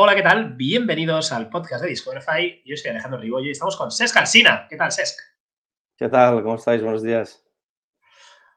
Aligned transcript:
Hola, 0.00 0.14
¿qué 0.14 0.22
tal? 0.22 0.54
Bienvenidos 0.54 1.32
al 1.32 1.48
podcast 1.48 1.82
de 1.82 1.88
Discoverify. 1.88 2.62
Yo 2.64 2.76
soy 2.76 2.92
Alejandro 2.92 3.18
Ribollo 3.18 3.48
y 3.48 3.50
estamos 3.50 3.76
con 3.76 3.90
Sesc 3.90 4.16
Alsina. 4.16 4.68
¿Qué 4.70 4.76
tal, 4.76 4.92
Sesc? 4.92 5.18
¿Qué 5.96 6.08
tal? 6.08 6.40
¿Cómo 6.44 6.54
estáis? 6.54 6.80
Buenos 6.80 7.02
días. 7.02 7.44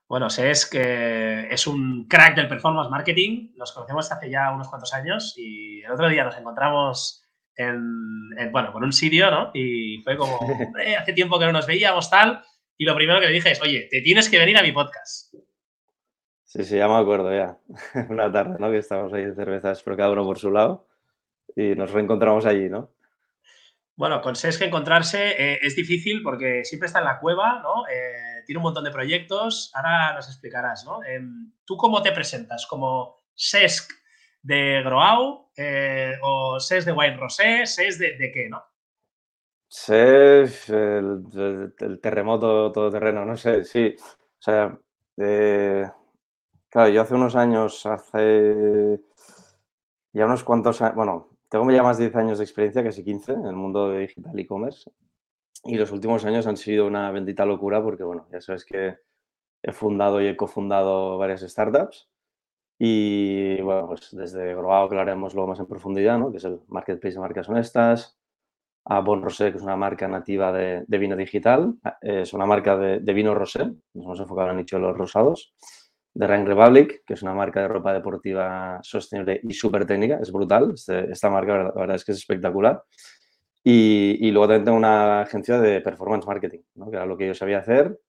Bueno, 0.07 0.29
Sesc 0.29 0.75
es 0.75 1.65
un 1.65 2.07
crack 2.07 2.35
del 2.35 2.47
performance 2.47 2.91
marketing. 2.91 3.53
Nos 3.55 3.71
conocemos 3.71 4.11
hace 4.11 4.29
ya 4.29 4.53
unos 4.53 4.69
cuantos 4.69 4.93
años 4.93 5.33
y 5.35 5.81
el 5.81 5.91
otro 5.91 6.09
día 6.09 6.23
nos 6.23 6.37
encontramos 6.37 7.25
en, 7.55 8.51
bueno, 8.51 8.71
con 8.71 8.83
un 8.83 8.93
sitio, 8.93 9.31
¿no? 9.31 9.49
Y 9.55 10.03
fue 10.03 10.17
como, 10.17 10.37
hombre, 10.67 10.95
hace 10.95 11.13
tiempo 11.13 11.39
que 11.39 11.45
no 11.47 11.53
nos 11.53 11.65
veíamos, 11.65 12.07
tal. 12.11 12.45
Y 12.77 12.85
lo 12.85 12.93
primero 12.93 13.19
que 13.19 13.25
le 13.25 13.33
dije 13.33 13.49
es, 13.49 13.61
oye, 13.63 13.87
te 13.89 14.01
tienes 14.01 14.29
que 14.29 14.37
venir 14.37 14.59
a 14.59 14.61
mi 14.61 14.73
podcast. 14.73 15.33
Sí, 16.43 16.63
sí, 16.63 16.77
ya 16.77 16.87
me 16.87 16.97
acuerdo 16.97 17.35
ya. 17.35 17.57
Una 18.09 18.31
tarde, 18.31 18.57
¿no? 18.59 18.69
Que 18.69 18.77
estábamos 18.77 19.11
ahí 19.13 19.25
de 19.25 19.33
cervezas, 19.33 19.81
pero 19.81 19.97
cada 19.97 20.11
uno 20.11 20.23
por 20.23 20.37
su 20.37 20.51
lado 20.51 20.90
y 21.55 21.75
nos 21.75 21.91
reencontramos 21.91 22.45
allí, 22.45 22.69
¿no? 22.69 22.91
Bueno, 24.01 24.19
con 24.21 24.35
SESC 24.35 24.63
encontrarse 24.63 25.35
eh, 25.37 25.59
es 25.61 25.75
difícil 25.75 26.23
porque 26.23 26.65
siempre 26.65 26.87
está 26.87 26.99
en 26.99 27.05
la 27.05 27.19
cueva, 27.19 27.61
¿no? 27.61 27.87
Eh, 27.87 28.41
tiene 28.45 28.57
un 28.57 28.63
montón 28.63 28.83
de 28.83 28.89
proyectos. 28.89 29.71
Ahora 29.75 30.13
nos 30.15 30.27
explicarás, 30.27 30.85
¿no? 30.85 31.03
Em, 31.03 31.51
¿Tú 31.65 31.77
cómo 31.77 32.01
te 32.01 32.11
presentas? 32.11 32.65
¿Como 32.65 33.25
SESC 33.35 33.91
de 34.41 34.81
Groau 34.83 35.51
eh, 35.55 36.13
o 36.23 36.59
SESC 36.59 36.87
de 36.87 36.93
Wine 36.93 37.17
Rosé? 37.17 37.65
¿SESC 37.67 37.99
de, 37.99 38.31
qué, 38.31 38.49
no? 38.49 38.63
SESC, 39.67 40.69
el, 40.69 41.73
el, 41.77 41.99
terremoto 42.01 42.71
todoterreno, 42.71 43.23
no 43.23 43.37
sé, 43.37 43.63
sí. 43.63 43.95
O 43.99 44.41
sea, 44.41 44.75
claro, 46.69 46.89
yo 46.89 47.01
hace 47.01 47.13
unos 47.13 47.35
años, 47.35 47.85
hace 47.85 48.99
ya 50.11 50.25
unos 50.25 50.43
cuantos 50.43 50.81
años, 50.81 50.95
bueno, 50.95 51.30
tengo 51.51 51.69
ya 51.69 51.83
más 51.83 51.97
de 51.97 52.05
10 52.05 52.15
años 52.15 52.37
de 52.37 52.45
experiencia, 52.45 52.81
casi 52.81 53.03
15, 53.03 53.33
en 53.33 53.45
el 53.45 53.55
mundo 53.55 53.89
de 53.89 53.99
digital 53.99 54.39
e-commerce. 54.39 54.89
Y 55.65 55.75
los 55.75 55.91
últimos 55.91 56.23
años 56.23 56.47
han 56.47 56.55
sido 56.55 56.87
una 56.87 57.11
bendita 57.11 57.45
locura 57.45 57.83
porque, 57.83 58.03
bueno, 58.03 58.25
ya 58.31 58.39
sabes 58.39 58.63
que 58.63 58.95
he 59.61 59.71
fundado 59.73 60.21
y 60.21 60.27
he 60.27 60.37
cofundado 60.37 61.17
varias 61.17 61.41
startups. 61.41 62.09
Y, 62.79 63.61
bueno, 63.61 63.85
pues 63.85 64.15
desde 64.15 64.55
Groao, 64.55 64.87
que 64.87 64.95
lo 64.95 65.01
haremos 65.01 65.33
luego 65.33 65.49
más 65.49 65.59
en 65.59 65.67
profundidad, 65.67 66.17
¿no? 66.17 66.31
Que 66.31 66.37
es 66.37 66.45
el 66.45 66.61
marketplace 66.69 67.15
de 67.15 67.19
marcas 67.19 67.49
honestas. 67.49 68.17
A 68.85 69.01
Bon 69.01 69.21
Rosé, 69.21 69.51
que 69.51 69.57
es 69.57 69.63
una 69.63 69.75
marca 69.75 70.07
nativa 70.07 70.53
de, 70.53 70.85
vino 70.87 71.17
digital. 71.17 71.75
Es 71.99 72.31
una 72.31 72.45
marca 72.45 72.77
de, 72.77 73.01
de, 73.01 73.13
vino 73.13 73.35
rosé. 73.35 73.65
Nos 73.93 74.05
hemos 74.05 74.19
enfocado 74.21 74.47
en 74.47 74.51
el 74.51 74.57
nicho 74.59 74.77
de 74.77 74.83
los 74.83 74.97
rosados 74.97 75.53
de 76.13 76.27
Rank 76.27 76.47
Republic, 76.47 77.03
que 77.05 77.13
es 77.13 77.21
una 77.21 77.33
marca 77.33 77.61
de 77.61 77.67
ropa 77.67 77.93
deportiva 77.93 78.79
sostenible 78.83 79.39
y 79.43 79.53
súper 79.53 79.85
técnica, 79.85 80.19
es 80.21 80.31
brutal. 80.31 80.71
Este, 80.73 81.11
esta 81.11 81.29
marca, 81.29 81.57
la 81.57 81.71
verdad, 81.71 81.95
es 81.95 82.05
que 82.05 82.11
es 82.11 82.17
espectacular. 82.17 82.83
Y, 83.63 84.31
luego 84.31 84.47
también 84.47 84.65
tengo 84.65 84.77
una 84.77 85.21
agencia 85.21 85.59
de 85.59 85.81
performance 85.81 86.25
marketing, 86.25 86.59
que 86.59 86.95
era 86.95 87.05
lo 87.05 87.15
que 87.15 87.27
yo 87.27 87.33
sabía 87.33 87.59
hacer. 87.59 87.99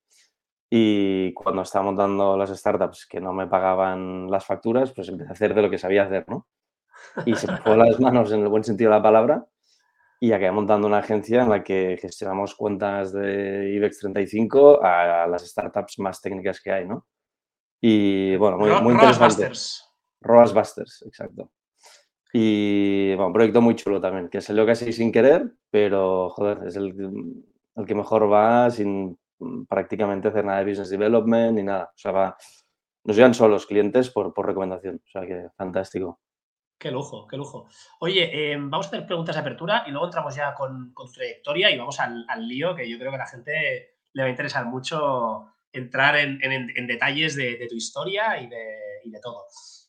Y 0.70 1.34
cuando 1.34 1.62
estaba 1.62 1.84
montando 1.84 2.36
las 2.36 2.50
startups 2.50 3.06
que 3.06 3.20
no 3.20 3.34
me 3.34 3.47
pagaban 3.47 4.31
las 4.31 4.47
facturas, 4.47 4.92
pues 4.92 5.09
empecé 5.09 5.28
a 5.31 5.33
hacer 5.34 5.55
de 5.55 5.62
lo 5.62 5.70
que 5.70 5.77
sabía 5.77 6.05
hacer, 6.05 6.25
¿no? 6.28 6.47
Y 7.27 7.34
se 7.34 7.47
me 7.47 7.59
fue 7.59 7.77
las 7.77 8.00
manos 8.00 8.33
en 8.33 8.41
el 8.41 8.48
buen 8.48 8.64
sentido 8.64 8.91
de 8.91 8.97
la 8.97 9.03
palabra 9.03 9.47
y 10.19 10.33
acabé 10.33 10.53
montando 10.53 10.87
una 10.87 10.98
agencia 10.98 11.42
en 11.42 11.50
la 11.50 11.62
que 11.62 11.98
gestionamos 12.00 12.55
cuentas 12.55 13.12
de 13.12 13.70
IBEX 13.75 13.98
35 13.98 14.83
a 14.83 15.27
las 15.27 15.47
startups 15.47 15.98
más 15.98 16.22
técnicas 16.22 16.61
que 16.61 16.72
hay, 16.72 16.87
¿no? 16.87 17.06
Y 17.84 18.36
bueno, 18.36 18.58
muy, 18.58 18.70
muy 18.80 18.94
interesante. 18.94 19.50
Roas 20.20 20.55
Busters, 20.55 21.02
exacto. 21.05 21.50
Y 22.32 23.09
bueno, 23.09 23.26
un 23.26 23.32
proyecto 23.32 23.60
muy 23.60 23.75
chulo 23.75 24.00
también, 24.00 24.28
que 24.28 24.41
salió 24.41 24.65
casi 24.65 24.93
sin 24.93 25.10
querer, 25.10 25.53
pero 25.69 26.31
joder, 26.31 26.60
es 26.66 26.76
el, 26.76 27.44
el 27.75 27.84
que 27.84 27.94
mejor 27.94 28.32
va 28.32 28.71
sin 28.71 29.19
prácticamente 29.69 30.28
hacer 30.28 30.44
nada 30.44 30.60
de 30.60 30.71
business 30.71 30.91
development 30.91 31.56
ni 31.56 31.65
nada. 31.65 31.91
O 31.92 31.98
sea, 31.98 32.12
va, 32.12 32.37
nos 33.03 33.16
llegan 33.16 33.34
solos 33.34 33.66
clientes 33.66 34.10
por, 34.10 34.32
por 34.32 34.47
recomendación. 34.47 35.03
O 35.04 35.10
sea, 35.10 35.26
que 35.26 35.48
fantástico. 35.56 36.21
Qué 36.78 36.92
lujo, 36.92 37.26
qué 37.26 37.37
lujo. 37.37 37.69
Oye, 38.00 38.53
eh, 38.53 38.56
vamos 38.56 38.87
a 38.87 38.88
hacer 38.91 39.06
preguntas 39.06 39.34
de 39.34 39.41
apertura 39.41 39.84
y 39.87 39.91
luego 39.91 40.06
entramos 40.06 40.37
ya 40.37 40.54
con, 40.54 40.92
con 40.92 41.10
trayectoria 41.10 41.71
y 41.71 41.78
vamos 41.78 41.98
al, 41.98 42.25
al, 42.28 42.47
lío, 42.47 42.76
que 42.76 42.88
yo 42.88 42.97
creo 42.98 43.10
que 43.10 43.16
a 43.16 43.19
la 43.19 43.26
gente 43.26 43.97
le 44.12 44.22
va 44.22 44.28
a 44.28 44.31
interesar 44.31 44.66
mucho 44.66 45.52
entrar 45.72 46.16
en, 46.16 46.87
detalles 46.87 47.37
de, 47.37 47.66
tu 47.69 47.77
historia 47.77 48.41
y 48.41 48.49
de, 48.49 49.21
todo. 49.22 49.47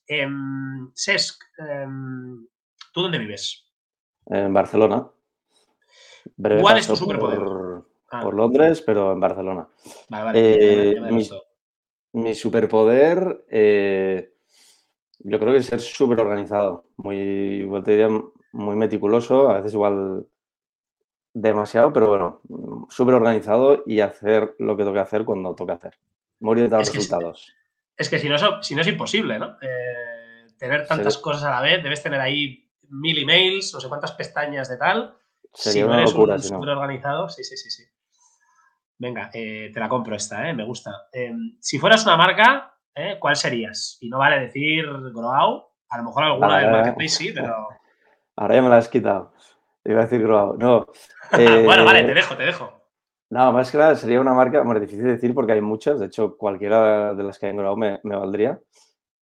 Eh, 0.07 0.27
Cesc, 0.95 1.43
em, 1.57 2.47
¿tú 2.93 3.01
dónde 3.01 3.19
vives? 3.19 3.65
En 4.25 4.53
Barcelona. 4.53 5.07
¿Cuál 6.37 6.77
es 6.77 6.87
tu 6.87 6.95
superpoder? 6.95 7.39
Ah. 8.11 8.21
Por, 8.21 8.33
Londres, 8.35 8.81
pero 8.85 9.11
en 9.11 9.19
Barcelona. 9.19 9.67
Vale, 10.09 10.23
vale. 10.23 10.39
Eh, 10.39 11.01
mi, 12.13 12.35
superpoder, 12.35 13.45
eh, 13.49 14.35
yo 15.19 15.39
creo 15.39 15.51
que 15.51 15.59
es 15.59 15.65
ser 15.65 15.81
súper 15.81 16.19
organizado, 16.19 16.85
muy, 16.97 17.67
muy 18.51 18.75
meticuloso, 18.75 19.49
a 19.49 19.57
veces 19.57 19.73
igual 19.73 20.27
demasiado, 21.33 21.91
pero 21.91 22.07
bueno, 22.07 22.41
súper 22.89 23.15
organizado 23.15 23.83
y 23.85 24.01
hacer 24.01 24.55
lo 24.59 24.77
que 24.77 24.83
toca 24.83 25.01
hacer 25.01 25.25
cuando 25.25 25.55
toca 25.55 25.73
hacer. 25.73 25.97
Morir 26.39 26.69
de 26.69 26.77
los 26.77 26.93
resultados. 26.93 27.53
es 27.97 28.09
que 28.09 28.19
si 28.19 28.29
no, 28.29 28.61
si 28.61 28.75
no 28.75 28.81
es 28.81 28.87
imposible, 28.87 29.39
¿no? 29.39 29.57
Eh, 29.61 30.47
tener 30.57 30.85
tantas 30.85 31.17
cosas 31.17 31.43
a 31.43 31.51
la 31.51 31.61
vez, 31.61 31.81
debes 31.81 32.03
tener 32.03 32.19
ahí 32.19 32.69
mil 32.89 33.17
emails, 33.17 33.73
no 33.73 33.79
sé 33.79 33.87
cuántas 33.89 34.11
pestañas 34.11 34.69
de 34.69 34.77
tal. 34.77 35.15
Sería 35.53 35.85
una 35.85 36.01
locura, 36.01 36.37
si 36.39 36.49
súper 36.49 36.69
organizado, 36.69 37.29
sí, 37.29 37.43
sí, 37.43 37.57
sí, 37.57 37.69
sí. 37.69 37.83
Venga, 38.97 39.29
eh, 39.33 39.71
te 39.73 39.79
la 39.79 39.89
compro 39.89 40.15
esta, 40.15 40.49
eh, 40.49 40.53
me 40.53 40.65
gusta. 40.65 41.07
Em, 41.11 41.57
si 41.59 41.79
fueras 41.79 42.05
una 42.05 42.17
marca, 42.17 42.75
¿cuál 43.19 43.35
serías? 43.35 43.97
Y 44.01 44.09
no 44.09 44.19
vale 44.19 44.39
decir 44.39 44.85
Grow, 44.85 45.65
a 45.89 45.97
lo 45.97 46.03
mejor 46.03 46.23
alguna 46.23 46.59
del 46.59 46.71
marketplace 46.71 47.09
sí, 47.09 47.31
pero... 47.33 47.69
Ahora 48.35 48.55
ya 48.55 48.61
me 48.61 48.69
la 48.69 48.77
has 48.77 48.89
quitado. 48.89 49.33
Iba 49.85 50.01
a 50.01 50.03
decir 50.03 50.21
Grow. 50.21 50.55
No, 50.57 50.87
bueno, 51.31 51.85
vale, 51.85 52.03
te 52.03 52.11
eh, 52.11 52.15
dejo, 52.15 52.37
te 52.37 52.43
dejo. 52.43 52.71
No, 53.29 53.51
más 53.51 53.71
que 53.71 53.77
nada 53.77 53.95
sería 53.95 54.21
una 54.21 54.33
marca, 54.33 54.61
bueno, 54.61 54.79
difícil 54.79 55.03
de 55.03 55.13
decir 55.13 55.33
porque 55.33 55.53
hay 55.53 55.61
muchas, 55.61 55.99
de 55.99 56.05
hecho 56.05 56.37
cualquiera 56.37 57.13
de 57.13 57.23
las 57.23 57.39
que 57.39 57.47
hay 57.47 57.51
en 57.51 57.57
Grow 57.57 57.75
me, 57.75 57.99
valdría. 58.03 58.59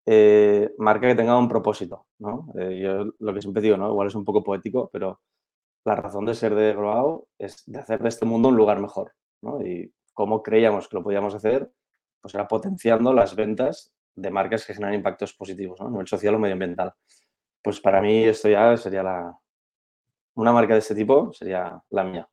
Eh, 0.06 0.72
marca 0.78 1.08
que 1.08 1.16
tenga 1.16 1.38
un 1.38 1.50
propósito, 1.50 2.06
¿no? 2.20 2.48
Eh, 2.60 2.80
yo 2.80 3.12
lo 3.18 3.34
que 3.34 3.42
siempre 3.42 3.64
digo, 3.64 3.76
¿no? 3.78 3.90
Igual 3.90 4.08
es 4.08 4.16
un 4.16 4.24
poco 4.24 4.44
poético, 4.44 4.90
pero 4.94 5.20
la 5.84 5.96
razón 5.96 6.26
de 6.26 6.36
ser 6.36 6.54
de 6.54 6.74
Grow 6.74 7.28
es 7.40 7.64
de 7.66 7.80
hacer 7.80 8.02
de 8.02 8.10
este 8.10 8.26
mundo 8.26 8.50
un 8.50 8.56
lugar 8.56 8.80
mejor, 8.80 9.14
¿no? 9.42 9.60
Y 9.62 9.92
cómo 10.14 10.44
creíamos 10.44 10.88
que 10.88 10.98
lo 10.98 11.04
podíamos 11.04 11.34
hacer, 11.34 11.72
pues 12.22 12.36
era 12.36 12.48
potenciando 12.48 13.12
las 13.14 13.36
ventas 13.36 13.92
de 14.16 14.30
marcas 14.30 14.66
que 14.66 14.76
generan 14.76 14.96
impactos 14.96 15.34
positivos, 15.34 15.80
¿no? 15.80 15.88
A 15.88 15.90
nivel 15.90 16.08
social 16.08 16.36
o 16.36 16.40
medioambiental. 16.40 16.94
Pues 17.64 17.82
para 17.82 18.00
mí 18.02 18.24
esto 18.24 18.48
ya 18.48 18.78
sería 18.78 19.02
la, 19.02 19.36
una 20.36 20.52
marca 20.52 20.74
de 20.74 20.80
este 20.80 20.96
tipo 20.96 21.34
sería 21.34 21.82
la 21.90 22.04
mía. 22.04 22.28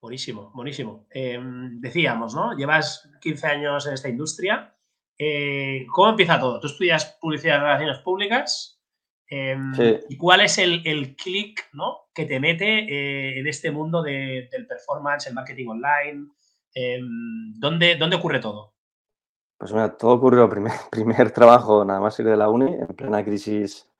Buenísimo, 0.00 0.52
buenísimo. 0.54 1.06
Em, 1.10 1.80
decíamos, 1.80 2.34
¿no? 2.34 2.56
Llevas 2.56 3.10
15 3.20 3.46
años 3.46 3.86
en 3.86 3.94
esta 3.94 4.08
industria. 4.08 4.74
Eh, 5.18 5.86
¿Cómo 5.92 6.10
empieza 6.10 6.38
todo? 6.38 6.60
Tú 6.60 6.68
estudias 6.68 7.16
publicidad 7.20 7.56
y 7.56 7.60
relaciones 7.60 7.98
públicas. 7.98 8.80
Em, 9.28 9.72
¿Y 10.08 10.16
cuál 10.16 10.42
es 10.42 10.58
el, 10.58 10.86
el 10.86 11.16
clic 11.16 11.68
¿no? 11.72 12.08
que 12.14 12.26
te 12.26 12.38
mete 12.38 12.78
eh, 12.84 13.40
en 13.40 13.46
este 13.48 13.72
mundo 13.72 14.02
del 14.02 14.66
performance, 14.68 15.26
el 15.26 15.34
marketing 15.34 15.68
online? 15.68 16.28
Em, 16.72 17.54
¿dónde, 17.58 17.96
¿Dónde 17.96 18.16
ocurre 18.16 18.38
todo? 18.38 18.74
Pues 19.58 19.72
mira, 19.72 19.96
todo 19.96 20.12
ocurrió 20.12 20.48
primer, 20.48 20.72
primer 20.90 21.32
trabajo, 21.32 21.84
nada 21.84 21.98
más 21.98 22.20
ir 22.20 22.26
de 22.26 22.36
la 22.36 22.48
uni, 22.48 22.72
en 22.74 22.86
plena 22.88 23.24
crisis 23.24 23.90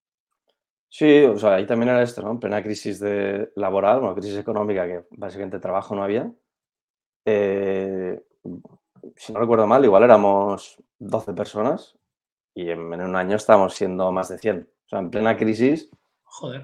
Sí, 0.89 1.23
o 1.23 1.37
sea, 1.37 1.55
ahí 1.55 1.65
también 1.65 1.89
era 1.89 2.03
esto, 2.03 2.21
¿no? 2.21 2.31
En 2.31 2.39
plena 2.39 2.61
crisis 2.61 2.99
de 2.99 3.51
laboral, 3.55 4.03
una 4.03 4.13
crisis 4.13 4.37
económica 4.37 4.85
que 4.85 5.05
básicamente 5.11 5.59
trabajo 5.59 5.95
no 5.95 6.03
había. 6.03 6.31
Eh, 7.29 8.23
si 9.17 9.33
no 9.33 9.39
recuerdo 9.41 9.67
mal, 9.67 9.83
igual 9.83 10.03
éramos 10.03 10.81
12 10.97 11.33
personas 11.33 11.97
y 12.53 12.69
en, 12.69 12.79
un 12.79 13.15
año 13.17 13.35
estábamos 13.35 13.73
siendo 13.73 14.13
más 14.13 14.29
de 14.29 14.37
100. 14.37 14.69
O 14.85 14.89
sea, 14.89 14.99
en 14.99 15.09
plena 15.09 15.35
crisis 15.35 15.89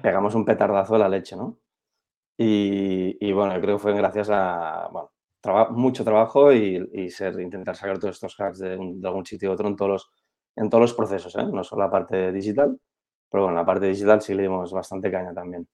pegamos 0.02 0.34
un 0.34 0.46
petardazo 0.46 0.94
de 0.94 1.00
la 1.00 1.08
leche, 1.10 1.36
¿no? 1.36 1.58
Y, 2.38 3.30
bueno, 3.32 3.54
yo 3.54 3.60
creo 3.60 3.76
que 3.76 3.82
fue 3.82 3.92
gracias 3.92 4.28
a 4.30 4.88
bueno, 4.90 5.10
mucho 5.72 6.02
trabajo 6.02 6.50
y, 6.50 7.10
ser, 7.10 7.38
intentar 7.40 7.76
sacar 7.76 7.98
todos 7.98 8.14
estos 8.14 8.34
hacks 8.40 8.58
de, 8.60 8.72
algún 8.72 9.26
sitio 9.26 9.50
u 9.50 9.52
otro 9.52 9.68
en 9.68 9.76
todos 9.76 9.90
los, 9.90 10.10
en 10.56 10.70
todos 10.70 10.80
los 10.80 10.94
procesos, 10.94 11.36
¿eh? 11.36 11.44
no 11.44 11.62
solo 11.62 11.82
la 11.82 11.90
parte 11.90 12.32
digital, 12.32 12.80
pero 13.30 13.44
bueno, 13.44 13.58
la 13.58 13.66
parte 13.66 13.86
digital 13.86 14.22
sí 14.22 14.34
le 14.34 14.44
dimos 14.44 14.72
bastante 14.72 15.10
caña 15.10 15.34
también. 15.34 15.68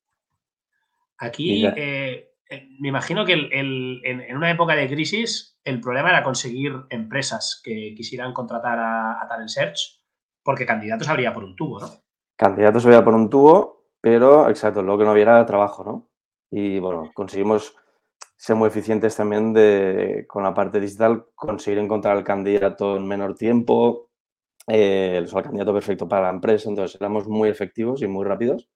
Aquí, 1.17 1.65
eh, 1.65 2.30
me 2.79 2.89
imagino 2.89 3.25
que 3.25 3.33
en, 3.33 4.35
una 4.35 4.51
época 4.51 4.75
de 4.75 4.87
crisis 4.87 5.59
el 5.63 5.79
problema 5.79 6.09
era 6.09 6.23
conseguir 6.23 6.73
empresas 6.89 7.61
que 7.63 7.93
quisieran 7.95 8.33
contratar 8.33 8.77
a, 8.79 9.25
Talent 9.27 9.49
Search, 9.49 10.01
porque 10.43 10.65
candidatos 10.65 11.07
habría 11.07 11.33
por 11.33 11.43
un 11.43 11.55
tubo, 11.55 11.79
¿no? 11.79 11.87
Candidatos 12.35 12.85
habría 12.85 13.03
por 13.03 13.13
un 13.13 13.29
tubo, 13.29 13.85
pero 14.01 14.49
exacto, 14.49 14.81
lo 14.81 14.97
que 14.97 15.05
no 15.05 15.11
hubiera 15.13 15.45
trabajo, 15.45 15.83
¿no? 15.83 16.09
Y 16.49 16.79
bueno, 16.79 17.11
conseguimos 17.13 17.75
ser 18.35 18.55
muy 18.55 18.67
eficientes 18.67 19.15
también 19.15 19.53
de, 19.53 20.25
con 20.27 20.43
la 20.43 20.53
parte 20.53 20.79
digital, 20.79 21.25
conseguir 21.35 21.77
encontrar 21.77 22.17
al 22.17 22.23
candidato 22.23 22.97
en 22.97 23.07
menor 23.07 23.35
tiempo, 23.35 24.09
eh, 24.67 25.15
el 25.17 25.31
candidato 25.31 25.73
perfecto 25.73 26.07
para 26.07 26.23
la 26.23 26.29
empresa, 26.31 26.69
entonces 26.69 26.99
éramos 26.99 27.27
muy 27.27 27.49
efectivos 27.49 28.01
y 28.01 28.07
muy 28.07 28.25
rápidos. 28.25 28.67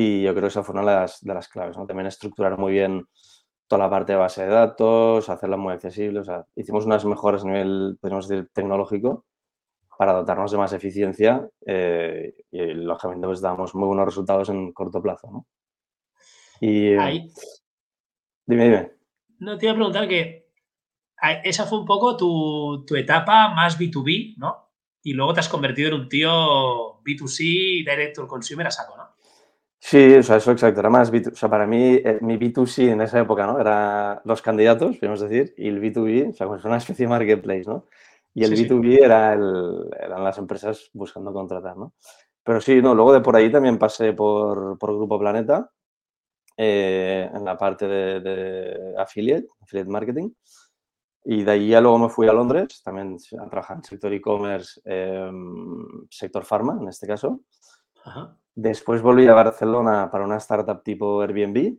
Y 0.00 0.22
yo 0.22 0.30
creo 0.30 0.42
que 0.42 0.46
esa 0.46 0.62
fue 0.62 0.74
una 0.74 0.88
de 0.88 0.96
las, 1.00 1.20
de 1.24 1.34
las 1.34 1.48
claves, 1.48 1.76
¿no? 1.76 1.84
También 1.84 2.06
estructurar 2.06 2.56
muy 2.56 2.70
bien 2.70 3.08
toda 3.66 3.82
la 3.82 3.90
parte 3.90 4.12
de 4.12 4.18
base 4.18 4.44
de 4.44 4.48
datos, 4.48 5.28
hacerla 5.28 5.56
muy 5.56 5.72
accesible. 5.72 6.20
O 6.20 6.24
sea, 6.24 6.46
hicimos 6.54 6.86
unas 6.86 7.04
mejoras 7.04 7.42
a 7.42 7.48
nivel, 7.48 7.98
podemos 8.00 8.28
decir, 8.28 8.48
tecnológico 8.52 9.26
para 9.98 10.12
dotarnos 10.12 10.52
de 10.52 10.58
más 10.58 10.72
eficiencia 10.72 11.48
eh, 11.66 12.32
y, 12.52 12.74
lógicamente, 12.74 13.26
pues 13.26 13.40
damos 13.40 13.74
muy 13.74 13.88
buenos 13.88 14.06
resultados 14.06 14.48
en 14.50 14.72
corto 14.72 15.02
plazo, 15.02 15.32
¿no? 15.32 15.46
Y... 16.60 16.94
Ahí. 16.94 17.32
Dime, 18.46 18.64
dime. 18.66 18.92
No, 19.40 19.58
te 19.58 19.66
iba 19.66 19.72
a 19.72 19.76
preguntar 19.76 20.06
que 20.06 20.46
esa 21.42 21.66
fue 21.66 21.80
un 21.80 21.86
poco 21.86 22.16
tu, 22.16 22.84
tu 22.86 22.94
etapa 22.94 23.48
más 23.48 23.76
B2B, 23.76 24.36
¿no? 24.36 24.70
Y 25.02 25.14
luego 25.14 25.34
te 25.34 25.40
has 25.40 25.48
convertido 25.48 25.88
en 25.88 26.02
un 26.02 26.08
tío 26.08 27.02
B2C, 27.02 27.84
Direct 27.84 28.14
to 28.14 28.28
Consumer 28.28 28.68
a 28.68 28.70
saco, 28.70 28.96
¿no? 28.96 29.07
Sí, 29.80 30.14
o 30.14 30.22
sea, 30.22 30.36
eso 30.36 30.50
exacto. 30.52 30.80
Era 30.80 30.90
más, 30.90 31.10
o 31.10 31.34
sea, 31.34 31.48
para 31.48 31.66
mí, 31.66 31.94
eh, 31.94 32.18
mi 32.20 32.36
B2C 32.36 32.90
en 32.90 33.00
esa 33.00 33.20
época, 33.20 33.46
¿no? 33.46 33.60
Era 33.60 34.20
los 34.24 34.42
candidatos, 34.42 34.98
podemos 34.98 35.20
decir, 35.20 35.54
y 35.56 35.68
el 35.68 35.80
B2B, 35.80 36.30
o 36.30 36.34
sea, 36.34 36.46
pues 36.48 36.64
una 36.64 36.78
especie 36.78 37.06
de 37.06 37.10
marketplace, 37.10 37.64
¿no? 37.66 37.86
Y 38.34 38.44
el 38.44 38.52
B2B 38.52 39.04
Era 39.04 39.32
el, 39.34 39.88
eran 40.00 40.24
las 40.24 40.38
empresas 40.38 40.90
buscando 40.92 41.32
contratar, 41.32 41.76
¿no? 41.76 41.94
Pero 42.42 42.60
sí, 42.60 42.80
no, 42.82 42.94
luego 42.94 43.12
de 43.12 43.20
por 43.20 43.36
ahí 43.36 43.50
también 43.52 43.78
pasé 43.78 44.12
por, 44.12 44.78
por 44.78 44.94
Grupo 44.96 45.18
Planeta, 45.18 45.70
eh, 46.60 47.30
en 47.32 47.44
la 47.44 47.56
parte 47.56 47.86
de, 47.86 48.94
affiliate, 48.98 49.46
affiliate 49.62 49.90
marketing. 49.90 50.30
Y 51.24 51.44
de 51.44 51.50
ahí 51.52 51.68
ya 51.68 51.80
luego 51.80 51.98
me 51.98 52.08
fui 52.08 52.26
a 52.26 52.32
Londres, 52.32 52.82
también 52.82 53.16
a 53.38 53.48
trabajar 53.48 53.76
en 53.76 53.84
sector 53.84 54.12
e-commerce, 54.12 54.80
em, 54.84 56.06
sector 56.10 56.44
pharma 56.44 56.78
en 56.80 56.88
este 56.88 57.06
caso. 57.06 57.42
Ajá. 58.04 58.36
Después 58.60 59.02
volví 59.02 59.24
a 59.28 59.34
Barcelona 59.34 60.10
para 60.10 60.24
una 60.24 60.38
startup 60.38 60.82
tipo 60.82 61.22
Airbnb. 61.22 61.78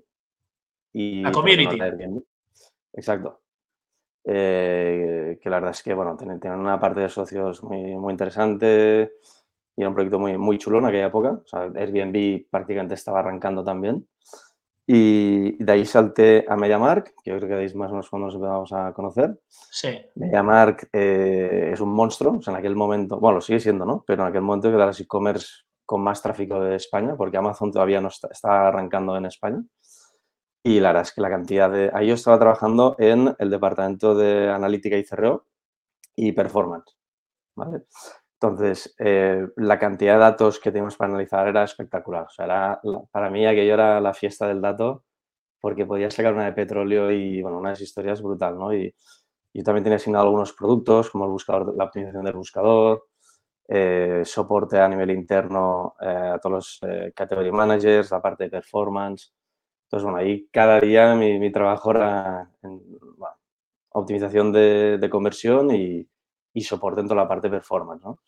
Y, 0.93 1.21
la 1.21 1.29
community. 1.33 1.77
Exacto. 2.93 3.41
Eh, 4.23 5.37
que 5.41 5.49
la 5.49 5.57
verdad 5.57 5.71
es 5.71 5.83
que, 5.83 5.93
bueno, 5.93 6.15
tienen, 6.15 6.39
una 6.57 6.79
parte 6.79 7.01
de 7.01 7.09
socios 7.09 7.61
muy, 7.63 7.97
muy 7.97 8.13
interesante 8.13 9.11
y 9.75 9.81
era 9.81 9.89
un 9.89 9.93
proyecto 9.93 10.19
muy, 10.19 10.37
muy 10.37 10.57
chulo 10.57 10.79
en 10.79 10.85
aquella 10.85 11.07
época. 11.07 11.31
O 11.31 11.45
sea, 11.45 11.63
Airbnb 11.63 12.49
prácticamente 12.49 12.93
estaba 12.93 13.19
arrancando 13.19 13.61
también. 13.61 14.07
Y 14.87 15.61
de 15.61 15.71
ahí 15.73 15.85
salté 15.85 16.45
a 16.47 16.55
MediaMark, 16.55 17.13
que 17.21 17.31
yo 17.31 17.37
creo 17.39 17.49
que 17.49 17.55
veis 17.55 17.75
más 17.75 17.89
o 17.89 17.95
menos 17.95 18.09
cuando 18.09 18.27
nos 18.27 18.35
empezamos 18.35 18.71
a 18.71 18.93
conocer. 18.93 19.37
Sí. 19.49 19.99
MediaMark 20.15 20.87
eh, 20.93 21.71
es 21.73 21.81
un 21.81 21.89
monstruo, 21.89 22.37
o 22.37 22.41
sea, 22.41 22.53
en 22.53 22.59
aquel 22.59 22.77
momento, 22.77 23.19
bueno, 23.19 23.35
lo 23.35 23.41
sigue 23.41 23.59
siendo, 23.59 23.85
¿no? 23.85 24.05
Pero 24.07 24.23
en 24.23 24.29
aquel 24.29 24.43
momento 24.43 24.69
que 24.69 24.75
era 24.75 24.85
las 24.85 25.01
e-commerce 25.01 25.68
con 25.89 26.03
más 26.03 26.21
tráfico 26.21 26.59
de 26.59 26.75
España, 26.75 27.15
porque 27.17 27.37
Amazon 27.37 27.71
todavía 27.71 27.99
no 27.99 28.09
está, 28.09 28.67
arrancando 28.67 29.17
en 29.17 29.25
España. 29.25 29.63
Y 30.63 30.79
la 30.79 30.89
verdad 30.89 31.01
es 31.01 31.13
que 31.13 31.21
la 31.21 31.31
cantidad 31.31 31.71
de... 31.71 31.89
Ahí 31.91 32.09
yo 32.09 32.13
estaba 32.13 32.37
trabajando 32.37 32.95
en 32.99 33.35
el 33.39 33.49
departamento 33.49 34.13
de 34.13 34.51
analítica 34.51 34.97
y 34.97 35.03
CRO 35.03 35.47
y 36.15 36.31
performance. 36.33 36.95
¿vale? 37.55 37.85
Entonces, 38.39 38.93
eh, 38.99 39.47
la 39.55 39.79
cantidad 39.79 40.13
de 40.13 40.19
datos 40.19 40.59
que 40.59 40.69
teníamos 40.71 40.95
para 40.95 41.09
analizar 41.09 41.47
era 41.47 41.63
espectacular. 41.63 42.25
O 42.25 42.29
sea, 42.29 42.45
era, 42.45 42.81
para 43.09 43.31
mí 43.31 43.47
aquello 43.47 43.73
era 43.73 43.99
la 43.99 44.13
fiesta 44.13 44.47
del 44.47 44.61
dato 44.61 45.05
porque 45.59 45.87
podía 45.87 46.11
sacar 46.11 46.35
una 46.35 46.45
de 46.45 46.53
petróleo 46.53 47.11
y, 47.11 47.41
bueno, 47.41 47.57
unas 47.57 47.81
historias 47.81 48.21
brutal, 48.21 48.59
¿no? 48.59 48.75
Y 48.75 48.93
yo 49.55 49.63
también 49.63 49.83
tenía 49.85 49.95
asignado 49.95 50.25
algunos 50.25 50.53
productos 50.53 51.09
como 51.09 51.25
el 51.25 51.31
buscador, 51.31 51.75
la 51.75 51.85
optimización 51.85 52.25
del 52.25 52.35
buscador, 52.35 53.08
eh, 53.71 54.23
soporte 54.25 54.79
a 54.79 54.87
nivel 54.87 55.11
interno 55.11 55.93
eh, 56.01 56.31
a 56.33 56.39
todos 56.39 56.51
los 56.51 56.79
eh, 56.91 57.13
category 57.15 57.51
managers, 57.51 58.09
la 58.09 58.19
parte 58.19 58.45
de 58.45 58.49
performance. 58.49 59.31
Entonces, 59.83 60.03
bueno, 60.03 60.17
ahí 60.17 60.47
cada 60.51 60.79
día 60.79 61.13
mi, 61.13 61.51
trabajo 61.51 61.91
era 61.91 62.49
en, 62.63 62.81
optimización 63.89 64.51
de, 64.51 65.07
conversión 65.11 65.69
y, 65.69 66.07
soporte 66.61 67.01
en 67.01 67.07
toda 67.07 67.21
la 67.21 67.27
parte 67.27 67.47
de 67.47 67.57
performance, 67.57 68.03
¿no? 68.03 68.19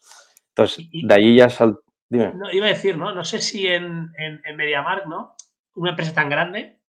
Entonces, 0.49 0.87
de 0.91 1.13
ahí 1.13 1.35
ya 1.35 1.49
sal... 1.49 1.79
Dime. 2.07 2.33
No, 2.33 2.51
iba 2.51 2.67
a 2.67 2.69
decir, 2.69 2.97
¿no? 2.97 3.13
No 3.13 3.25
sé 3.25 3.41
si 3.41 3.67
en, 3.67 4.11
en, 4.17 4.41
en 4.45 4.55
MediaMark, 4.55 5.07
¿no? 5.07 5.35
Una 5.75 5.89
empresa 5.91 6.13
tan 6.13 6.29
grande, 6.29 6.79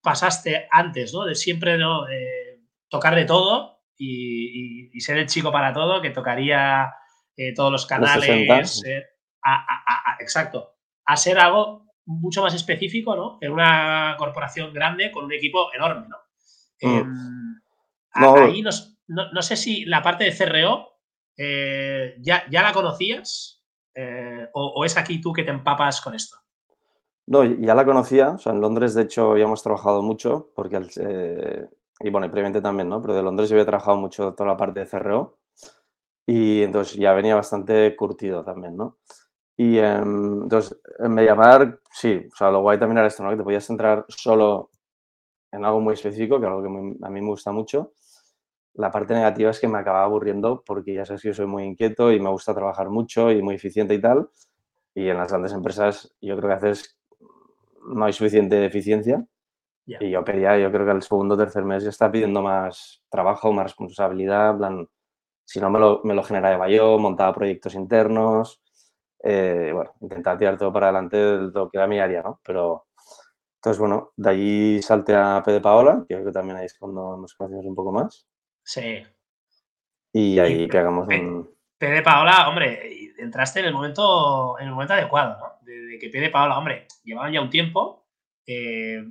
pasaste 0.00 0.68
antes, 0.70 1.12
¿no? 1.12 1.24
De 1.24 1.34
siempre, 1.34 1.76
¿no? 1.76 2.06
tocar 2.88 3.14
de 3.14 3.24
todo 3.24 3.82
y, 3.96 5.00
ser 5.00 5.18
el 5.18 5.26
chico 5.26 5.52
para 5.52 5.72
todo, 5.72 6.00
que 6.00 6.10
tocaría 6.10 6.92
eh, 7.36 7.54
todos 7.54 7.72
los 7.72 7.86
canales. 7.86 8.82
Eh, 8.84 9.02
exacto. 10.20 10.76
A 11.04 11.16
ser 11.16 11.38
algo 11.38 11.86
mucho 12.04 12.42
más 12.42 12.54
específico, 12.54 13.16
¿no? 13.16 13.38
En 13.40 13.52
una 13.52 14.14
corporación 14.18 14.72
grande 14.72 15.10
con 15.10 15.24
un 15.24 15.32
equipo 15.32 15.72
enorme, 15.74 16.08
¿no? 16.08 16.16
Mm. 16.82 16.98
Em, 16.98 17.60
ahí 18.14 18.62
no, 18.62 19.42
sé 19.42 19.56
si 19.56 19.84
la 19.84 20.02
parte 20.02 20.24
de 20.24 20.36
CRO 20.36 20.98
eh, 21.36 22.16
ya, 22.20 22.44
ya, 22.50 22.62
la 22.62 22.72
conocías 22.72 23.64
o, 24.52 24.84
es 24.84 24.96
aquí 24.96 25.20
tú 25.20 25.32
que 25.32 25.44
te 25.44 25.50
empapas 25.50 26.00
con 26.00 26.14
esto. 26.14 26.36
No, 27.26 27.44
ya 27.44 27.74
la 27.74 27.84
conocía. 27.84 28.30
O 28.30 28.38
sea, 28.38 28.52
en 28.52 28.60
Londres, 28.60 28.94
de 28.94 29.02
hecho, 29.02 29.36
ya 29.36 29.44
hemos 29.44 29.62
trabajado 29.62 30.02
mucho 30.02 30.50
porque 30.54 30.80
y 32.00 32.10
bueno, 32.10 32.26
y 32.26 32.30
previamente 32.30 32.60
también, 32.60 32.88
¿no? 32.88 33.00
Pero 33.00 33.14
de 33.14 33.22
Londres 33.22 33.48
yo 33.48 33.54
había 33.54 33.66
trabajado 33.66 33.96
mucho 33.96 34.34
toda 34.34 34.50
la 34.50 34.56
parte 34.56 34.80
de 34.80 34.88
CRO 34.88 35.38
y 36.26 36.62
entonces 36.62 36.96
ya 36.96 37.12
venía 37.14 37.34
bastante 37.34 37.94
curtido 37.96 38.44
también, 38.44 38.76
¿no? 38.76 38.98
Y 39.56 39.78
em, 39.78 40.42
entonces, 40.44 40.80
en 40.98 41.12
MediaMark, 41.14 41.82
sí, 41.90 42.26
o 42.32 42.36
sea, 42.36 42.50
lo 42.50 42.62
guay 42.62 42.78
también 42.78 42.98
era 42.98 43.06
esto, 43.08 43.22
¿no? 43.22 43.30
Que 43.30 43.36
te 43.36 43.44
podías 43.44 43.66
centrar 43.66 44.04
solo 44.08 44.70
en 45.52 45.64
algo 45.64 45.80
muy 45.80 45.94
específico, 45.94 46.40
que 46.40 46.46
es 46.46 46.50
algo 46.52 46.62
que 46.62 46.68
a 47.06 47.10
mí 47.10 47.20
me 47.20 47.28
gusta 47.28 47.52
mucho. 47.52 47.92
La 48.74 48.90
parte 48.90 49.14
negativa 49.14 49.50
es 49.50 49.60
que 49.60 49.68
me 49.68 49.78
acababa 49.78 50.04
aburriendo 50.04 50.62
porque 50.64 50.94
ya 50.94 51.04
sabes 51.04 51.22
que 51.22 51.28
yo 51.28 51.34
soy 51.34 51.46
muy 51.46 51.64
inquieto 51.64 52.10
y 52.12 52.20
me 52.20 52.30
gusta 52.30 52.54
trabajar 52.54 52.88
mucho 52.90 53.30
y 53.30 53.42
muy 53.42 53.56
eficiente 53.56 53.94
y 53.94 54.00
tal. 54.00 54.30
Y 54.94 55.08
en 55.08 55.18
las 55.18 55.30
grandes 55.30 55.52
empresas 55.52 56.14
yo 56.20 56.36
creo 56.36 56.48
que 56.50 56.54
haces 56.56 56.98
no 57.86 58.04
hay 58.04 58.12
suficiente 58.12 58.64
eficiencia. 58.64 59.26
Y 59.86 60.10
yo 60.10 60.24
pedía, 60.24 60.58
yo 60.58 60.70
creo 60.70 60.86
que 60.86 60.92
el 60.92 61.02
segundo 61.02 61.34
o 61.34 61.38
tercer 61.38 61.64
mes 61.64 61.82
ya 61.82 61.90
está 61.90 62.10
pidiendo 62.10 62.40
más 62.40 63.02
trabajo, 63.10 63.52
más 63.52 63.64
responsabilidad. 63.64 64.56
plan, 64.56 64.88
si 65.44 65.60
no 65.60 65.70
me 65.70 65.78
lo, 65.78 66.00
me 66.04 66.14
lo 66.14 66.22
generaba 66.22 66.68
yo, 66.68 66.98
montaba 66.98 67.34
proyectos 67.34 67.74
internos. 67.74 68.60
Eh, 69.22 69.70
bueno, 69.72 69.92
intentaba 70.00 70.38
tirar 70.38 70.58
todo 70.58 70.72
para 70.72 70.86
adelante 70.86 71.16
de 71.16 71.50
lo 71.52 71.70
que 71.70 71.78
era 71.78 71.86
mi 71.86 72.00
área, 72.00 72.22
¿no? 72.22 72.40
Pero, 72.44 72.86
entonces, 73.56 73.78
bueno, 73.78 74.12
de 74.16 74.30
allí 74.30 74.82
salte 74.82 75.14
a 75.14 75.42
P 75.44 75.52
de 75.52 75.60
Paola, 75.60 76.04
que 76.08 76.14
creo 76.14 76.26
que 76.26 76.32
también 76.32 76.56
ahí 76.56 76.66
es 76.66 76.76
cuando 76.78 77.16
nos 77.16 77.34
conocemos 77.34 77.64
un 77.64 77.74
poco 77.74 77.92
más. 77.92 78.26
Sí. 78.64 79.02
Y 80.12 80.38
ahí 80.38 80.66
pegamos 80.66 81.06
un... 81.06 81.48
P 81.78 81.86
de 81.88 82.02
Paola, 82.02 82.48
hombre, 82.48 83.12
entraste 83.18 83.60
en 83.60 83.66
el 83.66 83.72
momento, 83.72 84.58
en 84.58 84.66
el 84.66 84.72
momento 84.72 84.94
adecuado, 84.94 85.38
¿no? 85.38 85.46
De, 85.62 85.98
que 86.00 86.10
P 86.10 86.20
de 86.20 86.30
Paola, 86.30 86.58
hombre, 86.58 86.86
llevaban 87.04 87.32
ya 87.32 87.40
un 87.40 87.50
tiempo, 87.50 88.06
eh, 88.46 89.04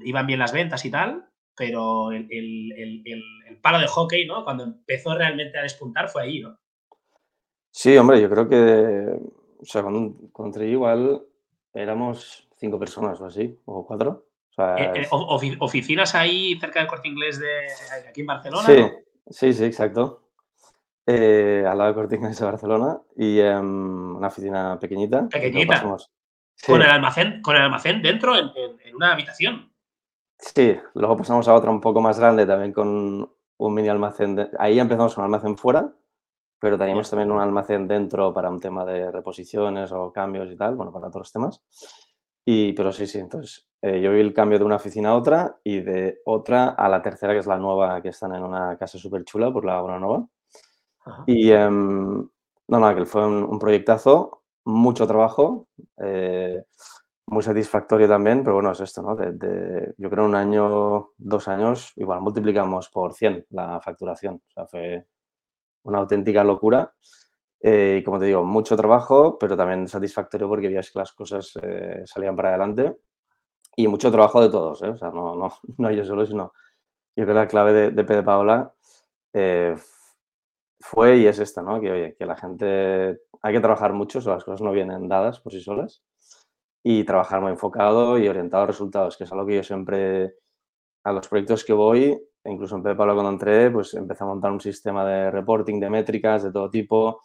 iban 0.00 0.26
bien 0.26 0.38
las 0.38 0.52
ventas 0.52 0.84
y 0.84 0.90
tal, 0.90 1.27
pero 1.58 2.12
el, 2.12 3.58
palo 3.60 3.80
de 3.80 3.88
hockey, 3.88 4.26
¿no? 4.26 4.44
Cuando 4.44 4.64
empezó 4.64 5.14
realmente 5.14 5.58
a 5.58 5.62
despuntar 5.62 6.08
fue 6.08 6.22
ahí, 6.22 6.40
¿no? 6.40 6.56
Sí, 7.70 7.96
hombre, 7.96 8.20
yo 8.20 8.30
creo 8.30 8.48
que, 8.48 9.18
o 9.60 9.64
sea, 9.64 9.82
cuando, 9.82 10.14
entré 10.46 10.68
igual 10.68 11.22
éramos 11.74 12.48
cinco 12.56 12.78
personas 12.78 13.20
o 13.20 13.26
así, 13.26 13.58
o 13.64 13.84
cuatro. 13.86 14.26
Eh, 14.56 14.92
eh, 14.94 15.08
¿Oficinas 15.10 16.14
ahí 16.14 16.58
cerca 16.58 16.80
del 16.80 16.88
corte 16.88 17.08
inglés 17.08 17.38
de 17.38 17.66
aquí 18.08 18.22
en 18.22 18.26
Barcelona? 18.26 18.66
Sí, 18.66 18.84
sí, 19.30 19.52
sí, 19.52 19.64
exacto. 19.64 20.22
Eh, 21.06 21.64
al 21.66 21.78
lado 21.78 21.90
de 21.90 21.94
corte 21.94 22.16
inglés 22.16 22.38
de 22.38 22.44
Barcelona 22.44 23.00
y 23.16 23.38
em, 23.38 24.16
una 24.16 24.26
oficina 24.26 24.78
pequeñita. 24.78 25.28
Pequeñita. 25.28 25.82
Con, 26.66 26.82
el 26.82 26.90
almacén, 26.90 27.40
con 27.40 27.56
el 27.56 27.62
almacén 27.62 28.02
dentro 28.02 28.36
en, 28.36 28.50
una 28.94 29.12
habitación. 29.12 29.72
Sí, 30.38 30.76
luego 30.94 31.16
pasamos 31.16 31.48
a 31.48 31.54
otra 31.54 31.70
un 31.70 31.80
poco 31.80 32.00
más 32.00 32.18
grande 32.18 32.46
también 32.46 32.72
con 32.72 33.30
un 33.58 33.74
mini 33.74 33.88
almacén. 33.88 34.48
Ahí 34.58 34.78
empezamos 34.78 35.14
con 35.14 35.24
un 35.24 35.34
almacén 35.34 35.56
fuera, 35.56 35.92
pero 36.60 36.78
teníamos 36.78 37.10
también 37.10 37.32
un 37.32 37.40
almacén 37.40 37.88
dentro 37.88 38.32
para 38.32 38.50
un 38.50 38.60
tema 38.60 38.84
de 38.84 39.10
reposiciones 39.10 39.90
o 39.92 40.12
cambios 40.12 40.50
y 40.50 40.56
tal, 40.56 40.76
bueno, 40.76 40.92
para 40.92 41.08
todos 41.08 41.22
los 41.22 41.32
temas. 41.32 41.62
Y, 42.44 42.72
pero 42.72 42.92
sí, 42.92 43.06
sí, 43.06 43.18
entonces 43.18 43.68
eh, 43.82 44.00
yo 44.00 44.12
vi 44.12 44.20
el 44.20 44.32
cambio 44.32 44.58
de 44.58 44.64
una 44.64 44.76
oficina 44.76 45.10
a 45.10 45.16
otra 45.16 45.58
y 45.64 45.80
de 45.80 46.20
otra 46.24 46.68
a 46.70 46.88
la 46.88 47.02
tercera, 47.02 47.32
que 47.32 47.40
es 47.40 47.46
la 47.46 47.58
nueva, 47.58 48.00
que 48.00 48.08
están 48.08 48.34
en 48.34 48.42
una 48.42 48.76
casa 48.78 48.98
súper 48.98 49.24
chula 49.24 49.52
por 49.52 49.64
la 49.64 49.82
obra 49.82 49.98
nueva. 49.98 50.26
Y 51.26 51.50
em, 51.50 52.28
no, 52.68 52.78
no, 52.80 52.94
que 52.94 53.06
fue 53.06 53.26
un, 53.26 53.58
proyectazo, 53.58 54.42
mucho 54.64 55.06
trabajo, 55.06 55.68
eh, 55.98 56.64
muy 57.30 57.42
satisfactorio 57.42 58.08
también, 58.08 58.42
pero 58.42 58.54
bueno, 58.54 58.72
es 58.72 58.80
esto, 58.80 59.02
¿no? 59.02 59.14
De, 59.14 59.94
yo 59.98 60.10
creo 60.10 60.24
un 60.24 60.34
año, 60.34 61.10
dos 61.18 61.48
años, 61.48 61.92
igual 61.96 62.20
multiplicamos 62.20 62.88
por 62.88 63.12
100 63.14 63.46
la 63.50 63.80
facturación. 63.80 64.36
O 64.36 64.50
sea, 64.50 64.66
fue 64.66 65.06
una 65.84 65.98
auténtica 65.98 66.42
locura. 66.44 66.92
Eh, 67.60 67.98
y 68.00 68.04
como 68.04 68.18
te 68.18 68.26
digo, 68.26 68.44
mucho 68.44 68.76
trabajo, 68.76 69.38
pero 69.38 69.56
también 69.56 69.88
satisfactorio 69.88 70.48
porque 70.48 70.68
veías 70.68 70.90
que 70.90 70.98
las 71.00 71.12
cosas 71.12 71.52
eh, 71.62 72.02
salían 72.06 72.36
para 72.36 72.50
adelante. 72.50 72.96
Y 73.76 73.88
mucho 73.88 74.10
trabajo 74.10 74.40
de 74.40 74.50
todos, 74.50 74.82
¿eh? 74.82 74.88
O 74.88 74.96
sea, 74.96 75.10
no, 75.10 75.34
no, 75.36 75.52
no 75.78 75.90
yo 75.90 76.04
solo, 76.04 76.26
sino 76.26 76.52
yo 77.16 77.24
creo 77.24 77.28
que 77.28 77.34
la 77.34 77.48
clave 77.48 77.72
de, 77.72 77.90
de 77.90 78.04
P 78.04 78.16
de 78.16 78.22
Paola 78.22 78.72
fue 80.80 81.18
y 81.18 81.26
es 81.26 81.38
esta, 81.38 81.62
¿no? 81.62 81.80
Que, 81.80 81.90
oye, 81.90 82.16
que 82.16 82.26
la 82.26 82.36
gente, 82.36 83.20
hay 83.42 83.54
que 83.54 83.60
trabajar 83.60 83.92
mucho, 83.92 84.18
o 84.18 84.34
las 84.34 84.44
cosas 84.44 84.62
no 84.62 84.72
vienen 84.72 85.08
dadas 85.08 85.40
por 85.40 85.52
sí 85.52 85.60
solas, 85.60 86.02
y 86.90 87.04
trabajar 87.04 87.42
muy 87.42 87.50
enfocado 87.50 88.16
y 88.16 88.26
orientado 88.28 88.62
a 88.62 88.66
resultados, 88.66 89.18
que 89.18 89.24
es 89.24 89.32
algo 89.32 89.44
que 89.44 89.56
yo 89.56 89.62
siempre, 89.62 90.36
a 91.04 91.12
los 91.12 91.28
proyectos 91.28 91.62
que 91.62 91.74
voy, 91.74 92.18
incluso 92.46 92.76
en 92.76 92.82
P 92.82 92.88
de 92.88 92.94
Paola 92.94 93.12
cuando 93.12 93.30
entré, 93.30 93.70
pues 93.70 93.92
empecé 93.92 94.24
a 94.24 94.28
montar 94.28 94.50
un 94.50 94.60
sistema 94.60 95.04
de 95.04 95.30
reporting, 95.30 95.78
de 95.78 95.90
métricas, 95.90 96.44
de 96.44 96.50
todo 96.50 96.70
tipo, 96.70 97.20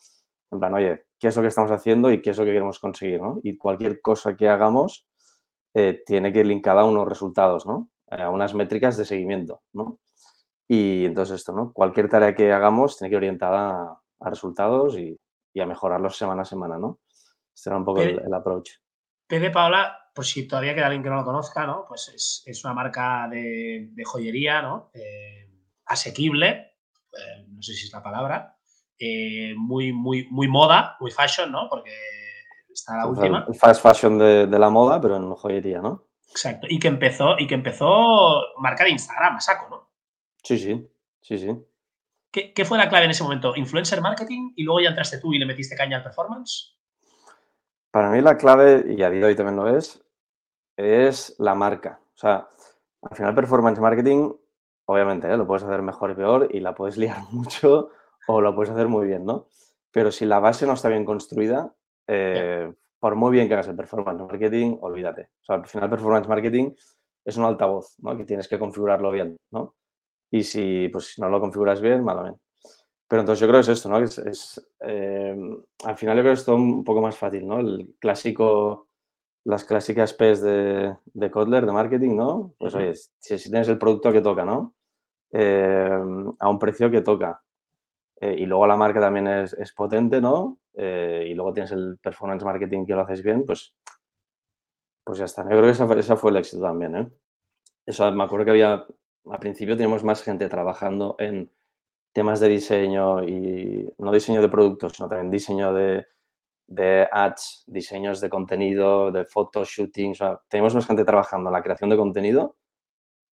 en 0.52 0.60
plan, 0.60 0.74
oye, 0.74 1.06
¿qué 1.18 1.30
es 1.30 1.36
lo 1.38 1.42
que 1.42 1.48
estamos 1.48 1.72
haciendo 1.72 2.12
y 2.12 2.22
qué 2.22 2.32
es 2.32 2.38
lo 2.38 2.44
que 2.44 2.52
queremos 2.52 2.78
conseguir? 2.78 3.22
¿no? 3.22 3.40
Y 3.42 3.56
cualquier 3.56 4.02
cosa 4.02 4.36
que 4.36 4.50
hagamos 4.50 5.08
eh, 5.74 6.04
tiene 6.06 6.34
que 6.34 6.42
ir 6.42 6.48
linkada 6.48 6.82
a 6.82 6.86
unos 6.86 7.08
resultados, 7.08 7.66
¿no? 7.66 7.90
A 8.10 8.30
unas 8.30 8.54
métricas 8.54 8.98
de 8.98 9.06
seguimiento, 9.06 9.62
¿no? 9.72 9.98
Y 10.68 11.06
entonces 11.06 11.38
esto, 11.38 11.54
¿no? 11.54 11.72
Cualquier 11.72 12.10
tarea 12.10 12.36
que 12.36 12.52
hagamos 12.52 12.98
tiene 12.98 13.10
que 13.10 13.14
ir 13.14 13.18
orientada 13.20 13.98
a, 14.20 14.30
resultados 14.30 14.98
y, 14.98 15.18
a 15.58 15.66
mejorarlos 15.66 16.18
semana 16.18 16.42
a 16.42 16.46
semana, 16.46 16.78
¿no? 16.78 17.00
Este 17.56 17.70
era 17.70 17.78
un 17.78 17.86
poco 17.86 18.02
el, 18.02 18.34
approach. 18.34 18.83
P 19.34 19.40
de 19.40 19.50
Paola, 19.50 20.12
por 20.14 20.26
si 20.26 20.48
todavía 20.48 20.76
queda 20.76 20.86
alguien 20.86 21.02
que 21.02 21.10
no 21.10 21.16
lo 21.16 21.26
conozca, 21.26 21.66
¿no? 21.66 21.86
Pues 21.88 22.44
es, 22.46 22.64
una 22.64 22.76
marca 22.76 23.28
de, 23.28 23.92
joyería, 24.06 24.62
¿no? 24.62 24.92
Eh, 24.94 25.50
asequible, 25.86 26.76
eh, 27.12 27.46
no 27.48 27.64
sé 27.64 27.74
si 27.74 27.88
es 27.88 27.94
la 27.94 28.04
palabra, 28.04 28.56
eh, 29.00 29.56
muy, 29.58 29.92
muy, 29.92 30.28
muy 30.30 30.48
moda, 30.48 30.98
muy 31.00 31.10
fashion, 31.10 31.52
¿no? 31.52 31.68
Porque 31.68 31.92
está 32.72 32.96
la 32.96 33.08
última. 33.08 33.44
El 33.48 33.56
fast 33.56 33.82
fashion 33.82 34.20
de, 34.20 34.46
la 34.60 34.70
moda, 34.70 35.02
pero 35.02 35.16
en 35.16 35.34
joyería, 35.34 35.82
¿no? 35.82 36.06
Exacto. 36.30 36.68
Y 36.70 36.78
que 36.78 36.90
empezó, 36.90 37.40
y 37.40 37.48
que 37.48 37.56
empezó 37.56 38.44
marca 38.60 38.84
de 38.84 38.92
Instagram, 38.92 39.38
a 39.38 39.42
saco, 39.42 39.68
¿no? 39.68 39.90
Sí, 40.44 40.60
sí, 40.60 40.88
sí, 41.22 41.40
sí. 41.40 41.50
¿Qué, 42.32 42.66
fue 42.66 42.78
la 42.78 42.88
clave 42.88 43.06
en 43.06 43.12
ese 43.12 43.24
momento? 43.24 43.56
¿Influencer 43.56 44.00
marketing 44.00 44.54
y 44.56 44.64
luego 44.64 44.80
ya 44.82 44.90
entraste 44.90 45.20
tú 45.20 45.34
y 45.34 45.40
le 45.40 45.48
metiste 45.48 45.76
caña 45.76 45.98
al 45.98 46.04
performance? 46.04 46.78
Para 47.94 48.10
mí 48.10 48.22
la 48.22 48.38
clave, 48.38 48.86
y 48.88 49.04
a 49.04 49.12
día 49.12 49.20
de 49.20 49.26
hoy 49.28 49.36
también 49.36 49.56
lo 49.56 49.78
es, 49.78 50.04
es 50.76 51.36
la 51.38 51.54
marca. 51.54 52.02
O 52.02 52.18
sea, 52.18 52.50
al 53.04 53.16
final 53.16 53.36
performance 53.36 53.80
marketing, 53.80 54.34
obviamente, 54.86 55.32
¿eh? 55.32 55.38
lo 55.38 55.46
puedes 55.46 55.62
hacer 55.64 55.84
mejor 55.84 56.10
y 56.10 56.16
peor 56.16 56.48
y 56.50 56.60
la 56.60 56.74
puedes 56.74 56.98
liar 56.98 57.20
mucho 57.30 57.92
o 58.28 58.42
lo 58.42 58.56
puedes 58.56 58.72
hacer 58.72 58.88
muy 58.88 59.06
bien, 59.06 59.24
¿no? 59.26 59.46
Pero 59.92 60.12
si 60.12 60.26
la 60.26 60.40
base 60.40 60.66
no 60.66 60.74
está 60.74 60.90
bien 60.90 61.06
construida, 61.06 61.72
eh, 62.08 62.74
por 63.00 63.14
muy 63.14 63.32
bien 63.32 63.48
que 63.48 63.54
hagas 63.54 63.68
el 63.68 63.76
performance 63.76 64.24
marketing, 64.24 64.76
olvídate. 64.82 65.30
O 65.42 65.46
sea, 65.46 65.56
al 65.58 65.68
final 65.68 65.88
performance 65.92 66.28
marketing 66.28 66.72
es 67.24 67.38
un 67.38 67.46
altavoz, 67.46 67.94
¿no? 68.00 68.18
Que 68.18 68.26
tienes 68.26 68.48
que 68.48 68.58
configurarlo 68.58 69.12
bien, 69.12 69.38
¿no? 69.52 69.76
Y 70.32 70.42
si, 70.42 70.90
pues, 70.90 71.20
no 71.20 71.30
lo 71.30 71.40
configuras 71.40 71.80
bien, 71.80 72.04
malamente. 72.04 72.42
Pero 73.08 73.22
entonces 73.22 73.42
yo 73.42 73.48
creo 73.48 73.60
que 73.60 73.72
es 73.72 73.78
esto, 73.78 73.90
¿no? 73.90 74.00
Es, 74.00 74.66
eh, 74.82 75.36
al 75.84 75.98
final 75.98 76.18
yo 76.18 76.24
creo 76.24 76.34
que 76.34 76.40
es 76.40 76.46
todo 76.46 76.56
un 76.56 76.84
poco 76.84 77.02
más 77.02 77.18
fácil, 77.18 77.48
¿no? 77.48 77.60
El 77.60 77.96
clásico, 78.00 78.88
las 79.44 79.66
clásicas 79.66 80.14
P's 80.14 80.42
de, 80.42 80.96
de 81.14 81.32
Kotler, 81.32 81.66
de 81.66 81.72
marketing, 81.72 82.16
¿no? 82.16 82.54
Pues 82.58 82.74
oye, 82.76 82.94
si, 82.96 83.38
tienes 83.38 83.68
el 83.68 83.78
producto 83.78 84.12
que 84.12 84.22
toca, 84.22 84.46
¿no? 84.46 84.74
Eh, 85.32 86.00
a 86.40 86.50
un 86.50 86.60
precio 86.60 86.90
que 86.90 87.02
toca, 87.02 87.44
eh, 88.22 88.36
y 88.38 88.46
luego 88.46 88.68
la 88.68 88.78
marca 88.78 89.00
también 89.00 89.28
es, 89.28 89.74
potente, 89.74 90.22
¿no? 90.22 90.60
Y 90.76 91.34
luego 91.36 91.54
tienes 91.54 91.72
el 91.72 92.00
performance 92.02 92.44
marketing 92.44 92.86
que 92.86 92.94
lo 92.94 93.02
haces 93.02 93.22
bien, 93.22 93.46
pues, 93.46 93.76
pues 95.04 95.20
ya 95.20 95.26
está. 95.26 95.44
Yo 95.44 95.50
creo 95.50 95.64
que 95.64 95.72
esa, 95.72 95.94
esa 95.94 96.16
fue 96.16 96.32
el 96.32 96.38
éxito 96.38 96.64
también, 96.64 96.96
¿eh? 96.96 97.08
Eso, 97.86 98.10
me 98.12 98.24
acuerdo 98.24 98.46
que 98.46 98.52
había, 98.52 98.86
al 99.26 99.40
principio 99.40 99.76
teníamos 99.76 100.04
más 100.04 100.24
gente 100.24 100.48
trabajando 100.48 101.16
en 101.20 101.52
temas 102.14 102.40
de 102.40 102.50
diseño 102.50 103.24
y 103.24 103.92
no 103.98 104.12
diseño 104.12 104.42
de 104.42 104.50
productos, 104.50 104.94
sino 104.94 105.10
también 105.10 105.32
diseño 105.32 105.74
de, 105.74 106.06
de 106.68 107.08
ads, 107.12 107.64
diseños 107.68 108.22
de 108.22 108.30
contenido, 108.30 109.12
de 109.12 109.26
fotos, 109.26 109.70
shootings. 109.70 110.22
O 110.22 110.26
sea, 110.26 110.42
tenemos 110.48 110.76
más 110.76 110.86
gente 110.88 111.04
trabajando 111.06 111.50
en 111.50 111.54
la 111.54 111.64
creación 111.64 111.90
de 111.90 111.98
contenido 111.98 112.56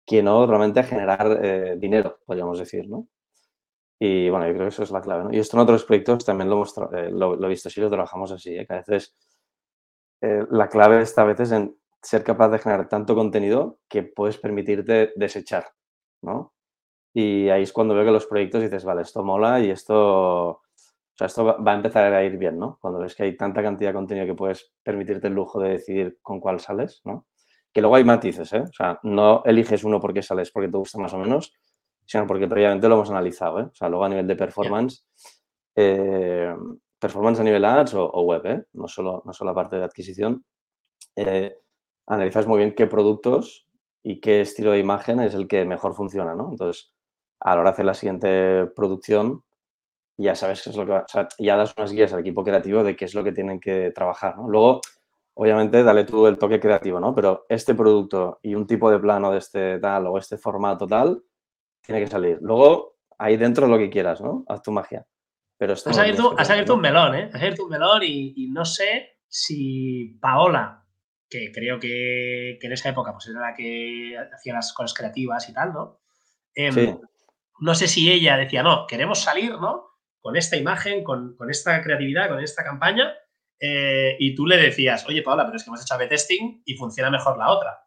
que 0.07 0.23
no 0.23 0.47
realmente 0.47 0.81
a 0.81 0.85
generar 0.85 1.39
eh, 1.45 1.77
dinero, 1.79 2.21
podríamos 2.25 2.59
decir, 2.59 2.89
¿no? 2.89 3.09
Y 4.01 4.31
bueno, 4.31 4.47
yo 4.47 4.53
creo 4.53 4.65
que 4.67 4.69
eso 4.69 4.85
es 4.85 4.91
la 4.91 5.01
clave. 5.01 5.25
¿no? 5.25 5.33
Y 5.33 5.39
esto 5.39 5.57
en 5.57 5.63
otros 5.63 5.85
proyectos 5.85 6.25
también 6.25 6.49
lo, 6.49 6.57
hemos, 6.57 6.75
eh, 6.93 7.11
lo, 7.11 7.45
he 7.45 7.49
visto 7.49 7.69
así, 7.69 7.81
lo 7.81 7.91
trabajamos 7.91 8.31
así, 8.33 8.57
¿eh? 8.57 8.67
que 8.67 8.75
a 8.75 8.77
veces 8.79 9.15
eh, 10.21 10.45
la 10.51 10.69
clave 10.69 11.03
está 11.03 11.23
a 11.23 11.27
veces 11.27 11.53
en 11.53 11.77
ser 12.01 12.23
capaz 12.23 12.49
de 12.51 12.59
generar 12.59 12.89
tanto 12.89 13.15
contenido 13.15 13.81
que 13.89 14.05
puedes 14.05 14.39
permitirte 14.39 15.13
desechar, 15.17 15.73
¿no? 16.23 16.55
Y 17.15 17.49
ahí 17.49 17.63
es 17.63 17.73
cuando 17.73 17.95
veo 17.95 18.05
que 18.05 18.11
los 18.11 18.27
proyectos 18.27 18.63
dices, 18.63 18.85
vale, 18.85 19.03
esto 19.03 19.25
mola 19.25 19.61
y 19.61 19.71
esto, 19.71 20.49
o 20.49 20.63
sea, 21.17 21.27
esto 21.27 21.45
va 21.45 21.73
a 21.73 21.77
empezar 21.77 22.13
a 22.13 22.25
ir 22.25 22.37
bien, 22.37 22.59
¿no? 22.59 22.79
Cuando 22.81 23.01
ves 23.01 23.15
que 23.15 23.25
hay 23.25 23.37
tanta 23.37 23.63
cantidad 23.63 23.91
de 23.91 23.95
contenido 23.95 24.27
que 24.27 24.35
puedes 24.35 24.73
permitirte 24.83 25.29
el 25.29 25.35
lujo 25.35 25.61
de 25.61 25.71
decidir 25.71 26.19
con 26.23 26.41
cuál 26.41 26.61
sales, 26.61 27.01
¿no? 27.05 27.27
Que 27.73 27.81
luego 27.81 27.97
hay 27.97 28.05
matices, 28.05 28.53
¿eh? 28.53 28.61
O 28.61 28.73
sea, 28.73 28.99
no 29.03 29.43
eliges 29.45 29.85
uno 29.85 30.01
porque 30.01 30.23
sales 30.23 30.51
porque 30.51 30.69
te 30.69 30.77
gusta 30.79 30.99
más 30.99 31.13
o 31.15 31.19
menos, 31.19 31.53
sino 32.09 32.27
porque 32.27 32.49
previamente 32.49 32.89
lo 32.89 32.95
hemos 32.95 33.11
analizado. 33.11 33.61
¿eh? 33.61 33.65
O 33.65 33.75
sea, 33.75 33.89
luego 33.89 34.05
a 34.05 34.09
nivel 34.09 34.27
de 34.27 34.35
performance, 34.35 35.07
eh, 35.77 36.55
performance 36.99 37.41
a 37.41 37.45
nivel 37.45 37.65
ads 37.65 37.95
o, 37.95 38.23
web, 38.23 38.47
¿eh? 38.47 38.65
no, 38.73 38.89
solo, 38.89 39.23
no 39.25 39.33
solo 39.33 39.51
la 39.51 39.55
parte 39.55 39.77
de 39.77 39.85
adquisición, 39.85 40.45
analizas 42.07 42.47
muy 42.47 42.59
bien 42.59 42.75
qué 42.75 42.87
productos 42.87 43.69
y 44.03 44.21
qué 44.21 44.41
estilo 44.41 44.71
de 44.71 44.79
imagen 44.79 45.21
es 45.21 45.35
el 45.35 45.47
que 45.47 45.65
mejor 45.67 45.95
funciona, 45.95 46.35
¿no? 46.35 46.49
Entonces, 46.51 46.93
a 47.41 47.55
la 47.55 47.61
hora 47.61 47.71
de 47.71 47.75
hacer 47.75 47.85
la 47.85 47.95
siguiente 47.95 48.67
producción, 48.75 49.45
ya 50.17 50.35
sabes 50.35 50.63
qué 50.63 50.71
es 50.71 50.77
lo 50.77 50.85
que 50.85 50.93
va, 50.93 51.01
o 51.01 51.09
sea, 51.09 51.29
ya 51.39 51.57
das 51.57 51.75
unas 51.77 51.93
guías 51.93 52.13
al 52.13 52.21
equipo 52.21 52.43
creativo 52.43 52.83
de 52.83 52.97
qué 52.97 53.05
es 53.05 53.15
lo 53.15 53.23
que 53.23 53.33
tienen 53.33 53.61
que 53.61 53.93
trabajar, 53.93 54.37
¿no? 54.37 54.49
Luego, 54.49 54.81
obviamente, 55.35 55.85
dale 55.85 56.05
tú 56.05 56.27
el 56.27 56.39
toque 56.39 56.59
creativo, 56.59 56.99
¿no? 56.99 57.15
Pero 57.15 57.47
este 57.49 57.75
producto 57.75 58.41
y 58.43 58.55
un 58.55 58.67
tipo 58.67 58.91
de 58.91 58.99
plano 58.99 59.31
de 59.31 59.39
este 59.39 59.79
tal 59.79 60.09
o 60.09 60.19
este 60.19 60.37
formato 60.37 60.87
tal, 60.87 61.23
tiene 61.81 62.01
que 62.01 62.09
salir. 62.09 62.39
Luego, 62.41 62.97
ahí 63.17 63.37
dentro 63.37 63.69
lo 63.69 63.79
que 63.79 63.91
quieras, 63.91 64.21
¿no? 64.21 64.45
Haz 64.49 64.63
tu 64.63 64.73
magia. 64.73 65.07
Pero 65.57 65.73
has, 65.73 65.87
abierto, 65.87 66.75
un 66.75 66.81
melón, 66.81 67.15
¿eh? 67.17 67.31
Has 67.33 67.41
abierto 67.41 67.65
un 67.65 67.71
melón 67.71 68.03
y, 68.05 68.49
no 68.53 68.65
sé 68.65 69.19
si 69.27 70.17
Paola, 70.21 70.85
que 71.29 71.51
creo 71.53 71.81
que, 71.81 72.59
en 72.61 72.73
esa 72.73 72.91
época 72.91 73.13
pues 73.13 73.29
era 73.29 73.41
la 73.41 73.55
que 73.55 74.17
hacía 74.33 74.55
las 74.55 74.73
cosas 74.73 74.95
creativas 74.95 75.49
y 75.49 75.53
tal, 75.53 75.73
¿no? 75.73 76.01
Em, 76.55 76.75
sí. 76.75 76.99
No 77.61 77.75
sé 77.75 77.89
si 77.89 78.11
ella 78.11 78.37
decía, 78.37 78.63
no, 78.63 78.87
queremos 78.87 79.21
salir, 79.21 79.53
¿no? 79.53 79.87
Con 80.21 80.37
esta 80.37 80.57
imagen, 80.57 81.05
con, 81.05 81.37
con 81.37 81.51
esta 81.51 81.83
creatividad, 81.83 82.29
con 82.29 82.41
esta 82.41 82.65
campaña, 82.65 83.15
eh, 83.61 84.17
y 84.19 84.35
tú 84.35 84.47
le 84.47 84.57
decías, 84.57 85.07
oye, 85.09 85.23
Paola, 85.23 85.45
pero 85.45 85.57
es 85.57 85.65
que 85.65 85.71
hemos 85.71 85.83
hecho 85.83 85.95
a 85.95 86.09
testing 86.09 86.63
y 86.65 86.75
funciona 86.75 87.11
mejor 87.11 87.39
la 87.39 87.51
otra. 87.51 87.79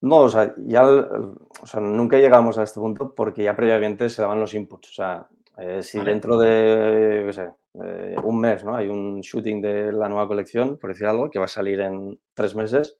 No, 0.00 0.20
o 0.20 0.28
sea, 0.28 0.54
ya 0.58 0.84
o 0.84 1.66
sea, 1.66 1.80
nunca 1.80 2.18
llegamos 2.18 2.58
a 2.58 2.64
este 2.64 2.80
punto 2.80 3.14
porque 3.14 3.44
ya 3.44 3.54
previamente 3.54 4.08
se 4.08 4.22
daban 4.22 4.40
los 4.40 4.54
inputs. 4.54 4.90
O 4.90 4.92
sea, 4.92 5.28
eh, 5.58 5.82
si 5.82 6.00
dentro 6.00 6.38
de, 6.38 7.30
sé, 7.32 7.50
eh, 7.84 8.16
un 8.22 8.40
mes, 8.40 8.64
¿no? 8.64 8.74
Hay 8.74 8.88
un 8.88 9.20
shooting 9.20 9.60
de 9.60 9.92
la 9.92 10.08
nueva 10.08 10.26
colección, 10.26 10.78
por 10.78 10.90
decir 10.90 11.06
algo, 11.06 11.30
que 11.30 11.38
va 11.38 11.44
a 11.44 11.48
salir 11.48 11.80
en 11.80 12.18
tres 12.34 12.56
meses 12.56 12.98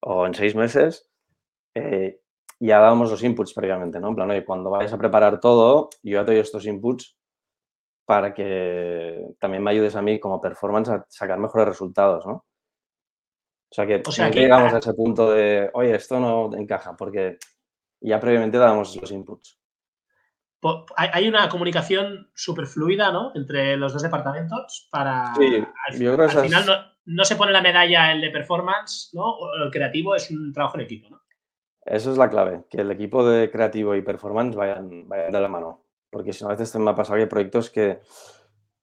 o 0.00 0.26
en 0.26 0.34
seis 0.34 0.54
meses, 0.54 1.10
ya 2.60 2.78
dábamos 2.78 3.10
los 3.10 3.22
inputs 3.22 3.54
previamente, 3.54 3.98
¿no? 3.98 4.08
En 4.08 4.14
plan, 4.14 4.30
oye, 4.30 4.44
cuando 4.44 4.70
vayas 4.70 4.92
a 4.92 4.98
preparar 4.98 5.40
todo, 5.40 5.88
yo 6.02 6.20
ya 6.20 6.24
te 6.24 6.32
doy 6.32 6.40
estos 6.40 6.66
inputs 6.66 7.16
para 8.04 8.34
que 8.34 9.24
también 9.38 9.62
me 9.62 9.70
ayudes 9.70 9.96
a 9.96 10.02
mí 10.02 10.20
como 10.20 10.40
performance 10.40 10.90
a 10.90 11.06
sacar 11.08 11.38
mejores 11.38 11.68
resultados, 11.68 12.26
¿no? 12.26 12.44
O 13.70 13.74
sea 13.74 13.86
que, 13.86 14.02
llegamos 14.32 14.74
a 14.74 14.78
ese 14.78 14.92
punto 14.94 15.30
de, 15.30 15.70
oye, 15.72 15.94
esto 15.94 16.18
no 16.18 16.54
encaja, 16.56 16.96
porque 16.96 17.38
ya 18.00 18.18
previamente 18.18 18.58
dábamos 18.58 18.94
los 18.96 19.10
inputs. 19.10 19.58
Hay 20.96 21.26
una 21.26 21.48
comunicación 21.48 22.30
súper 22.34 22.66
fluida, 22.66 23.10
¿no? 23.10 23.32
Entre 23.34 23.76
los 23.78 23.94
dos 23.94 24.02
departamentos 24.02 24.88
para... 24.90 25.32
Sí, 25.34 25.64
yo 25.98 26.14
creo 26.14 26.28
que 26.28 26.36
al 26.36 26.44
final 26.44 26.66
no, 26.66 26.74
no, 27.06 27.24
se 27.24 27.36
pone 27.36 27.52
la 27.52 27.62
medalla 27.62 28.12
el 28.12 28.20
de 28.20 28.30
performance, 28.30 29.10
¿no? 29.14 29.22
O 29.22 29.54
el 29.64 29.70
creativo 29.70 30.14
es 30.14 30.30
un 30.30 30.52
trabajo 30.52 30.76
en 30.76 30.82
equipo, 30.82 31.08
¿no? 31.08 31.22
Eso 31.84 32.12
es 32.12 32.18
la 32.18 32.30
clave, 32.30 32.64
que 32.68 32.82
el 32.82 32.90
equipo 32.90 33.26
de 33.26 33.50
creativo 33.50 33.94
y 33.94 34.02
performance 34.02 34.54
vayan, 34.54 35.08
vayan 35.08 35.32
de 35.32 35.40
la 35.40 35.48
mano 35.48 35.84
porque 36.10 36.32
si 36.32 36.44
no, 36.44 36.50
a 36.50 36.56
veces 36.56 36.74
me 36.76 36.90
ha 36.90 36.94
pasado 36.94 37.16
que 37.16 37.22
hay 37.22 37.28
proyectos 37.28 37.70
que, 37.70 38.00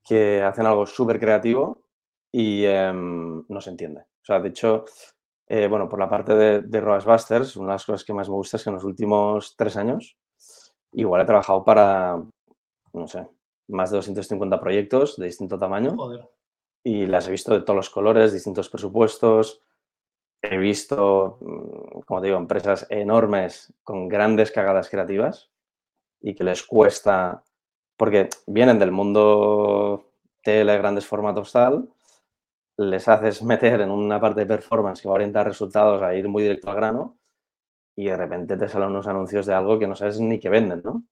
que 0.03 0.41
hacen 0.41 0.65
algo 0.65 0.85
súper 0.85 1.19
creativo 1.19 1.83
y 2.31 2.63
em, 2.65 3.43
no 3.47 3.61
se 3.61 3.69
entiende. 3.69 4.01
O 4.01 4.25
sea, 4.25 4.39
de 4.39 4.49
hecho, 4.49 4.85
eh, 5.47 5.67
bueno, 5.67 5.87
por 5.89 5.99
la 5.99 6.09
parte 6.09 6.33
de, 6.35 6.61
de 6.61 6.81
Busters, 6.81 7.57
una 7.57 7.67
de 7.67 7.73
las 7.73 7.85
cosas 7.85 8.03
que 8.03 8.13
más 8.13 8.29
me 8.29 8.35
gusta 8.35 8.57
es 8.57 8.63
que 8.63 8.69
en 8.69 8.75
los 8.75 8.83
últimos 8.85 9.55
tres 9.57 9.75
años, 9.77 10.17
igual 10.93 11.21
he 11.21 11.25
trabajado 11.25 11.63
para, 11.63 12.21
no 12.93 13.07
sé, 13.07 13.27
más 13.67 13.91
de 13.91 13.97
250 13.97 14.59
proyectos 14.59 15.17
de 15.17 15.25
distinto 15.25 15.59
tamaño. 15.59 15.95
Y 16.83 17.05
las 17.05 17.27
he 17.27 17.31
visto 17.31 17.53
de 17.53 17.61
todos 17.61 17.75
los 17.75 17.89
colores, 17.89 18.31
distintos 18.31 18.69
presupuestos. 18.69 19.61
He 20.41 20.57
visto, 20.57 21.37
mm, 21.41 22.01
como 22.01 22.21
te 22.21 22.27
digo, 22.27 22.37
empresas 22.37 22.85
enormes 22.89 23.73
con 23.83 24.07
grandes 24.07 24.51
cagadas 24.51 24.89
creativas 24.89 25.51
y 26.21 26.35
que 26.35 26.43
les 26.43 26.63
cuesta, 26.63 27.43
porque 27.97 28.29
vienen 28.45 28.79
del 28.79 28.91
mundo 28.91 30.11
tele, 30.43 30.77
grandes 30.77 31.05
formatos 31.05 31.51
tal, 31.51 31.89
les 32.77 33.07
haces 33.07 33.41
meter 33.43 33.81
en 33.81 33.91
una 33.91 34.19
parte 34.19 34.41
de 34.41 34.45
performance 34.45 35.01
que 35.01 35.07
va 35.07 35.13
a 35.13 35.15
orientar 35.15 35.47
resultados 35.47 36.01
a 36.01 36.13
ir 36.15 36.27
muy 36.27 36.43
directo 36.43 36.69
al 36.69 36.75
grano 36.75 37.17
y 37.95 38.05
de 38.05 38.15
repente 38.15 38.55
te 38.55 38.69
salen 38.69 38.89
unos 38.89 39.07
anuncios 39.07 39.47
de 39.47 39.55
algo 39.55 39.79
que 39.79 39.87
no 39.87 39.95
sabes 39.95 40.19
ni 40.19 40.39
que 40.39 40.49
venden, 40.49 40.81
¿no? 40.83 41.03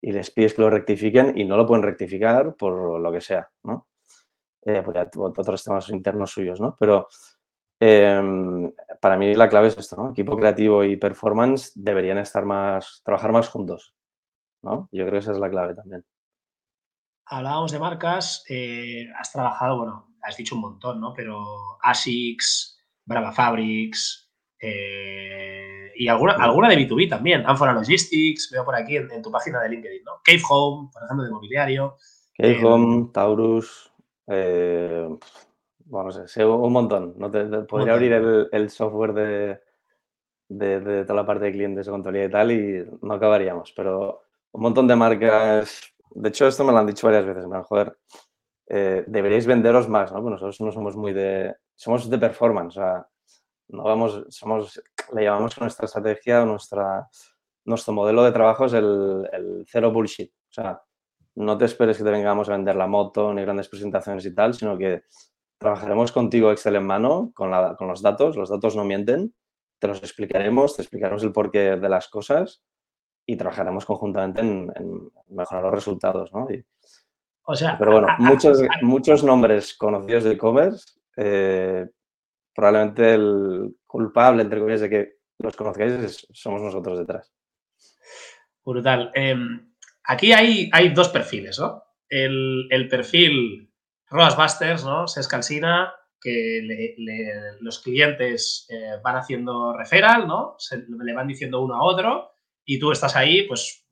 Y 0.00 0.10
les 0.10 0.32
pides 0.32 0.54
que 0.54 0.62
lo 0.62 0.70
rectifiquen 0.70 1.38
y 1.38 1.44
no 1.44 1.56
lo 1.56 1.64
pueden 1.64 1.84
rectificar 1.84 2.56
por 2.56 3.00
lo 3.00 3.12
que 3.12 3.20
sea, 3.20 3.48
¿no? 3.62 3.86
Eh, 4.64 4.82
porque 4.84 5.08
otros 5.16 5.62
temas 5.62 5.88
internos 5.90 6.32
suyos, 6.32 6.60
¿no? 6.60 6.76
Pero 6.78 7.08
em, 7.84 8.72
para 9.00 9.16
mí 9.16 9.34
la 9.34 9.48
clave 9.48 9.68
es 9.68 9.76
esto, 9.76 9.96
¿no? 9.96 10.10
Equipo 10.10 10.36
creativo 10.36 10.84
y 10.84 10.96
performance 10.96 11.72
deberían 11.74 12.18
estar 12.18 12.44
más, 12.44 13.02
trabajar 13.04 13.32
más 13.32 13.48
juntos. 13.48 13.94
¿no? 14.62 14.88
Yo 14.92 15.04
creo 15.04 15.12
que 15.12 15.18
esa 15.18 15.32
es 15.32 15.38
la 15.38 15.50
clave 15.50 15.74
también. 15.74 16.04
Hablábamos 17.26 17.72
de 17.72 17.78
marcas, 17.78 18.44
eh, 18.48 19.06
has 19.18 19.32
trabajado, 19.32 19.78
bueno, 19.78 20.14
has 20.22 20.36
dicho 20.36 20.54
un 20.54 20.60
montón, 20.62 21.00
¿no? 21.00 21.12
Pero 21.14 21.78
ASICS, 21.82 22.78
Brava 23.04 23.32
Fabrics 23.32 24.30
eh, 24.60 25.92
y 25.96 26.08
alguna, 26.08 26.34
alguna 26.34 26.68
de 26.68 26.76
B2B 26.76 27.08
también. 27.08 27.44
Amphora 27.46 27.72
Logistics, 27.72 28.50
veo 28.50 28.64
por 28.64 28.74
aquí 28.74 28.96
en, 28.96 29.22
tu 29.22 29.30
página 29.30 29.60
de 29.60 29.70
LinkedIn, 29.70 30.04
¿no? 30.04 30.20
Cave 30.22 30.42
Home, 30.48 30.90
por 30.92 31.02
ejemplo, 31.04 31.24
de 31.24 31.30
mobiliario. 31.30 31.96
Cave 32.36 32.60
eh, 32.60 32.64
Home, 32.64 33.10
Taurus, 33.12 33.90
bueno, 35.92 36.08
no 36.08 36.26
sé, 36.26 36.44
un 36.46 36.72
montón. 36.72 37.14
No 37.18 37.30
te, 37.30 37.44
podría 37.64 37.92
abrir 37.92 38.14
el, 38.50 38.70
software 38.70 39.12
de, 39.12 39.60
de, 40.48 41.04
toda 41.04 41.16
la 41.20 41.26
parte 41.26 41.44
de 41.44 41.52
clientes 41.52 41.84
de 41.84 41.92
contabilidad 41.92 42.28
y 42.28 42.32
tal 42.32 42.50
y 42.50 42.98
no 43.02 43.12
acabaríamos, 43.12 43.74
pero 43.76 44.22
un 44.52 44.62
montón 44.62 44.88
de 44.88 44.96
marcas. 44.96 45.82
De 46.10 46.30
hecho, 46.30 46.46
esto 46.46 46.64
me 46.64 46.72
lo 46.72 46.78
han 46.78 46.86
dicho 46.86 47.06
varias 47.06 47.26
veces. 47.26 47.46
Me 47.46 47.62
joder, 47.62 47.98
eh, 48.68 49.04
deberíais 49.06 49.46
venderos 49.46 49.86
más, 49.86 50.10
¿no? 50.10 50.22
Nosotros 50.22 50.58
no 50.62 50.72
somos 50.72 50.96
muy 50.96 51.12
de. 51.12 51.54
Somos 51.74 52.08
de 52.08 52.18
performance. 52.18 52.78
O 52.78 52.80
sea, 52.80 53.06
no 53.68 53.82
vamos. 53.82 54.24
Somos. 54.30 54.82
Le 55.12 55.24
llamamos 55.24 55.60
nuestra 55.60 55.84
estrategia, 55.84 56.46
nuestra, 56.46 57.06
nuestro 57.66 57.92
modelo 57.92 58.24
de 58.24 58.32
trabajo 58.32 58.64
es 58.64 58.72
el, 58.72 59.28
el 59.30 59.66
cero 59.68 59.92
bullshit. 59.92 60.32
O 60.32 60.52
sea, 60.54 60.82
no 61.34 61.58
te 61.58 61.66
esperes 61.66 61.98
que 61.98 62.04
te 62.04 62.10
vengamos 62.10 62.48
a 62.48 62.52
vender 62.52 62.76
la 62.76 62.86
moto 62.86 63.34
ni 63.34 63.42
grandes 63.42 63.68
presentaciones 63.68 64.24
y 64.24 64.34
tal, 64.34 64.54
sino 64.54 64.78
que 64.78 65.02
trabajaremos 65.62 66.12
contigo 66.12 66.52
Excel 66.52 66.76
en 66.76 66.86
mano 66.86 67.32
con, 67.34 67.50
la, 67.50 67.76
con 67.76 67.88
los 67.88 68.02
datos. 68.02 68.36
Los 68.36 68.50
datos 68.50 68.76
no 68.76 68.84
mienten. 68.84 69.34
Te 69.78 69.88
los 69.88 69.98
explicaremos, 70.02 70.76
te 70.76 70.82
explicaremos 70.82 71.22
el 71.22 71.32
porqué 71.32 71.76
de 71.76 71.88
las 71.88 72.08
cosas 72.08 72.62
y 73.26 73.36
trabajaremos 73.36 73.84
conjuntamente 73.84 74.40
en, 74.40 74.70
mejorar 75.28 75.64
los 75.64 75.74
resultados, 75.74 76.32
¿no? 76.32 76.46
o 77.44 77.54
sea, 77.54 77.76
pero 77.78 77.92
bueno, 77.92 78.08
muchos, 78.18 78.60
muchos 78.82 79.24
nombres 79.24 79.74
conocidos 79.74 80.24
de 80.24 80.32
e-commerce, 80.32 81.00
eh, 81.16 81.86
probablemente 82.54 83.14
el 83.14 83.76
culpable, 83.86 84.42
entre 84.42 84.58
comillas, 84.58 84.82
de 84.82 84.90
que 84.90 85.12
los 85.38 85.56
conozcáis 85.56 86.26
somos 86.32 86.62
nosotros 86.62 86.98
detrás. 86.98 87.32
Brutal. 88.64 89.10
Em, 89.14 89.72
aquí 90.04 90.32
hay, 90.32 90.70
hay 90.72 90.90
dos 90.90 91.08
perfiles, 91.08 91.58
¿no? 91.58 91.82
El, 92.08 92.88
perfil 92.90 93.71
Roas 94.12 94.36
Busters, 94.36 94.84
¿no? 94.84 95.08
Se 95.08 95.20
escalcina, 95.20 95.92
que 96.20 96.94
los 97.60 97.80
clientes 97.80 98.66
eh, 98.70 99.00
van 99.02 99.16
haciendo 99.16 99.72
referral, 99.72 100.28
¿no? 100.28 100.54
Se, 100.58 100.84
le 100.86 101.12
van 101.14 101.26
diciendo 101.26 101.60
uno 101.60 101.74
a 101.74 101.82
otro 101.82 102.32
y 102.64 102.78
tú 102.78 102.92
estás 102.92 103.16
ahí, 103.16 103.42
pues, 103.48 103.88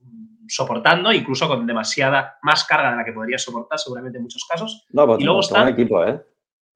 soportando, 0.46 1.12
incluso 1.12 1.48
con 1.48 1.66
demasiada 1.66 2.38
más 2.42 2.64
carga 2.64 2.90
de 2.90 2.96
la 2.98 3.04
que 3.04 3.12
podrías 3.12 3.42
soportar, 3.42 3.78
seguramente 3.78 4.18
en 4.18 4.24
muchos 4.24 4.46
casos. 4.48 4.87
No, 4.90 5.06
pues, 5.06 5.20
y 5.20 5.24
luego 5.24 5.40
están, 5.40 5.62
un 5.62 5.72
equipo, 5.72 6.04
¿eh? 6.04 6.20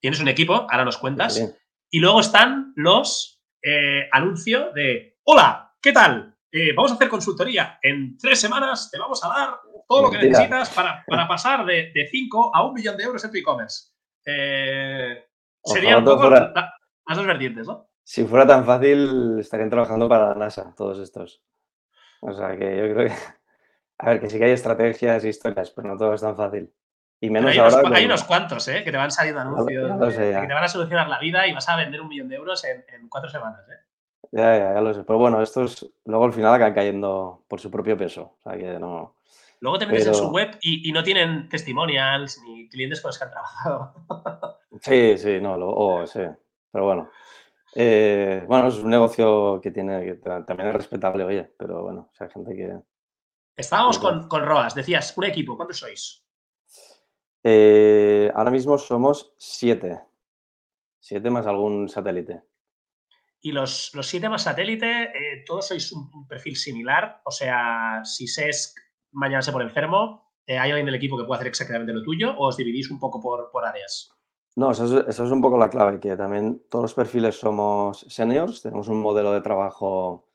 Tienes 0.01 0.21
un 0.21 0.29
equipo, 0.29 0.67
ahora 0.69 0.85
nos 0.85 0.99
cuentas. 0.99 1.41
Y 1.91 2.01
luego 2.01 2.21
están 2.21 2.73
los 2.77 3.43
eh, 3.63 4.09
anuncios 4.11 4.75
de, 4.75 5.19
hola, 5.25 5.75
¿qué 5.81 5.93
tal? 5.93 6.37
Eh, 6.51 6.73
vamos 6.75 6.93
a 6.93 6.95
hacer 6.95 7.09
consultoría. 7.09 7.79
En 7.83 8.17
tres 8.19 8.41
semanas 8.41 8.91
te 8.91 8.99
vamos 8.99 9.25
a 9.25 9.29
dar 9.29 9.61
todo 9.89 10.03
lo 10.03 10.11
que 10.11 10.19
necesitas 10.19 10.71
para, 10.71 11.05
pasar 11.29 11.65
de 11.65 12.09
5 12.11 12.51
a 12.55 12.67
un 12.67 12.75
millón 12.75 12.97
de 12.97 13.05
euros 13.05 13.25
en 13.25 13.31
tu 13.31 13.39
e-commerce. 13.39 13.95
Eh, 14.25 15.25
serían 15.65 15.99
un 15.99 16.05
poco 16.05 16.31
las 16.31 17.17
dos 17.17 17.27
vertientes, 17.27 17.67
¿no? 17.67 17.89
Si 18.03 18.25
fuera 18.25 18.47
tan 18.47 18.65
fácil, 18.65 19.39
estarían 19.41 19.71
trabajando 19.71 20.09
para 20.09 20.31
la 20.31 20.35
NASA, 20.35 20.75
todos 20.77 20.99
estos. 20.99 21.43
O 22.21 22.33
sea 22.33 22.57
que 22.57 22.77
yo 22.77 22.95
creo 22.95 23.09
que. 23.09 23.15
A 23.99 24.11
ver, 24.11 24.21
que 24.21 24.29
sí 24.29 24.39
que 24.39 24.45
hay 24.47 24.51
estrategias 24.51 25.23
e 25.25 25.29
historias, 25.29 25.71
pero 25.71 25.89
no 25.89 25.97
todo 25.97 26.15
es 26.15 26.21
tan 26.21 26.37
fácil. 26.37 26.73
Y 27.21 27.31
menos 27.31 27.53
hay 27.53 27.59
ahora. 27.59 27.77
Unos, 27.77 27.93
Hay 27.93 28.05
unos 28.05 28.25
cuantos, 28.25 28.67
¿eh? 28.69 28.83
Que 28.83 28.91
te 28.91 28.97
van 28.97 29.11
saliendo 29.11 29.41
anuncios. 29.41 29.93
que 30.17 30.47
te 30.47 30.53
van 30.53 30.65
a 30.65 30.69
solucionar 30.69 31.09
la 31.09 31.21
vida 31.21 31.47
y 31.47 31.53
vas 31.53 31.69
a 31.69 31.77
vender 31.77 32.01
un 32.01 32.09
millón 32.09 32.29
de 32.29 32.35
euros 32.35 32.65
en, 32.65 33.09
cuatro 33.09 33.31
semanas, 33.31 33.61
¿eh? 33.69 33.79
Ya, 34.33 34.59
ya, 34.59 34.75
ya 34.75 34.81
lo 34.81 34.93
sé. 34.93 35.05
Pero 35.05 35.19
bueno, 35.19 35.41
estos 35.41 35.89
luego 36.05 36.25
al 36.25 36.33
final 36.33 36.53
acaban 36.53 36.75
cayendo 36.75 37.45
por 37.47 37.61
su 37.61 37.71
propio 37.71 37.97
peso. 37.97 38.37
O 38.41 38.51
sea 38.51 38.59
que 38.59 38.79
no. 38.81 39.15
Luego 39.65 39.79
te 39.79 39.87
metes 39.87 40.07
en 40.07 40.15
su 40.15 40.29
web 40.29 40.59
y, 40.61 40.93
no 40.93 41.03
tienen 41.03 41.49
testimonials 41.49 42.39
ni 42.45 42.69
clientes 42.69 43.01
con 43.01 43.09
los 43.09 43.19
que 43.19 43.25
han 43.25 43.31
trabajado. 43.31 43.95
Sí, 44.81 45.17
sí, 45.17 45.41
no, 45.41 45.57
lo, 45.57 46.05
sí. 46.05 46.21
Pero 46.71 46.85
bueno. 46.85 47.09
Eh, 47.77 48.45
bueno, 48.47 48.69
es 48.69 48.75
un 48.75 48.91
negocio 48.91 49.61
que 49.63 49.71
tiene 49.71 50.05
que 50.05 50.15
también 50.17 50.69
es 50.69 50.75
respetable, 50.75 51.23
oye, 51.23 51.45
pero 51.57 51.81
bueno, 51.83 52.11
o 52.13 52.15
sea, 52.15 52.29
gente 52.29 52.55
que. 52.55 52.77
Estábamos 53.57 54.01
con, 54.01 54.29
con 54.29 54.45
Roas, 54.45 54.75
decías, 54.75 55.17
un 55.17 55.25
equipo, 55.25 55.57
¿cuántos 55.57 55.79
sois? 55.79 56.27
Eh, 57.43 58.31
ahora 58.35 58.51
mismo 58.51 58.77
somos 58.77 59.33
siete. 59.39 60.01
Siete 60.99 61.31
más 61.31 61.47
algún 61.47 61.89
satélite. 61.89 62.43
Y 63.41 63.53
los, 63.53 63.93
siete 64.03 64.29
más 64.29 64.43
satélite, 64.43 65.05
eh, 65.05 65.45
todos 65.47 65.69
sois 65.69 65.93
un, 65.93 66.27
perfil 66.27 66.57
similar. 66.57 67.23
O 67.25 67.31
sea, 67.31 68.03
si 68.05 68.27
SESC 68.27 68.84
mañana 69.15 69.43
se 69.43 69.53
pone 69.53 69.65
enfermo, 69.65 70.31
eh, 70.47 70.59
¿hay 70.59 70.71
alguien 70.71 70.87
del 70.87 70.95
equipo 70.95 71.17
que 71.17 71.25
pueda 71.25 71.39
hacer 71.39 71.49
exactamente 71.49 71.93
lo 71.93 72.03
tuyo 72.03 72.37
o 72.37 72.49
os 72.49 72.57
dividís 72.57 72.91
un 72.91 72.99
poco 72.99 73.21
por, 73.21 73.51
por 73.51 73.65
áreas? 73.65 74.11
No, 74.57 74.71
eso 74.71 74.85
es, 74.85 75.09
eso 75.09 75.25
es, 75.25 75.31
un 75.31 75.41
poco 75.41 75.59
la 75.59 75.71
clave, 75.71 75.99
que 75.99 76.17
también 76.17 76.63
todos 76.69 76.85
los 76.85 76.95
perfiles 76.95 77.37
somos 77.37 78.07
seniors, 78.09 78.63
tenemos 78.63 78.89
un 78.89 79.01
modelo 79.01 79.33
de 79.33 79.41
trabajo 79.41 80.29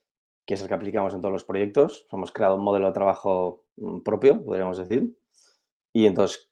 que 0.46 0.56
es 0.56 0.62
el 0.64 0.68
que 0.68 0.74
aplicamos 0.74 1.14
en 1.14 1.22
todos 1.22 1.32
los 1.32 1.44
proyectos. 1.44 2.08
Hemos 2.12 2.32
creado 2.32 2.56
un 2.56 2.64
modelo 2.64 2.88
de 2.88 2.94
trabajo 2.94 3.66
mm, 3.78 4.00
propio, 4.00 4.44
podríamos 4.44 4.80
decir. 4.80 5.16
Y 5.94 6.08
entonces 6.08 6.50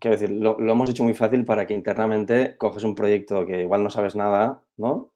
quiero 0.00 0.16
decir, 0.16 0.30
lo, 0.30 0.58
hemos 0.58 0.90
hecho 0.90 1.04
muy 1.04 1.14
fácil 1.14 1.44
para 1.44 1.66
que 1.66 1.74
internamente 1.74 2.56
coges 2.56 2.84
un 2.84 2.94
proyecto 2.94 3.46
que 3.46 3.62
igual 3.62 3.82
no 3.82 3.90
sabes 3.90 4.16
nada, 4.16 4.62
¿no? 4.76 5.12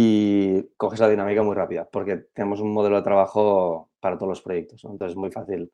Y 0.00 0.62
coges 0.76 1.00
la 1.00 1.08
dinámica 1.08 1.42
muy 1.42 1.56
rápida, 1.56 1.88
porque 1.90 2.28
tenemos 2.32 2.60
un 2.60 2.72
modelo 2.72 2.94
de 2.94 3.02
trabajo 3.02 3.90
para 3.98 4.16
todos 4.16 4.28
los 4.28 4.42
proyectos, 4.42 4.84
¿no? 4.84 4.92
Entonces 4.92 5.14
es 5.14 5.16
muy 5.16 5.32
fácil. 5.32 5.72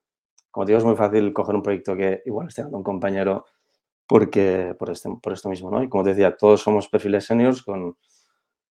Como 0.51 0.65
te 0.65 0.73
digo, 0.73 0.79
es 0.79 0.85
muy 0.87 0.97
fácil 0.97 1.31
coger 1.35 1.55
un 1.55 1.63
proyecto 1.63 1.95
que 1.95 2.23
igual 2.25 2.49
esté 2.49 2.63
dando 2.63 2.79
un 2.79 2.85
compañero 2.85 3.45
porque, 4.07 4.75
por, 4.79 4.89
este, 4.89 5.11
por 5.23 5.35
esto 5.35 5.51
mismo, 5.51 5.71
¿no? 5.71 5.83
Y 5.83 5.91
como 5.91 6.05
te 6.05 6.11
decía, 6.15 6.35
todos 6.39 6.63
somos 6.63 6.89
perfiles 6.89 7.27
seniors 7.27 7.63
con, 7.63 7.99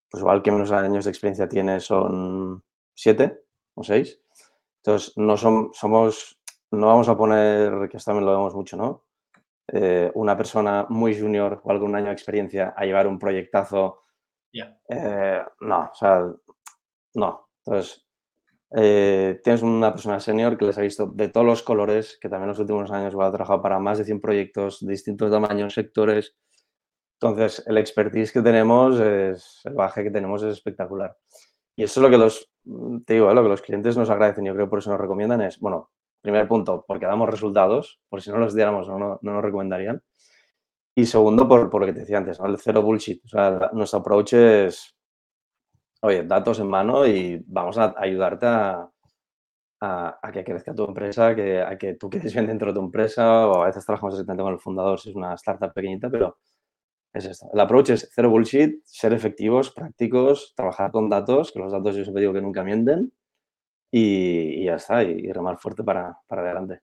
pues 0.09 0.21
igual 0.21 0.41
que 0.41 0.51
menos 0.51 0.71
años 0.71 1.05
de 1.05 1.11
experiencia 1.11 1.47
tiene 1.47 1.79
son 1.79 2.63
siete 2.95 3.41
o 3.75 3.83
seis. 3.83 4.19
Entonces, 4.77 5.13
no 5.17 5.37
somos, 5.37 6.39
no 6.71 6.87
vamos 6.87 7.09
a 7.09 7.15
poner, 7.15 7.89
que 7.89 7.97
esto 7.97 8.09
también 8.09 8.25
lo 8.25 8.31
vemos 8.31 8.55
mucho, 8.55 8.75
¿no? 8.75 9.03
Eh, 9.67 10.11
una 10.15 10.35
persona 10.35 10.87
muy 10.89 11.15
junior 11.15 11.61
o 11.63 11.69
algún 11.69 11.95
año 11.95 12.07
de 12.07 12.13
experiencia 12.13 12.73
a 12.75 12.85
llevar 12.85 13.05
un 13.05 13.19
proyectazo. 13.19 13.99
Eh, 14.89 15.41
no, 15.61 15.89
o 15.91 15.95
sea, 15.95 16.31
no. 17.15 17.49
Entonces, 17.65 18.05
eh, 18.75 19.39
tienes 19.43 19.61
una 19.61 19.91
persona 19.91 20.19
senior 20.19 20.57
que 20.57 20.65
les 20.65 20.77
ha 20.77 20.81
visto 20.81 21.07
de 21.07 21.29
todos 21.29 21.45
los 21.45 21.63
colores, 21.63 22.17
que 22.21 22.29
también 22.29 22.45
en 22.45 22.49
los 22.49 22.59
últimos 22.59 22.91
años 22.91 23.13
ha 23.13 23.31
trabajado 23.31 23.61
para 23.61 23.79
más 23.79 23.97
de 23.97 24.05
100 24.05 24.21
proyectos 24.21 24.79
de 24.79 24.91
distintos 24.91 25.31
tamaños, 25.31 25.73
sectores. 25.73 26.35
Entonces, 27.19 27.63
el 27.67 27.77
expertise 27.77 28.31
que 28.31 28.41
tenemos, 28.41 28.99
es, 28.99 29.61
el 29.65 29.73
baje 29.73 30.03
que 30.03 30.11
tenemos 30.11 30.43
es 30.43 30.53
espectacular. 30.53 31.17
Y 31.75 31.83
eso 31.83 31.99
es 31.99 32.03
lo 32.03 32.09
que 32.09 32.17
los, 32.17 32.51
te 33.05 33.13
digo, 33.15 33.33
lo 33.33 33.43
que 33.43 33.49
los 33.49 33.61
clientes 33.61 33.97
nos 33.97 34.09
agradecen, 34.09 34.45
yo 34.45 34.53
creo 34.53 34.69
por 34.69 34.79
eso 34.79 34.91
nos 34.91 34.99
recomiendan 34.99 35.41
es, 35.41 35.59
bueno, 35.59 35.91
Primer 36.23 36.47
punto, 36.47 36.85
porque 36.87 37.05
damos 37.05 37.29
resultados, 37.29 37.99
por 38.07 38.21
si 38.21 38.31
no 38.31 38.37
los 38.37 38.55
diéramos 38.55 38.87
no, 38.87 39.19
nos 39.21 39.43
recomendarían. 39.43 40.01
Y 40.95 41.05
segundo, 41.05 41.47
por, 41.47 41.69
por, 41.69 41.81
lo 41.81 41.87
que 41.87 41.93
te 41.93 42.01
decía 42.01 42.17
antes, 42.19 42.39
el 42.39 42.57
cero 42.59 42.81
bullshit. 42.81 43.23
O 43.25 43.27
sea, 43.27 43.71
nuestro 43.73 43.99
approach 43.99 44.33
es, 44.33 44.95
oye, 46.01 46.23
datos 46.23 46.59
en 46.59 46.67
mano 46.67 47.07
y 47.07 47.43
vamos 47.47 47.77
a 47.77 47.95
ayudarte 47.97 48.45
a, 48.45 48.89
que 50.31 50.43
crezca 50.43 50.73
tu 50.73 50.85
empresa, 50.85 51.35
que, 51.35 51.61
a 51.61 51.77
que 51.77 51.95
tú 51.95 52.09
quedes 52.09 52.33
bien 52.33 52.47
dentro 52.47 52.69
de 52.69 52.73
tu 52.75 52.85
empresa, 52.85 53.47
o 53.47 53.63
a 53.63 53.65
veces 53.67 53.85
trabajamos 53.85 54.15
exactamente 54.15 54.43
con 54.43 54.53
el 54.53 54.59
fundador 54.59 54.99
si 54.99 55.09
es 55.09 55.15
una 55.15 55.33
startup 55.33 55.73
pequeñita, 55.73 56.09
pero 56.09 56.37
es 57.13 57.25
esto. 57.25 57.47
El 57.53 57.59
approach 57.59 57.89
es 57.89 58.09
cero 58.13 58.29
bullshit, 58.29 58.81
ser 58.85 59.13
efectivos, 59.13 59.71
prácticos, 59.71 60.53
trabajar 60.55 60.91
con 60.91 61.09
datos, 61.09 61.51
que 61.51 61.59
los 61.59 61.71
datos 61.71 61.95
yo 61.95 62.03
siempre 62.03 62.21
digo 62.21 62.33
que 62.33 62.41
nunca 62.41 62.63
mienten, 62.63 63.11
y, 63.91 64.65
ya 64.65 64.75
está, 64.75 65.03
y, 65.03 65.31
remar 65.31 65.57
fuerte 65.59 65.83
para, 65.83 66.17
adelante. 66.27 66.81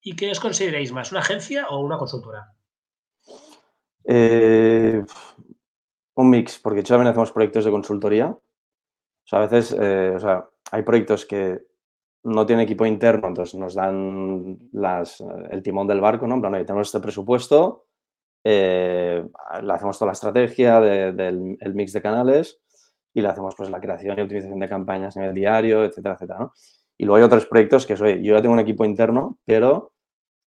¿Y 0.00 0.16
qué 0.16 0.30
os 0.30 0.40
consideráis 0.40 0.92
más, 0.92 1.12
una 1.12 1.20
agencia 1.20 1.68
o 1.68 1.80
una 1.80 1.96
consultora? 1.96 2.52
Eh, 4.04 5.02
un 6.14 6.30
mix, 6.30 6.58
porque 6.58 6.82
también 6.82 7.08
hacemos 7.08 7.32
proyectos 7.32 7.64
de 7.64 7.70
consultoría. 7.70 8.36
A 9.32 9.38
veces, 9.40 9.76
eh, 9.78 10.12
o 10.16 10.18
sea, 10.18 10.48
hay 10.72 10.82
proyectos 10.82 11.24
que 11.24 11.60
no 12.24 12.44
tienen 12.46 12.64
equipo 12.64 12.84
interno, 12.84 13.28
entonces 13.28 13.58
nos 13.58 13.74
dan 13.74 14.58
las, 14.72 15.22
el 15.50 15.62
timón 15.62 15.86
del 15.86 16.00
barco, 16.00 16.26
¿no? 16.26 16.34
En 16.34 16.40
plan, 16.40 16.52
tenemos 16.52 16.88
este 16.88 17.00
presupuesto, 17.00 17.86
eh, 18.44 19.24
le 19.62 19.72
hacemos 19.72 19.98
toda 19.98 20.08
la 20.08 20.12
estrategia 20.12 20.80
del 20.80 21.74
mix 21.74 21.92
de 21.92 22.02
canales 22.02 22.60
y 23.14 23.20
le 23.20 23.28
hacemos 23.28 23.54
pues 23.56 23.70
la 23.70 23.80
creación 23.80 24.18
y 24.18 24.22
optimización 24.22 24.58
de 24.58 24.68
campañas 24.68 25.16
en 25.16 25.24
el 25.24 25.34
diario, 25.34 25.84
etcétera, 25.84 26.14
etcétera. 26.14 26.50
Y 26.98 27.04
luego 27.04 27.16
hay 27.16 27.22
otros 27.22 27.46
proyectos 27.46 27.86
que 27.86 27.96
soy, 27.96 28.22
yo 28.22 28.34
ya 28.34 28.42
tengo 28.42 28.54
un 28.54 28.60
equipo 28.60 28.84
interno, 28.84 29.38
pero 29.46 29.92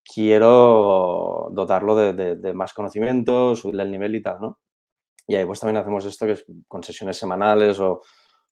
quiero 0.04 1.50
dotarlo 1.52 1.96
de, 1.96 2.54
más 2.54 2.74
conocimiento, 2.74 3.56
subirle 3.56 3.84
el 3.84 3.92
nivel 3.92 4.16
y 4.16 4.22
tal, 4.22 4.42
¿no? 4.42 4.60
Y 5.28 5.36
ahí 5.36 5.46
pues 5.46 5.60
también 5.60 5.78
hacemos 5.78 6.06
esto 6.06 6.26
que 6.26 6.34
es 6.34 6.46
con 6.68 6.84
sesiones 6.84 7.18
semanales 7.18 7.80
o 7.80 8.02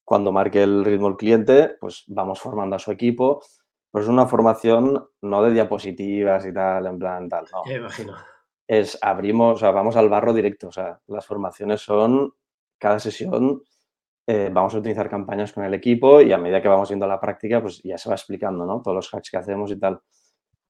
cuando 0.04 0.32
marque 0.32 0.62
el 0.62 0.84
ritmo 0.84 1.08
el 1.08 1.16
cliente, 1.16 1.76
pues 1.80 2.04
vamos 2.08 2.40
formando 2.40 2.76
a 2.76 2.78
su 2.78 2.90
equipo. 2.90 3.42
Pues 3.90 4.04
es 4.04 4.08
una 4.08 4.26
formación 4.26 5.06
no 5.20 5.42
de 5.42 5.52
diapositivas 5.52 6.46
y 6.46 6.52
tal, 6.52 6.86
en 6.86 6.98
plan 6.98 7.28
tal, 7.28 7.44
no. 7.52 7.70
imagino. 7.70 8.16
Es 8.66 8.98
abrimos, 9.02 9.56
o 9.56 9.58
sea, 9.58 9.70
vamos 9.70 9.96
al 9.96 10.08
barro 10.08 10.32
directo, 10.32 10.68
o 10.68 10.72
sea, 10.72 10.98
las 11.08 11.26
formaciones 11.26 11.82
son 11.82 12.32
cada 12.78 12.98
sesión 12.98 13.62
eh, 14.26 14.50
vamos 14.52 14.72
a 14.74 14.78
utilizar 14.78 15.10
campañas 15.10 15.52
con 15.52 15.64
el 15.64 15.74
equipo 15.74 16.20
y 16.20 16.32
a 16.32 16.38
medida 16.38 16.62
que 16.62 16.68
vamos 16.68 16.88
yendo 16.88 17.06
a 17.06 17.08
la 17.08 17.20
práctica, 17.20 17.60
pues 17.60 17.82
ya 17.82 17.98
se 17.98 18.08
va 18.08 18.14
explicando, 18.14 18.64
¿no? 18.64 18.80
Todos 18.80 18.94
los 18.94 19.10
hacks 19.12 19.30
que 19.30 19.36
hacemos 19.36 19.70
y 19.72 19.78
tal. 19.78 20.00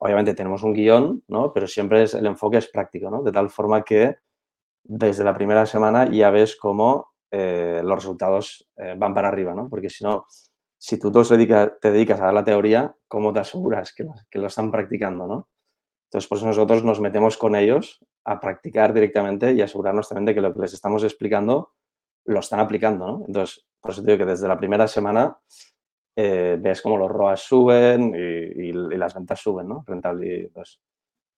Obviamente 0.04 0.34
tenemos 0.34 0.64
un 0.64 0.72
guion, 0.72 1.22
¿no? 1.28 1.52
Pero 1.52 1.68
siempre 1.68 2.02
es, 2.02 2.14
el 2.14 2.26
enfoque 2.26 2.56
es 2.56 2.66
práctico, 2.66 3.08
¿no? 3.08 3.22
De 3.22 3.30
tal 3.30 3.50
forma 3.50 3.84
que 3.84 4.16
desde 4.82 5.22
la 5.22 5.32
primera 5.32 5.64
semana 5.64 6.10
ya 6.10 6.30
ves 6.30 6.56
cómo 6.56 7.12
eh, 7.30 7.80
los 7.84 7.94
resultados 7.94 8.68
eh, 8.78 8.96
van 8.98 9.14
para 9.14 9.28
arriba, 9.28 9.54
¿no? 9.54 9.68
Porque 9.68 9.88
si 9.88 10.02
no, 10.02 10.26
si 10.76 10.98
tú 10.98 11.12
te 11.12 11.46
te 11.80 11.90
dedicas 11.92 12.20
a 12.20 12.24
dar 12.24 12.34
la 12.34 12.42
teoría, 12.42 12.92
¿cómo 13.06 13.32
te 13.32 13.38
aseguras 13.38 13.94
que, 13.94 14.04
que 14.28 14.40
lo 14.40 14.48
están 14.48 14.72
practicando, 14.72 15.28
¿no? 15.28 15.48
Entonces, 16.10 16.28
pues 16.28 16.42
nosotros 16.42 16.82
nos 16.82 16.98
metemos 16.98 17.38
con 17.38 17.54
ellos 17.54 18.04
a 18.24 18.40
practicar 18.40 18.92
directamente 18.92 19.52
y 19.52 19.62
asegurarnos 19.62 20.08
también 20.08 20.26
de 20.26 20.34
que 20.34 20.40
lo 20.40 20.52
que 20.52 20.62
les 20.62 20.74
estamos 20.74 21.04
explicando 21.04 21.74
lo 22.24 22.40
están 22.40 22.58
aplicando, 22.58 23.06
¿no? 23.06 23.24
Entonces, 23.28 23.64
por 23.80 23.92
eso 23.92 24.02
digo 24.02 24.18
que 24.18 24.24
desde 24.24 24.48
la 24.48 24.58
primera 24.58 24.88
semana 24.88 25.38
eh, 26.14 26.57
ves 26.61 26.83
cómo 26.83 26.96
los 26.98 27.11
ROAS 27.11 27.40
suben 27.42 28.14
y, 28.14 28.72
las 28.72 29.14
ventas 29.14 29.40
suben, 29.40 29.68
¿no? 29.68 29.85
Rentable. 29.87 30.51
Pues, 30.53 30.81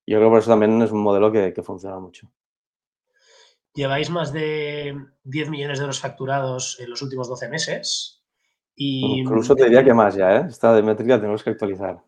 yo 0.07 0.19
creo 0.19 0.29
que 0.29 0.33
por 0.33 0.39
eso 0.41 0.51
también 0.51 0.83
es 0.83 0.93
un 0.93 1.03
modelo 1.03 1.33
que, 1.33 1.63
funciona 1.63 1.99
mucho. 1.99 2.31
Lleváis 3.75 4.11
más 4.11 4.33
de 4.33 4.97
10 5.25 5.51
millones 5.51 5.79
de 5.79 5.85
euros 5.85 6.01
facturados 6.01 6.79
en 6.81 6.91
los 6.91 7.03
últimos 7.03 7.29
12 7.29 7.49
meses. 7.49 8.23
Y... 8.77 9.21
Incluso 9.21 9.55
te 9.55 9.65
diría 9.65 9.85
que 9.85 9.95
más 9.95 10.15
ya, 10.15 10.37
¿eh? 10.37 10.47
Esta 10.49 10.75
de 10.75 10.83
métrica 10.83 11.19
tenemos 11.19 11.43
que 11.43 11.51
actualizar. 11.51 11.99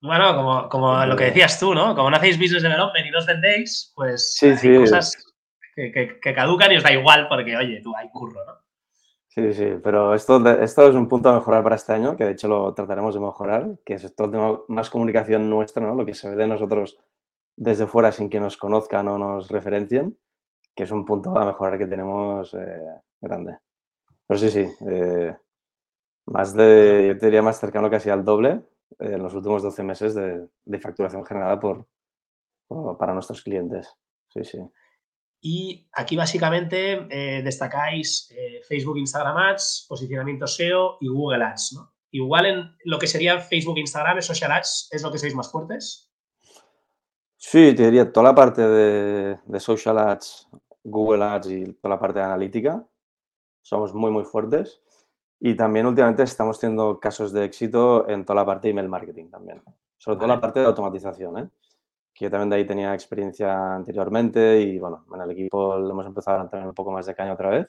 Bueno, 0.00 0.68
como, 0.68 1.04
lo 1.06 1.16
que 1.16 1.24
decías 1.24 1.58
tú, 1.58 1.74
¿no? 1.74 1.94
Como 1.94 2.10
no 2.10 2.16
hacéis 2.16 2.38
business 2.38 2.62
development 2.62 3.06
y 3.06 3.10
no 3.10 3.18
os 3.18 3.26
vendéis, 3.26 3.92
pues 3.96 4.38
hay 4.42 4.78
cosas 4.78 5.16
que, 5.74 6.34
caducan 6.34 6.70
y 6.72 6.76
os 6.76 6.84
da 6.84 6.92
igual 6.92 7.26
porque, 7.28 7.56
oye, 7.56 7.80
tú 7.82 7.92
hay 7.96 8.08
curro, 8.10 8.44
¿no? 8.44 8.67
Sí, 9.38 9.54
sí, 9.54 9.74
pero 9.84 10.14
esto, 10.14 10.44
esto 10.60 10.88
es 10.88 10.96
un 10.96 11.06
punto 11.06 11.28
a 11.28 11.34
mejorar 11.34 11.62
para 11.62 11.76
este 11.76 11.92
año, 11.92 12.16
que 12.16 12.24
de 12.24 12.32
hecho 12.32 12.48
lo 12.48 12.74
trataremos 12.74 13.14
de 13.14 13.20
mejorar, 13.20 13.78
que 13.84 13.94
es 13.94 14.14
todo 14.16 14.64
más 14.66 14.90
comunicación 14.90 15.48
nuestra, 15.48 15.86
¿no? 15.86 15.94
Lo 15.94 16.04
que 16.04 16.12
se 16.14 16.28
ve 16.28 16.34
de 16.34 16.48
nosotros 16.48 16.98
desde 17.56 17.86
fuera 17.86 18.10
sin 18.10 18.30
que 18.30 18.40
nos 18.40 18.56
conozcan 18.56 19.06
o 19.06 19.16
nos 19.16 19.48
referencien, 19.48 20.18
que 20.74 20.82
es 20.82 20.90
un 20.90 21.04
punto 21.04 21.38
a 21.38 21.46
mejorar 21.46 21.78
que 21.78 21.86
tenemos 21.86 22.52
eh, 22.54 22.82
grande. 23.20 23.58
Pero 24.26 24.40
sí, 24.40 24.50
sí, 24.50 24.68
eh, 24.90 25.36
más 26.26 26.52
de, 26.54 27.04
yo 27.06 27.18
te 27.18 27.26
diría 27.26 27.42
más 27.42 27.60
cercano 27.60 27.88
casi 27.88 28.10
al 28.10 28.24
doble 28.24 28.62
eh, 28.98 29.12
en 29.12 29.22
los 29.22 29.34
últimos 29.34 29.62
12 29.62 29.84
meses 29.84 30.16
de, 30.16 30.48
facturación 30.80 31.24
generada 31.24 31.60
por, 31.60 31.86
para 32.98 33.14
nuestros 33.14 33.40
clientes. 33.44 33.88
Sí, 34.30 34.42
sí. 34.42 34.58
Y 35.40 35.88
aquí 35.92 36.16
básicamente 36.16 37.06
eh, 37.10 37.42
destacáis 37.42 38.28
eh, 38.36 38.60
Facebook, 38.66 38.98
Instagram 38.98 39.36
Ads, 39.36 39.86
posicionamiento 39.88 40.46
SEO 40.46 40.98
y 41.00 41.08
Google 41.08 41.44
Ads, 41.44 41.72
¿no? 41.74 41.92
Igual 42.10 42.46
en 42.46 42.76
lo 42.84 42.98
que 42.98 43.06
sería 43.06 43.38
Facebook, 43.38 43.78
Instagram, 43.78 44.20
Social 44.22 44.50
Ads, 44.50 44.88
¿es 44.90 45.02
lo 45.02 45.12
que 45.12 45.18
sois 45.18 45.34
más 45.34 45.50
fuertes? 45.50 46.10
Sí, 47.36 47.74
te 47.74 47.84
diría 47.84 48.10
toda 48.10 48.30
la 48.30 48.34
parte 48.34 48.66
de, 48.66 49.60
Social 49.60 49.98
Ads, 49.98 50.48
Google 50.82 51.22
Ads 51.22 51.50
y 51.50 51.72
toda 51.74 51.94
la 51.94 52.00
parte 52.00 52.18
de 52.18 52.24
analítica 52.24 52.84
somos 53.62 53.94
muy, 53.94 54.10
muy 54.10 54.24
fuertes. 54.24 54.80
Y 55.38 55.54
también 55.54 55.86
últimamente 55.86 56.24
estamos 56.24 56.58
teniendo 56.58 56.98
casos 56.98 57.32
de 57.32 57.44
éxito 57.44 58.08
en 58.08 58.24
toda 58.24 58.40
la 58.40 58.46
parte 58.46 58.66
de 58.66 58.72
email 58.72 58.88
marketing 58.88 59.30
también. 59.30 59.62
Sobre 59.98 60.16
todo 60.16 60.26
la 60.26 60.40
parte 60.40 60.60
de 60.60 60.66
automatización, 60.66 61.38
¿eh? 61.38 61.48
Que 62.18 62.24
yo 62.24 62.30
también 62.30 62.50
de 62.50 62.56
ahí 62.56 62.66
tenía 62.66 62.94
experiencia 62.94 63.76
anteriormente 63.76 64.60
y 64.60 64.78
bueno, 64.78 65.04
en 65.14 65.20
el 65.20 65.30
equipo 65.30 65.76
lo 65.76 65.90
hemos 65.90 66.06
empezado 66.06 66.40
a 66.40 66.50
tener 66.50 66.66
un 66.66 66.74
poco 66.74 66.90
más 66.90 67.06
de 67.06 67.14
caña 67.14 67.32
otra 67.32 67.50
vez 67.50 67.68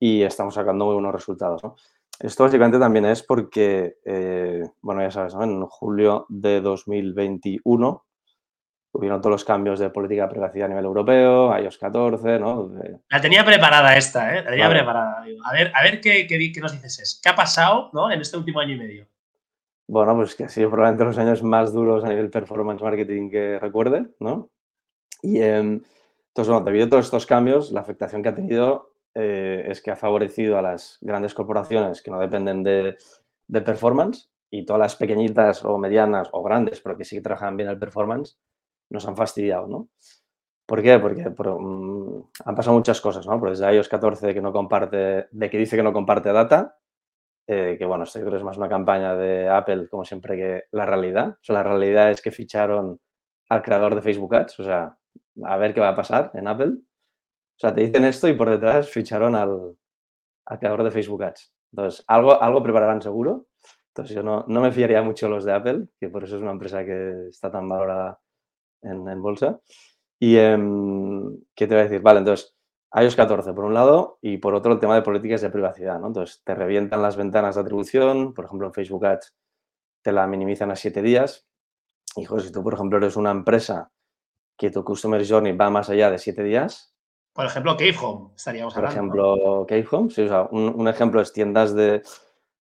y 0.00 0.22
estamos 0.22 0.54
sacando 0.54 0.86
muy 0.86 0.94
buenos 0.94 1.12
resultados. 1.12 1.62
¿no? 1.62 1.76
Esto 2.18 2.44
básicamente 2.44 2.78
también 2.78 3.04
es 3.04 3.22
porque, 3.22 3.98
eh, 4.04 4.64
bueno, 4.80 5.02
ya 5.02 5.10
sabes, 5.10 5.34
en 5.34 5.66
julio 5.66 6.24
de 6.30 6.62
2021 6.62 8.06
hubieron 8.92 9.20
todos 9.20 9.32
los 9.32 9.44
cambios 9.44 9.78
de 9.80 9.90
política 9.90 10.22
de 10.22 10.28
privacidad 10.28 10.66
a 10.66 10.68
nivel 10.68 10.84
europeo, 10.84 11.58
iOS 11.58 11.78
14, 11.78 12.38
¿no? 12.38 12.70
La 13.08 13.20
tenía 13.20 13.44
preparada 13.44 13.96
esta, 13.96 14.36
¿eh? 14.36 14.42
La 14.44 14.50
tenía 14.50 14.68
preparada. 14.68 15.24
A 15.44 15.52
ver, 15.52 15.72
a 15.74 15.82
ver 15.82 16.00
qué, 16.00 16.26
qué, 16.26 16.52
qué, 16.52 16.60
nos 16.60 16.72
dices. 16.72 17.20
¿Qué 17.22 17.28
ha 17.28 17.34
pasado 17.34 17.90
¿no? 17.92 18.10
en 18.10 18.20
este 18.20 18.36
último 18.36 18.60
año 18.60 18.74
y 18.74 18.78
medio? 18.78 19.06
Bueno, 19.92 20.16
pues 20.16 20.34
que 20.34 20.44
ha 20.44 20.48
sido 20.48 20.70
probablemente 20.70 21.04
los 21.04 21.18
años 21.18 21.42
más 21.42 21.74
duros 21.74 22.02
a 22.02 22.08
nivel 22.08 22.30
performance 22.30 22.80
marketing 22.80 23.28
que 23.28 23.58
recuerde, 23.58 24.06
¿no? 24.20 24.48
Y 25.20 25.38
entonces, 25.42 26.48
bueno, 26.48 26.64
debido 26.64 26.86
a 26.86 26.88
todos 26.88 27.04
estos 27.04 27.26
cambios, 27.26 27.72
la 27.72 27.82
afectación 27.82 28.22
que 28.22 28.30
ha 28.30 28.34
tenido 28.34 28.94
eh, 29.14 29.66
es 29.68 29.82
que 29.82 29.90
ha 29.90 29.96
favorecido 29.96 30.56
a 30.56 30.62
las 30.62 30.96
grandes 31.02 31.34
corporaciones 31.34 32.00
que 32.00 32.10
no 32.10 32.18
dependen 32.20 32.62
de, 32.62 32.96
de, 33.48 33.60
performance 33.60 34.30
y 34.50 34.64
todas 34.64 34.80
las 34.80 34.96
pequeñitas 34.96 35.62
o 35.62 35.76
medianas 35.76 36.30
o 36.32 36.42
grandes, 36.42 36.80
pero 36.80 36.96
que 36.96 37.04
sí 37.04 37.16
que 37.16 37.22
trabajan 37.22 37.58
bien 37.58 37.68
el 37.68 37.78
performance, 37.78 38.38
nos 38.88 39.06
han 39.06 39.14
fastidiado, 39.14 39.66
¿no? 39.66 39.90
¿Por 40.64 40.82
qué? 40.82 40.98
Porque 41.00 41.28
um, 41.50 42.30
han 42.46 42.54
pasado 42.54 42.78
muchas 42.78 42.98
cosas, 43.02 43.26
¿no? 43.26 43.38
Pues 43.38 43.58
desde 43.58 43.74
iOS 43.74 43.90
14 43.90 44.32
que 44.32 44.40
no 44.40 44.54
comparte, 44.54 45.26
de 45.30 45.50
que 45.50 45.58
dice 45.58 45.76
que 45.76 45.82
no 45.82 45.92
comparte 45.92 46.32
data, 46.32 46.78
eh, 47.52 47.78
que 47.78 47.84
bueno, 47.84 48.04
esto 48.04 48.18
creo 48.20 48.32
que 48.32 48.38
es 48.38 48.44
más 48.44 48.56
una 48.56 48.68
campaña 48.68 49.14
de 49.16 49.48
Apple, 49.48 49.88
como 49.88 50.04
siempre, 50.04 50.36
que 50.36 50.64
la 50.72 50.86
realidad. 50.86 51.30
O 51.30 51.44
sea, 51.44 51.54
la 51.56 51.62
realidad 51.62 52.10
es 52.10 52.22
que 52.22 52.30
ficharon 52.30 53.00
al 53.48 53.62
creador 53.62 53.94
de 53.94 54.02
Facebook 54.02 54.34
Ads, 54.34 54.60
o 54.60 54.64
sea, 54.64 54.96
a 55.44 55.56
ver 55.56 55.74
qué 55.74 55.80
va 55.80 55.90
a 55.90 55.96
pasar 55.96 56.30
en 56.34 56.48
Apple. 56.48 56.72
O 56.78 57.58
sea, 57.58 57.74
te 57.74 57.82
dicen 57.82 58.04
esto 58.04 58.28
y 58.28 58.34
por 58.34 58.50
detrás 58.50 58.88
ficharon 58.90 59.34
al, 59.34 59.76
al 60.46 60.58
creador 60.58 60.84
de 60.84 60.90
Facebook 60.90 61.22
Ads. 61.24 61.52
Entonces, 61.72 62.04
algo, 62.08 62.40
algo 62.42 62.62
prepararán 62.62 63.02
seguro. 63.02 63.46
Entonces, 63.88 64.16
yo 64.16 64.22
no, 64.22 64.44
no 64.48 64.60
me 64.60 64.72
fiaría 64.72 65.02
mucho 65.02 65.28
los 65.28 65.44
de 65.44 65.52
Apple, 65.52 65.88
que 66.00 66.08
por 66.08 66.24
eso 66.24 66.36
es 66.36 66.42
una 66.42 66.52
empresa 66.52 66.84
que 66.84 67.28
está 67.28 67.50
tan 67.52 67.68
valorada 67.68 68.18
en, 68.82 69.06
en 69.08 69.22
bolsa. 69.22 69.60
Y, 70.18 70.36
eh, 70.36 70.56
¿qué 71.54 71.66
te 71.66 71.74
voy 71.74 71.80
a 71.80 71.84
decir? 71.84 72.00
Vale, 72.00 72.20
entonces, 72.20 72.56
iOS 72.94 73.16
14 73.16 73.52
por 73.52 73.64
un 73.64 73.74
lado 73.74 74.18
y 74.20 74.38
por 74.38 74.54
otro 74.54 74.72
el 74.72 74.78
tema 74.78 74.94
de 74.94 75.02
políticas 75.02 75.40
de 75.40 75.50
privacidad, 75.50 75.98
¿no? 75.98 76.08
Entonces, 76.08 76.42
te 76.44 76.54
revientan 76.54 77.02
las 77.02 77.16
ventanas 77.16 77.54
de 77.54 77.62
atribución, 77.62 78.34
por 78.34 78.44
ejemplo, 78.44 78.66
en 78.66 78.74
Facebook 78.74 79.06
Ads 79.06 79.32
te 80.02 80.12
la 80.12 80.26
minimizan 80.26 80.70
a 80.70 80.76
siete 80.76 81.00
días. 81.00 81.46
Joder, 82.14 82.44
si 82.44 82.52
tú, 82.52 82.62
por 82.62 82.74
ejemplo, 82.74 82.98
eres 82.98 83.16
una 83.16 83.30
empresa 83.30 83.90
que 84.58 84.70
tu 84.70 84.84
Customer 84.84 85.26
Journey 85.26 85.56
va 85.56 85.70
más 85.70 85.88
allá 85.88 86.10
de 86.10 86.18
siete 86.18 86.42
días. 86.42 86.94
Por 87.32 87.46
ejemplo, 87.46 87.76
Cave 87.76 87.96
Home, 88.02 88.32
estaríamos 88.36 88.76
hablando. 88.76 88.94
Por 88.94 88.98
ejemplo, 88.98 89.66
Cave 89.66 89.86
Home, 89.90 90.10
sí, 90.10 90.22
o 90.22 90.28
sea, 90.28 90.42
un, 90.50 90.74
un, 90.76 90.88
ejemplo 90.88 91.20
es 91.20 91.32
tiendas 91.32 91.74
de, 91.74 92.02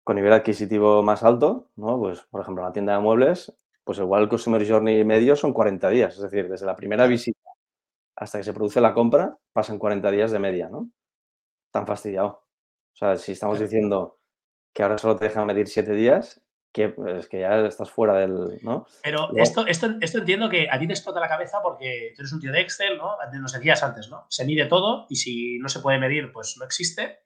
con 0.02 0.16
nivel 0.16 0.32
adquisitivo 0.32 1.02
más 1.02 1.22
alto, 1.22 1.68
¿no? 1.76 1.98
Pues, 2.00 2.22
por 2.22 2.40
ejemplo, 2.40 2.64
una 2.64 2.72
tienda 2.72 2.94
de 2.94 3.00
muebles, 3.00 3.54
pues 3.84 3.98
igual 3.98 4.24
el 4.24 4.28
Customer 4.28 4.66
Journey 4.66 5.04
medio 5.04 5.36
son 5.36 5.52
40 5.52 5.88
días, 5.90 6.14
es 6.14 6.22
decir, 6.22 6.48
desde 6.48 6.66
la 6.66 6.74
primera 6.74 7.06
visita 7.06 7.45
hasta 8.16 8.38
que 8.38 8.44
se 8.44 8.55
produce 8.55 8.81
la 8.81 8.94
compra, 8.94 9.37
pasan 9.52 9.79
40 9.79 10.11
días 10.11 10.31
de 10.31 10.38
media, 10.38 10.68
¿no? 10.68 10.90
Tan 11.70 11.87
fastidiado. 11.87 12.46
O 12.94 12.96
sea, 12.96 13.16
si 13.16 13.33
estamos 13.33 13.61
diciendo 13.61 14.18
que 14.72 14.83
ahora 14.83 14.98
solo 14.98 15.16
te 15.16 15.26
dejan 15.26 15.46
medir 15.46 15.68
7 15.68 15.92
días, 15.92 16.42
que, 16.72 16.94
es 17.18 17.29
que 17.29 17.40
ya 17.40 17.59
estás 17.61 17.90
fuera 17.90 18.14
del, 18.14 18.59
¿no? 18.62 18.87
Pero 19.02 19.31
esto, 19.37 19.66
esto, 19.66 19.94
esto 20.00 20.18
entiendo 20.18 20.48
que 20.48 20.68
a 20.70 20.79
ti 20.79 20.87
te 20.87 20.92
explota 20.92 21.20
la 21.20 21.29
cabeza 21.29 21.61
porque 21.62 22.12
tú 22.14 22.22
eres 22.22 22.33
un 22.33 22.40
tío 22.40 22.52
de 22.52 22.61
Excel, 22.61 22.98
¿no? 22.98 23.16
Nos 23.40 23.52
decías 23.52 23.83
antes, 23.83 24.11
¿no? 24.11 24.26
Se 24.29 24.44
mide 24.44 24.66
todo 24.66 25.07
y 25.09 25.16
si 25.16 25.59
no 25.59 25.68
se 25.68 25.81
puede 25.81 25.98
medir, 25.98 26.33
pues 26.33 26.57
no 26.59 26.64
existe. 26.64 27.20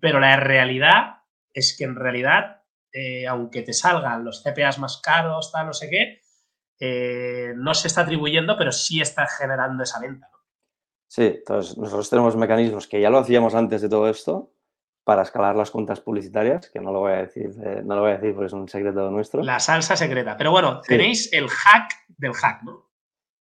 Pero 0.00 0.18
la 0.20 0.36
realidad 0.36 1.22
es 1.54 1.76
que 1.76 1.84
en 1.84 1.96
realidad, 1.96 2.62
eh, 2.92 3.26
aunque 3.26 3.62
te 3.62 3.72
salgan 3.72 4.24
los 4.24 4.42
CPAs 4.42 4.78
más 4.78 4.98
caros, 4.98 5.52
tal, 5.52 5.66
no 5.66 5.72
sé 5.72 5.88
qué, 5.88 6.21
eh, 6.84 7.54
no 7.54 7.74
se 7.74 7.86
está 7.86 8.00
atribuyendo, 8.00 8.56
pero 8.58 8.72
sí 8.72 9.00
está 9.00 9.24
generando 9.28 9.84
esa 9.84 10.00
venta. 10.00 10.28
Sí, 11.06 11.22
entonces 11.22 11.78
nosotros 11.78 12.10
tenemos 12.10 12.34
mecanismos 12.34 12.88
que 12.88 13.00
ya 13.00 13.08
lo 13.08 13.18
hacíamos 13.18 13.54
antes 13.54 13.82
de 13.82 13.88
todo 13.88 14.08
esto 14.08 14.50
para 15.04 15.22
escalar 15.22 15.54
las 15.54 15.70
cuentas 15.70 16.00
publicitarias, 16.00 16.70
que 16.70 16.80
no 16.80 16.90
lo 16.90 16.98
voy 16.98 17.12
a 17.12 17.16
decir, 17.18 17.52
eh, 17.64 17.82
no 17.84 17.94
lo 17.94 18.00
voy 18.00 18.10
a 18.10 18.14
decir 18.14 18.34
porque 18.34 18.46
es 18.46 18.52
un 18.52 18.68
secreto 18.68 19.08
nuestro. 19.12 19.44
La 19.44 19.60
salsa 19.60 19.94
secreta. 19.94 20.36
Pero 20.36 20.50
bueno, 20.50 20.80
tenéis 20.80 21.32
el 21.32 21.48
hack 21.48 21.92
del 22.18 22.34
hack, 22.34 22.64
¿no? 22.64 22.90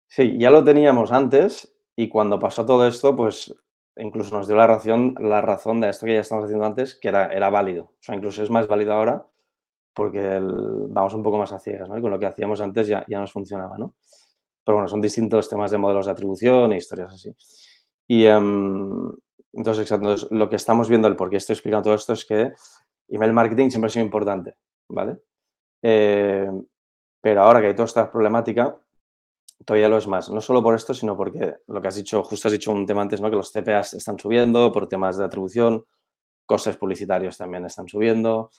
Sí, 0.09 0.37
ya 0.37 0.51
lo 0.51 0.64
teníamos 0.64 1.12
antes 1.12 1.72
y 1.94 2.09
cuando 2.09 2.40
pasó 2.40 2.66
todo 2.66 2.88
esto, 2.88 3.14
pues 3.14 3.55
incluso 3.96 4.37
nos 4.37 4.48
dio 4.48 4.57
la 4.57 4.66
razón, 4.66 5.14
la 5.20 5.42
razón 5.42 5.81
de 5.81 5.90
esto 5.90 6.07
que 6.07 6.14
ya 6.14 6.20
estamos 6.22 6.46
haciendo 6.46 6.66
antes, 6.66 6.96
que 6.96 7.07
era, 7.07 7.33
era 7.33 7.51
válido. 7.51 7.85
O 7.85 7.98
sea, 8.01 8.16
incluso 8.16 8.42
es 8.42 8.51
más 8.51 8.66
válido 8.66 8.94
ahora 8.94 9.29
porque 9.94 10.40
vamos 10.40 11.14
un 11.14 11.22
poco 11.22 11.38
más 11.38 11.53
a 11.53 11.59
ciegas, 11.59 11.88
¿no? 11.88 11.98
Y 11.98 12.03
con 12.03 12.11
lo 12.11 12.18
que 12.18 12.27
hacíamos 12.27 12.61
antes 12.61 12.87
ya, 12.87 13.05
ya 13.09 13.18
nos 13.18 13.33
funcionaba, 13.33 13.77
¿no? 13.79 13.94
Pero 14.64 14.77
bueno, 14.77 14.88
son 14.88 15.01
distintos 15.01 15.48
temas 15.48 15.70
de 15.70 15.79
modelos 15.79 16.07
de 16.07 16.12
atribución 16.12 16.72
e 16.72 16.77
historias 16.77 17.14
así. 17.14 17.35
Y 18.07 18.27
um, 18.27 19.12
entonces, 19.53 19.83
exacto, 19.83 20.29
lo 20.31 20.48
que 20.48 20.57
estamos 20.57 20.88
viendo, 20.88 21.09
el 21.09 21.16
por 21.16 21.31
qué 21.31 21.37
estoy 21.37 21.55
explicando 21.55 21.85
todo 21.85 21.94
esto 21.94 22.12
es 22.12 22.24
que 22.24 22.53
email 23.09 23.33
marketing 23.33 23.70
siempre 23.70 23.88
ha 23.88 23.90
sido 23.90 24.05
importante, 24.05 24.55
¿vale? 24.88 25.18
Eh, 25.83 26.48
pero 27.20 27.42
ahora 27.42 27.61
que 27.61 27.68
hay 27.68 27.74
toda 27.74 27.87
esta 27.87 28.11
problemática, 28.11 28.79
todavía 29.64 29.88
lo 29.88 29.98
es 29.98 30.07
más. 30.07 30.31
No 30.31 30.40
solo 30.40 30.62
por 30.62 30.74
esto, 30.74 30.94
sino 30.94 31.16
porque 31.16 31.57
lo 31.66 31.81
que 31.81 31.88
has 31.88 31.96
dicho, 31.96 32.22
justo 32.22 32.48
has 32.48 32.53
dicho 32.53 32.70
un 32.70 32.87
tema 32.87 33.03
antes, 33.03 33.20
¿no? 33.20 33.31
Que 33.31 33.37
los 33.37 33.53
CPAs 33.53 33.94
están 33.94 34.18
subiendo 34.18 34.70
por 34.72 34.88
temas 34.88 35.16
de 35.16 35.24
atribución, 35.24 35.85
costes 36.46 36.77
publicitarios 36.77 37.37
también 37.37 37.64
están 37.64 37.88
subiendo, 37.88 38.51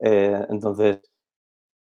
eh, 0.00 0.46
entonces, 0.48 1.00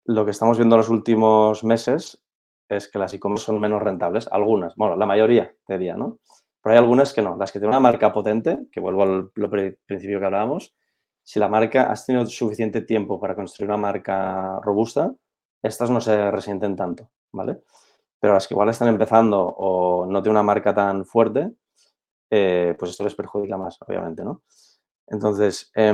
lo 0.05 0.25
que 0.25 0.31
estamos 0.31 0.57
viendo 0.57 0.75
en 0.75 0.79
los 0.79 0.89
últimos 0.89 1.63
meses 1.63 2.21
es 2.69 2.89
que 2.89 2.99
las 2.99 3.13
e-commerce 3.13 3.45
son 3.45 3.59
menos 3.59 3.81
rentables. 3.81 4.27
Algunas, 4.31 4.75
bueno, 4.75 4.95
la 4.95 5.05
mayoría, 5.05 5.53
diría, 5.67 5.95
¿no? 5.95 6.19
Pero 6.61 6.73
hay 6.73 6.79
algunas 6.79 7.13
que 7.13 7.21
no. 7.21 7.35
Las 7.37 7.51
que 7.51 7.59
tienen 7.59 7.71
una 7.71 7.79
marca 7.79 8.11
potente, 8.13 8.67
que 8.71 8.79
vuelvo 8.79 9.03
al 9.03 9.31
principio 9.85 10.19
que 10.19 10.25
hablábamos, 10.25 10.75
si 11.23 11.39
la 11.39 11.47
marca 11.47 11.91
has 11.91 12.05
tenido 12.05 12.25
suficiente 12.27 12.81
tiempo 12.81 13.19
para 13.19 13.35
construir 13.35 13.69
una 13.69 13.77
marca 13.77 14.59
robusta, 14.61 15.13
estas 15.61 15.89
no 15.89 15.99
se 16.01 16.29
resienten 16.31 16.75
tanto, 16.75 17.09
¿vale? 17.31 17.61
Pero 18.19 18.33
las 18.33 18.47
que 18.47 18.53
igual 18.53 18.69
están 18.69 18.87
empezando 18.87 19.41
o 19.41 20.05
no 20.05 20.21
tienen 20.21 20.37
una 20.37 20.43
marca 20.43 20.73
tan 20.73 21.05
fuerte, 21.05 21.51
eh, 22.29 22.75
pues 22.77 22.91
esto 22.91 23.03
les 23.03 23.15
perjudica 23.15 23.57
más, 23.57 23.79
obviamente, 23.81 24.23
¿no? 24.23 24.43
Entonces, 25.07 25.71
eh, 25.75 25.93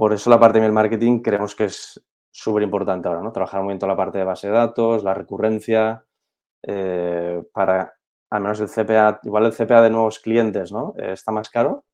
por 0.00 0.14
eso 0.14 0.30
la 0.30 0.40
parte 0.40 0.58
de 0.58 0.72
marketing 0.72 1.20
creemos 1.20 1.54
que 1.54 1.64
es 1.64 2.02
súper 2.30 2.62
importante 2.62 3.06
ahora, 3.06 3.20
¿no? 3.20 3.32
Trabajar 3.32 3.62
muy 3.62 3.74
en 3.74 3.78
toda 3.78 3.92
la 3.92 3.98
parte 3.98 4.16
de 4.16 4.24
base 4.24 4.46
de 4.46 4.54
datos, 4.54 5.04
la 5.04 5.12
recurrencia, 5.12 6.06
eh, 6.66 7.42
para 7.52 7.92
al 8.30 8.40
menos 8.40 8.60
el 8.60 8.68
CPA, 8.70 9.20
igual 9.24 9.44
el 9.44 9.52
CPA 9.52 9.82
de 9.82 9.90
nuevos 9.90 10.18
clientes, 10.18 10.72
¿no? 10.72 10.94
Eh, 10.96 11.12
está 11.12 11.32
más 11.32 11.50
caro, 11.50 11.84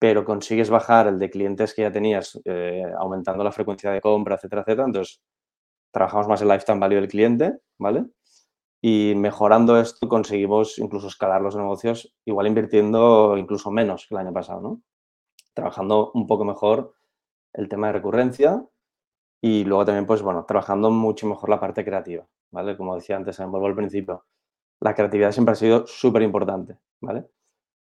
pero 0.00 0.24
consigues 0.24 0.70
bajar 0.70 1.06
el 1.06 1.20
de 1.20 1.30
clientes 1.30 1.72
que 1.72 1.82
ya 1.82 1.92
tenías, 1.92 2.40
eh, 2.46 2.82
aumentando 2.98 3.44
la 3.44 3.52
frecuencia 3.52 3.92
de 3.92 4.00
compra, 4.00 4.34
etcétera, 4.34 4.62
etcétera. 4.62 4.86
Entonces, 4.86 5.22
trabajamos 5.92 6.26
más 6.26 6.42
el 6.42 6.48
lifetime 6.48 6.80
value 6.80 6.96
del 6.96 7.08
cliente, 7.08 7.60
¿vale? 7.78 8.06
Y 8.82 9.14
mejorando 9.16 9.78
esto 9.78 10.08
conseguimos 10.08 10.80
incluso 10.80 11.06
escalar 11.06 11.42
los 11.42 11.54
negocios, 11.54 12.12
igual 12.24 12.48
invirtiendo 12.48 13.36
incluso 13.38 13.70
menos 13.70 14.08
que 14.08 14.16
el 14.16 14.20
año 14.20 14.32
pasado, 14.32 14.60
¿no? 14.62 14.82
Trabajando 15.54 16.10
un 16.14 16.26
poco 16.26 16.44
mejor 16.44 16.94
el 17.52 17.68
tema 17.68 17.88
de 17.88 17.94
recurrencia 17.94 18.64
y 19.40 19.64
luego 19.64 19.84
también, 19.86 20.06
pues 20.06 20.22
bueno, 20.22 20.44
trabajando 20.44 20.90
mucho 20.90 21.26
mejor 21.26 21.48
la 21.50 21.60
parte 21.60 21.84
creativa, 21.84 22.26
¿vale? 22.50 22.76
Como 22.76 22.94
decía 22.94 23.16
antes, 23.16 23.38
vuelvo 23.38 23.66
al 23.66 23.74
principio, 23.74 24.24
la 24.80 24.94
creatividad 24.94 25.32
siempre 25.32 25.52
ha 25.52 25.56
sido 25.56 25.86
súper 25.86 26.22
importante, 26.22 26.78
¿vale? 27.00 27.26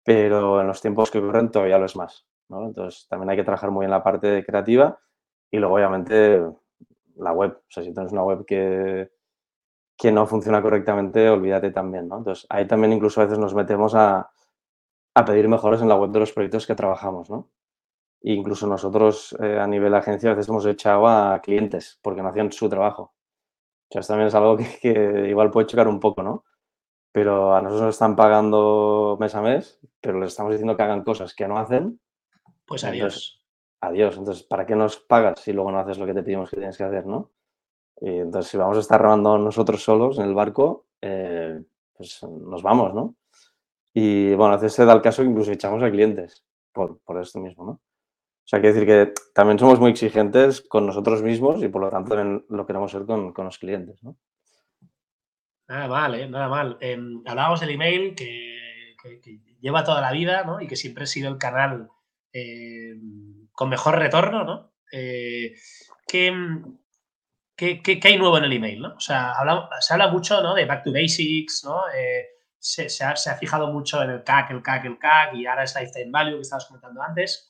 Pero 0.04 0.60
en 0.60 0.66
los 0.68 0.80
tiempos 0.80 1.10
que 1.10 1.20
corren 1.20 1.50
todavía 1.50 1.78
lo 1.78 1.86
es 1.86 1.96
más, 1.96 2.26
¿no? 2.48 2.66
Entonces 2.66 3.06
también 3.08 3.30
hay 3.30 3.36
que 3.36 3.44
trabajar 3.44 3.70
muy 3.70 3.84
en 3.84 3.90
la 3.90 4.02
parte 4.02 4.44
creativa 4.44 4.98
y 5.50 5.58
luego 5.58 5.76
obviamente 5.76 6.42
la 7.16 7.32
web, 7.32 7.56
o 7.58 7.70
sea, 7.70 7.82
si 7.82 7.92
tienes 7.92 8.12
una 8.12 8.22
web 8.22 8.44
que, 8.46 9.10
que 9.96 10.12
no 10.12 10.26
funciona 10.26 10.62
correctamente, 10.62 11.28
olvídate 11.30 11.70
también, 11.72 12.08
¿no? 12.08 12.18
Entonces 12.18 12.46
ahí 12.50 12.66
también 12.66 12.92
incluso 12.92 13.20
a 13.20 13.24
veces 13.24 13.38
nos 13.38 13.54
metemos 13.54 13.94
a, 13.94 14.30
a 15.14 15.24
pedir 15.24 15.48
mejores 15.48 15.82
en 15.82 15.88
la 15.88 15.96
web 15.96 16.10
de 16.10 16.20
los 16.20 16.32
proyectos 16.32 16.66
que 16.66 16.74
trabajamos, 16.74 17.30
¿no? 17.30 17.48
Incluso 18.22 18.66
nosotros 18.66 19.36
eh, 19.40 19.58
a 19.58 19.66
nivel 19.66 19.92
de 19.92 19.98
agencia 19.98 20.30
a 20.30 20.34
veces 20.34 20.48
hemos 20.48 20.66
echado 20.66 21.06
a 21.06 21.40
clientes 21.40 21.98
porque 22.02 22.22
no 22.22 22.28
hacían 22.28 22.52
su 22.52 22.68
trabajo. 22.68 23.14
O 23.90 23.92
sea, 23.92 24.00
esto 24.00 24.12
también 24.12 24.28
es 24.28 24.34
algo 24.34 24.56
que, 24.82 25.26
igual 25.28 25.50
puede 25.50 25.66
chocar 25.66 25.88
un 25.88 26.00
poco, 26.00 26.22
¿no? 26.22 26.44
Pero 27.12 27.54
a 27.54 27.62
nosotros 27.62 27.86
nos 27.86 27.94
están 27.94 28.16
pagando 28.16 29.16
mes 29.20 29.34
a 29.34 29.42
mes, 29.42 29.80
pero 30.00 30.20
les 30.20 30.28
estamos 30.30 30.52
diciendo 30.52 30.76
que 30.76 30.82
hagan 30.82 31.04
cosas 31.04 31.34
que 31.34 31.48
no 31.48 31.58
hacen 31.58 32.00
Pues 32.66 32.84
adiós. 32.84 33.42
adiós. 33.80 34.16
Entonces, 34.18 34.44
¿para 34.44 34.66
qué 34.66 34.76
nos 34.76 34.98
pagas 34.98 35.40
si 35.40 35.52
luego 35.52 35.72
no 35.72 35.78
haces 35.78 35.98
lo 35.98 36.06
que 36.06 36.14
te 36.14 36.22
pedimos 36.22 36.50
que 36.50 36.56
tienes 36.56 36.76
que 36.76 36.84
hacer, 36.84 37.06
no? 37.06 37.30
Y 38.00 38.18
entonces, 38.18 38.50
si 38.50 38.56
vamos 38.56 38.76
a 38.76 38.80
estar 38.80 39.00
remando 39.00 39.38
nosotros 39.38 39.82
solos 39.82 40.18
en 40.18 40.26
el 40.26 40.34
barco, 40.34 40.86
eh, 41.00 41.60
pues 41.94 42.22
nos 42.22 42.62
vamos, 42.62 42.94
¿no? 42.94 43.16
Y 43.92 44.34
bueno, 44.34 44.52
a 44.52 44.56
veces 44.56 44.74
se 44.74 44.84
da 44.84 44.92
el 44.92 45.02
caso 45.02 45.22
que 45.22 45.28
incluso 45.30 45.50
echamos 45.50 45.82
a 45.82 45.90
clientes 45.90 46.44
por, 46.72 46.98
por 47.00 47.20
esto 47.20 47.40
mismo, 47.40 47.64
¿no? 47.64 47.80
O 48.48 48.50
sea, 48.50 48.62
quiere 48.62 48.72
decir 48.72 48.88
que 48.88 49.12
también 49.34 49.58
somos 49.58 49.78
muy 49.78 49.90
exigentes 49.90 50.62
con 50.62 50.86
nosotros 50.86 51.22
mismos 51.22 51.62
y 51.62 51.68
por 51.68 51.82
lo 51.82 51.90
tanto 51.90 52.16
también 52.16 52.46
lo 52.48 52.66
queremos 52.66 52.90
ser 52.90 53.04
con, 53.04 53.34
los 53.36 53.58
clientes, 53.58 54.02
¿no? 54.02 54.16
Nada 55.68 55.86
mal, 55.86 56.14
¿eh? 56.14 56.26
Nada 56.26 56.48
mal. 56.48 56.78
Em, 56.80 57.22
hablábamos 57.26 57.60
del 57.60 57.72
email 57.72 58.14
que, 58.14 58.96
lleva 59.60 59.84
toda 59.84 60.00
la 60.00 60.12
vida, 60.12 60.44
¿no? 60.44 60.62
Y 60.62 60.66
que 60.66 60.76
siempre 60.76 61.04
ha 61.04 61.06
sido 61.06 61.28
el 61.30 61.36
canal 61.36 61.90
em, 62.32 63.48
con 63.52 63.68
mejor 63.68 63.98
retorno, 63.98 64.44
¿no? 64.44 64.72
Eh, 64.90 65.52
¿qué, 66.06 66.32
qué, 67.54 68.00
hay 68.02 68.16
nuevo 68.16 68.38
en 68.38 68.44
el 68.44 68.52
email, 68.54 68.80
¿no? 68.80 68.94
O 68.94 69.00
sea, 69.00 69.34
se 69.80 69.92
habla 69.92 70.08
mucho, 70.08 70.40
¿no? 70.40 70.54
De 70.54 70.64
back 70.64 70.84
to 70.84 70.92
basics, 70.92 71.64
¿no? 71.66 71.82
Eh, 71.94 72.24
se, 72.58 72.86
ha, 73.04 73.14
se, 73.14 73.28
ha, 73.28 73.36
fijado 73.36 73.70
mucho 73.70 74.02
en 74.02 74.08
el 74.08 74.24
CAC, 74.24 74.52
el 74.52 74.62
CAC, 74.62 74.86
el 74.86 74.98
CAC 74.98 75.34
y 75.34 75.44
ahora 75.44 75.64
es 75.64 75.78
lifetime 75.78 76.10
value 76.10 76.36
que 76.36 76.40
estabas 76.40 76.64
comentando 76.64 77.02
antes. 77.02 77.47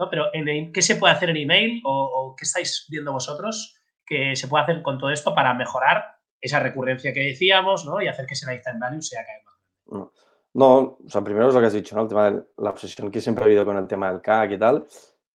¿No? 0.00 0.08
Pero 0.10 0.26
en, 0.32 0.72
¿qué 0.72 0.82
se 0.82 0.96
puede 0.96 1.12
hacer 1.12 1.30
en 1.30 1.36
email 1.36 1.82
o, 1.84 1.92
o, 1.92 2.34
qué 2.34 2.44
estáis 2.44 2.86
viendo 2.88 3.12
vosotros 3.12 3.76
que 4.04 4.34
se 4.34 4.48
puede 4.48 4.64
hacer 4.64 4.82
con 4.82 4.98
todo 4.98 5.10
esto 5.10 5.34
para 5.34 5.54
mejorar 5.54 6.16
esa 6.40 6.58
recurrencia 6.58 7.12
que 7.12 7.20
decíamos 7.20 7.84
¿no? 7.84 8.00
y 8.02 8.08
hacer 8.08 8.26
que 8.26 8.34
ese 8.34 8.50
lifetime 8.50 8.80
value 8.80 9.02
sea 9.02 9.24
cada 9.24 9.36
vez 9.36 9.44
más? 9.44 10.08
No, 10.54 10.98
o 11.04 11.08
sea, 11.08 11.22
primero 11.22 11.48
es 11.48 11.54
lo 11.54 11.60
que 11.60 11.66
has 11.66 11.72
dicho, 11.72 11.94
¿no? 11.94 12.02
El 12.02 12.08
tema 12.08 12.30
de 12.30 12.42
la 12.56 12.70
obsesión 12.70 13.10
que 13.10 13.20
siempre 13.20 13.44
ha 13.44 13.46
habido 13.46 13.64
con 13.64 13.76
el 13.76 13.86
tema 13.86 14.10
del 14.10 14.20
CAC 14.20 14.52
y 14.52 14.58
tal. 14.58 14.86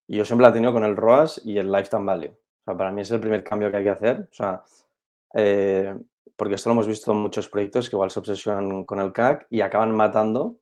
Y 0.08 0.18
yo 0.18 0.26
siempre 0.26 0.44
la 0.44 0.50
he 0.50 0.54
tenido 0.54 0.74
con 0.74 0.84
el 0.84 0.98
ROAS 0.98 1.42
y 1.46 1.58
el 1.58 1.72
lifetime 1.72 2.04
value. 2.04 2.32
O 2.32 2.64
sea, 2.66 2.76
para 2.76 2.92
mí 2.92 3.02
es 3.02 3.12
el 3.12 3.22
primer 3.22 3.44
cambio 3.44 3.72
que 3.72 3.78
hay 3.78 3.84
que 3.84 3.92
hacer. 3.92 4.28
O 4.30 4.34
sea, 4.34 4.62
eh, 5.34 5.96
porque 6.36 6.56
esto 6.56 6.70
lo 6.70 6.74
hemos 6.74 6.88
visto 6.88 7.14
en 7.14 7.20
muchos 7.20 7.48
proyectos 7.48 7.90
que 7.90 7.96
igual 7.96 8.12
se 8.12 8.20
obsesionan 8.20 8.84
con 8.84 9.00
el 9.00 9.14
CAC 9.14 9.48
y 9.50 9.62
acaban 9.62 9.96
matando 9.96 10.58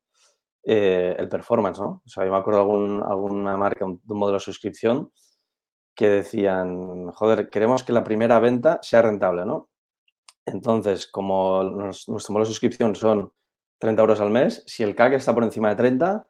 eh, 0.66 1.14
el 1.18 1.28
performance, 1.28 1.78
¿no? 1.78 2.02
O 2.04 2.08
sea, 2.08 2.24
yo 2.24 2.32
me 2.32 2.38
acuerdo 2.38 2.60
de 2.60 2.64
algún, 2.64 3.02
alguna 3.02 3.56
marca 3.56 3.84
de 3.84 3.90
un 3.90 4.00
modelo 4.06 4.38
de 4.38 4.44
suscripción 4.44 5.12
que 5.94 6.08
decían, 6.08 7.10
joder, 7.12 7.50
queremos 7.50 7.84
que 7.84 7.92
la 7.92 8.04
primera 8.04 8.40
venta 8.40 8.78
sea 8.82 9.02
rentable, 9.02 9.44
¿no? 9.44 9.68
Entonces, 10.46 11.06
como 11.06 11.62
nos, 11.62 12.08
nuestro 12.08 12.32
modelo 12.32 12.46
de 12.46 12.52
suscripción 12.52 12.94
son 12.96 13.32
30 13.78 14.02
euros 14.02 14.20
al 14.20 14.30
mes, 14.30 14.62
si 14.66 14.82
el 14.82 14.94
CAC 14.94 15.14
está 15.14 15.34
por 15.34 15.44
encima 15.44 15.70
de 15.70 15.76
30, 15.76 16.26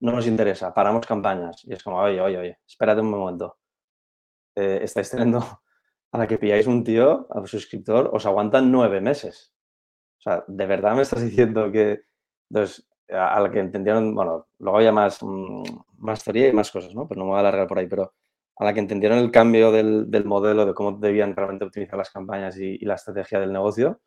no 0.00 0.12
nos 0.12 0.26
interesa, 0.26 0.74
paramos 0.74 1.06
campañas. 1.06 1.64
Y 1.64 1.72
es 1.72 1.82
como, 1.82 1.98
oye, 1.98 2.20
oye, 2.20 2.38
oye, 2.38 2.58
espérate 2.66 3.00
un 3.00 3.10
momento. 3.10 3.58
Eh, 4.54 4.80
estáis 4.82 5.10
teniendo 5.10 5.38
a 6.12 6.18
la 6.18 6.26
que 6.26 6.38
pilláis 6.38 6.66
un 6.66 6.84
tío, 6.84 7.26
a 7.30 7.40
un 7.40 7.46
suscriptor, 7.46 8.10
os 8.12 8.26
aguantan 8.26 8.70
nueve 8.70 9.00
meses. 9.00 9.54
O 10.18 10.22
sea, 10.22 10.44
¿de 10.46 10.66
verdad 10.66 10.94
me 10.94 11.02
estás 11.02 11.22
diciendo 11.22 11.70
que... 11.70 12.02
Entonces, 12.50 12.88
a 13.08 13.40
la 13.40 13.50
que 13.50 13.60
entendieron, 13.60 14.14
bueno, 14.14 14.48
luego 14.58 14.78
había 14.78 14.92
más, 14.92 15.22
mm, 15.22 15.62
más 15.98 16.24
teoría 16.24 16.48
y 16.48 16.52
más 16.52 16.70
cosas, 16.70 16.94
¿no? 16.94 17.06
Pero 17.06 17.18
no 17.18 17.24
me 17.24 17.30
voy 17.30 17.36
a 17.38 17.40
alargar 17.40 17.66
por 17.66 17.78
ahí, 17.78 17.86
pero 17.86 18.14
a 18.58 18.64
la 18.64 18.72
que 18.72 18.80
entendieron 18.80 19.18
el 19.18 19.30
cambio 19.30 19.70
del, 19.70 20.10
del 20.10 20.24
modelo, 20.24 20.64
de 20.64 20.74
cómo 20.74 20.92
debían 20.92 21.36
realmente 21.36 21.64
optimizar 21.64 21.98
las 21.98 22.10
campañas 22.10 22.58
y, 22.58 22.78
y 22.80 22.84
la 22.84 22.94
estrategia 22.94 23.38
del 23.38 23.52
negocio, 23.52 24.00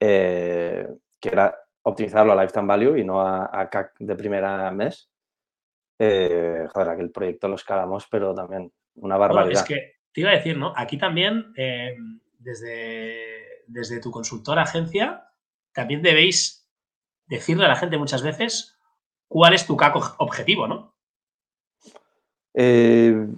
eh, 0.00 0.88
que 1.20 1.28
era 1.28 1.56
optimizarlo 1.82 2.32
a 2.32 2.42
lifetime 2.42 2.66
value 2.66 2.96
y 2.98 3.04
no 3.04 3.20
a, 3.20 3.48
a 3.52 3.70
CAC 3.70 3.98
de 3.98 4.16
primera 4.16 4.70
mes. 4.70 5.10
Eh, 5.98 6.66
joder, 6.72 6.88
aquel 6.88 7.10
proyecto 7.10 7.48
lo 7.48 7.54
escalamos, 7.54 8.06
pero 8.10 8.34
también 8.34 8.72
una 8.96 9.16
barbaridad. 9.16 9.44
Bueno, 9.44 9.60
es 9.60 9.64
que 9.64 10.00
te 10.12 10.20
iba 10.22 10.30
a 10.30 10.34
decir, 10.36 10.56
¿no? 10.56 10.72
Aquí 10.76 10.98
también, 10.98 11.52
eh, 11.56 11.96
desde, 12.38 13.64
desde 13.66 14.00
tu 14.00 14.10
consultora 14.10 14.62
agencia, 14.62 15.28
también 15.72 16.02
debéis 16.02 16.59
decirle 17.30 17.64
a 17.64 17.68
la 17.68 17.76
gente 17.76 17.96
muchas 17.96 18.22
veces 18.22 18.76
cuál 19.28 19.54
es 19.54 19.66
tu 19.66 19.76
CAC 19.76 19.94
objetivo, 20.18 20.66
¿no? 20.66 20.92
Eh, 22.52 23.28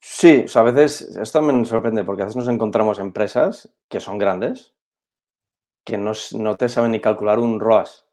sí, 0.00 0.46
a 0.54 0.62
veces 0.62 1.16
esto 1.16 1.42
me 1.42 1.64
sorprende 1.66 2.04
porque 2.04 2.22
a 2.22 2.26
veces 2.26 2.36
nos 2.36 2.48
encontramos 2.48 2.98
empresas 2.98 3.68
que 3.88 4.00
son 4.00 4.16
grandes 4.16 4.72
que 5.84 5.98
no, 5.98 6.12
no 6.38 6.56
te 6.56 6.68
saben 6.68 6.92
ni 6.92 7.00
calcular 7.00 7.38
un 7.38 7.58
ROAS. 7.58 8.06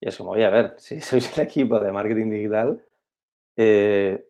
Y 0.00 0.08
es 0.08 0.16
como, 0.16 0.32
oye, 0.32 0.44
a 0.44 0.50
ver, 0.50 0.74
si 0.78 1.00
sois 1.00 1.36
el 1.36 1.44
equipo 1.44 1.80
de 1.80 1.92
marketing 1.92 2.30
digital, 2.30 2.84
eh, 3.56 4.26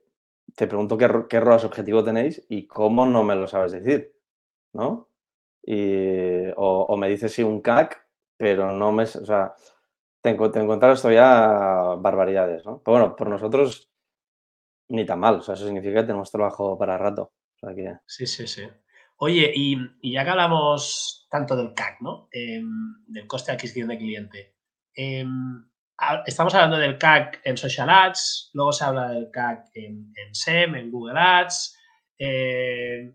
te 0.55 0.67
pregunto 0.67 0.97
qué, 0.97 1.41
ROAS 1.41 1.65
objetivo 1.65 2.05
tenéis 2.05 2.45
y 2.49 2.67
cómo 2.67 3.07
no 3.07 3.25
me 3.25 3.35
lo 3.35 3.47
sabes 3.47 3.73
decir, 3.73 4.15
¿no? 4.73 5.09
Y, 5.63 6.49
o, 6.57 6.87
o, 6.89 6.97
me 6.97 7.09
dices 7.09 7.33
sí 7.33 7.43
un 7.43 7.61
CAC, 7.61 8.05
pero 8.41 8.73
no 8.73 8.91
me... 8.91 9.03
O 9.03 9.07
sea, 9.07 9.55
te, 10.23 10.33
te 10.33 10.61
encuentras 10.61 10.97
esto 10.97 11.13
ya 11.13 11.95
barbaridades, 11.99 12.65
¿no? 12.65 12.81
Pero 12.83 12.99
bueno, 12.99 13.15
por 13.15 13.29
nosotros 13.29 13.91
ni 14.89 15.05
tan 15.05 15.21
mal, 15.21 15.35
o 15.37 15.43
sea, 15.43 15.55
eso 15.55 15.67
significa 15.67 16.01
que 16.01 16.07
tenemos 16.07 16.31
trabajo 16.31 16.79
para 16.79 16.97
rato. 16.97 17.35
Sí, 18.07 18.27
sí, 18.27 18.47
sí. 18.47 18.63
Oye, 19.19 19.53
y, 19.55 19.77
ya 20.11 20.25
que 20.25 20.31
hablamos 20.31 21.29
tanto 21.31 21.55
del 21.55 21.75
CAC, 21.75 22.01
¿no? 22.01 22.31
Eh, 22.33 22.63
del 23.07 23.27
coste 23.27 23.53
de 23.53 23.57
adquisición 23.57 23.89
de 23.89 23.99
cliente. 23.99 24.55
Eh, 24.97 25.27
estamos 26.25 26.55
hablando 26.55 26.79
del 26.79 26.97
CAC 26.97 27.43
en 27.45 27.59
Social 27.59 27.91
Ads, 27.91 28.53
luego 28.55 28.73
se 28.73 28.85
habla 28.85 29.11
del 29.11 29.31
CAC 29.31 29.69
en, 29.75 30.15
SEM, 30.33 30.77
en 30.77 30.91
Google 30.91 31.21
Ads. 31.21 31.77
Eh, 32.19 33.15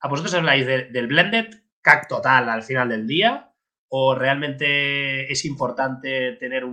¿A 0.00 0.08
vosotros 0.08 0.32
habláis 0.32 0.64
de, 0.64 0.84
del 0.84 1.06
blended 1.06 1.50
CAC 1.82 2.08
total 2.08 2.48
al 2.48 2.62
final 2.62 2.88
del 2.88 3.06
día? 3.06 3.53
¿O 3.96 4.12
realmente 4.12 5.30
es 5.30 5.44
importante 5.44 6.32
tener 6.32 6.64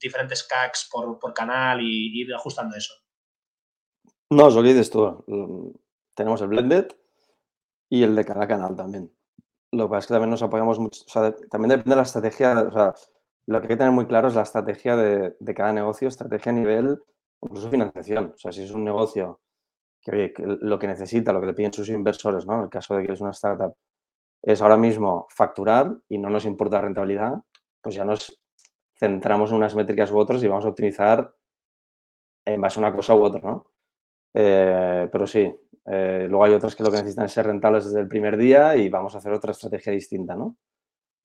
diferentes 0.00 0.42
CACs 0.42 0.88
por, 0.90 1.34
canal 1.34 1.82
y, 1.82 2.22
ir 2.22 2.32
ajustando 2.34 2.74
eso? 2.74 2.94
No, 4.30 4.48
eso 4.48 4.62
que 4.62 4.68
dices 4.68 4.88
tú. 4.88 5.74
Tenemos 6.14 6.40
el 6.40 6.48
blended 6.48 6.86
y 7.90 8.04
el 8.04 8.16
de 8.16 8.24
cada 8.24 8.48
canal 8.48 8.74
también. 8.74 9.12
Lo 9.70 9.84
que 9.84 9.90
pasa 9.90 9.98
es 9.98 10.06
que 10.06 10.14
también 10.14 10.30
nos 10.30 10.42
apoyamos 10.42 10.78
mucho, 10.78 11.04
también 11.50 11.68
depende 11.68 11.90
de 11.90 11.96
la 11.96 12.02
estrategia, 12.02 12.54
lo 12.54 13.60
que 13.60 13.64
hay 13.64 13.68
que 13.68 13.76
tener 13.76 13.92
muy 13.92 14.06
claro 14.06 14.28
es 14.28 14.34
la 14.34 14.42
estrategia 14.42 14.96
de, 14.96 15.54
cada 15.54 15.74
negocio, 15.74 16.08
estrategia 16.08 16.52
a 16.52 16.54
nivel, 16.54 16.98
incluso 17.42 17.68
financiación. 17.68 18.32
O 18.34 18.38
sea, 18.38 18.50
si 18.50 18.62
es 18.62 18.70
un 18.70 18.82
negocio 18.82 19.42
que, 20.00 20.32
que 20.32 20.42
lo 20.46 20.78
que 20.78 20.86
necesita, 20.86 21.34
lo 21.34 21.40
que 21.42 21.48
le 21.48 21.54
piden 21.54 21.74
sus 21.74 21.90
inversores, 21.90 22.46
¿no? 22.46 22.54
En 22.54 22.62
el 22.62 22.70
caso 22.70 22.96
de 22.96 23.06
que 23.06 23.12
es 23.12 23.20
una 23.20 23.32
startup, 23.32 23.76
es 24.46 24.62
ahora 24.62 24.76
mismo 24.76 25.26
facturar 25.28 25.92
y 26.08 26.18
no 26.18 26.30
nos 26.30 26.44
importa 26.44 26.80
rentabilidad, 26.80 27.34
pues 27.80 27.96
ya 27.96 28.04
nos 28.04 28.40
centramos 28.94 29.50
en 29.50 29.56
unas 29.56 29.74
métricas 29.74 30.10
u 30.12 30.18
otras 30.18 30.42
y 30.42 30.46
vamos 30.46 30.64
a 30.64 30.68
optimizar 30.68 31.34
en 32.44 32.60
base 32.60 32.78
a 32.78 32.82
una 32.82 32.94
cosa 32.94 33.16
u 33.16 33.24
otra, 33.24 33.40
¿no? 33.40 33.72
Eh, 34.32 35.08
pero 35.10 35.26
sí, 35.26 35.52
eh, 35.84 36.26
luego 36.28 36.44
hay 36.44 36.52
otras 36.52 36.76
que 36.76 36.84
lo 36.84 36.92
que 36.92 36.98
necesitan 36.98 37.26
es 37.26 37.32
ser 37.32 37.46
rentables 37.46 37.86
desde 37.86 38.00
el 38.00 38.06
primer 38.06 38.36
día 38.36 38.76
y 38.76 38.88
vamos 38.88 39.16
a 39.16 39.18
hacer 39.18 39.32
otra 39.32 39.50
estrategia 39.50 39.92
distinta, 39.92 40.36
¿no? 40.36 40.56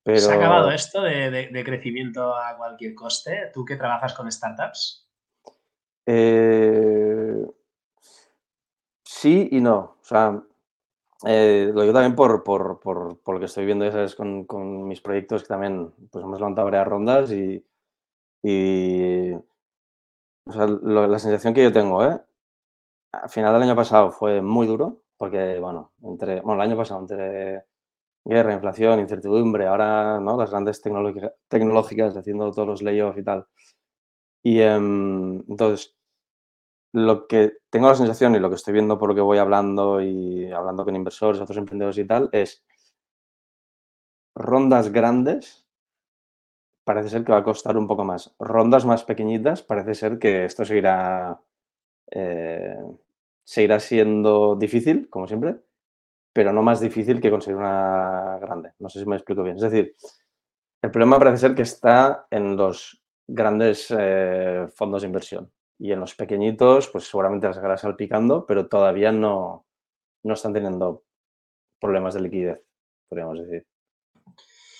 Pero... 0.03 0.17
¿Se 0.17 0.31
ha 0.31 0.36
acabado 0.38 0.71
esto 0.71 1.03
de, 1.03 1.29
de, 1.29 1.47
de, 1.49 1.63
crecimiento 1.63 2.36
a 2.36 2.57
cualquier 2.57 2.95
coste? 2.95 3.51
¿Tú 3.53 3.63
que 3.63 3.75
trabajas 3.75 4.15
con 4.15 4.31
startups? 4.31 5.07
Eh, 6.07 7.45
sí 9.03 9.47
y 9.51 9.62
no. 9.62 9.77
O 10.01 10.03
sea, 10.03 10.41
eh, 11.25 11.71
lo 11.73 11.81
digo 11.81 11.93
también 11.93 12.15
por, 12.15 12.43
por, 12.43 12.79
por, 12.79 13.19
por, 13.19 13.36
lo 13.36 13.39
que 13.39 13.45
estoy 13.45 13.65
viendo 13.65 13.89
¿sabes? 13.91 14.15
Con, 14.15 14.45
con, 14.45 14.88
mis 14.88 15.01
proyectos 15.01 15.43
que 15.43 15.49
también 15.49 15.93
pues, 16.09 16.24
hemos 16.24 16.39
levantado 16.39 16.65
varias 16.65 16.88
rondas 16.88 17.32
y, 17.32 17.63
y 18.43 19.34
o 19.34 20.51
sea, 20.51 20.67
lo, 20.67 21.07
la 21.07 21.19
sensación 21.19 21.53
que 21.53 21.63
yo 21.63 21.72
tengo, 21.72 22.03
¿eh? 22.05 22.19
Al 23.13 23.30
final 23.30 23.53
del 23.53 23.63
año 23.63 23.76
pasado 23.76 24.11
fue 24.11 24.41
muy 24.41 24.67
duro 24.67 25.01
porque, 25.17 25.59
bueno, 25.59 25.91
entre, 26.03 26.41
bueno, 26.41 26.61
el 26.63 26.69
año 26.69 26.78
pasado 26.78 27.01
entre 27.01 27.65
guerra, 28.26 28.53
inflación, 28.53 28.99
incertidumbre, 28.99 29.67
ahora 29.67 30.19
¿no? 30.19 30.38
las 30.38 30.49
grandes 30.51 30.82
tecnológicas 30.82 32.15
haciendo 32.17 32.51
todos 32.51 32.67
los 32.67 32.82
layoffs 32.82 33.19
y 33.19 33.24
tal. 33.24 33.47
Y 34.43 34.61
um, 34.61 35.43
entonces, 35.47 35.95
lo 36.94 37.28
que 37.28 37.54
tengo 37.70 37.88
la 37.88 37.96
sensación 37.96 38.36
y 38.36 38.39
lo 38.39 38.50
que 38.50 38.56
estoy 38.56 38.74
viendo 38.74 38.98
por 38.98 39.10
lo 39.10 39.16
que 39.16 39.22
voy 39.22 39.38
hablando 39.38 40.02
y 40.02 40.52
hablando 40.52 40.84
con 40.84 40.96
inversores, 40.96 41.42
otros 41.42 41.58
emprendedores 41.58 41.98
y 41.98 42.06
tal, 42.06 42.30
es 42.32 42.64
rondas 44.36 44.92
grandes 44.92 45.66
parece 46.84 47.10
ser 47.10 47.24
que 47.24 47.32
va 47.32 47.39
a 47.39 47.44
costar 47.44 47.78
un 47.78 47.88
poco 47.88 48.04
más. 48.04 48.34
Rondas 48.39 48.86
más 48.86 49.04
pequeñitas 49.04 49.62
parece 49.64 49.96
ser 49.96 50.20
que 50.20 50.46
esto 50.46 50.66
seguirá, 50.66 51.39
eh, 52.12 52.78
seguirá 53.44 53.80
siendo 53.80 54.56
difícil, 54.56 55.10
como 55.10 55.28
siempre, 55.28 55.58
pero 56.34 56.52
no 56.54 56.64
más 56.64 56.80
difícil 56.80 57.22
que 57.22 57.32
conseguir 57.32 57.58
una 57.58 58.38
grande. 58.39 58.74
No 58.80 58.89
sé 58.89 59.00
si 59.00 59.06
me 59.06 59.16
explico 59.16 59.44
bien. 59.44 59.58
Es 59.58 59.64
decir, 59.64 59.96
el 60.82 60.92
problema 60.92 61.20
parece 61.20 61.38
ser 61.38 61.56
que 61.56 61.62
está 61.62 62.28
en 62.30 62.56
los 62.56 63.02
grandes 63.28 63.94
eh, 63.98 64.68
fondos 64.74 65.04
de 65.04 65.08
inversión, 65.08 65.52
Y 65.82 65.91
en 65.91 65.99
los 65.99 66.13
pequeñitos, 66.13 66.89
pues 66.89 67.05
seguramente 67.05 67.47
las 67.47 67.57
acabarás 67.57 67.82
salpicando, 67.82 68.45
pero 68.45 68.67
todavía 68.67 69.11
no, 69.11 69.65
no 70.21 70.34
están 70.36 70.53
teniendo 70.53 71.05
problemas 71.79 72.13
de 72.13 72.21
liquidez, 72.21 72.61
podríamos 73.09 73.39
decir. 73.39 73.65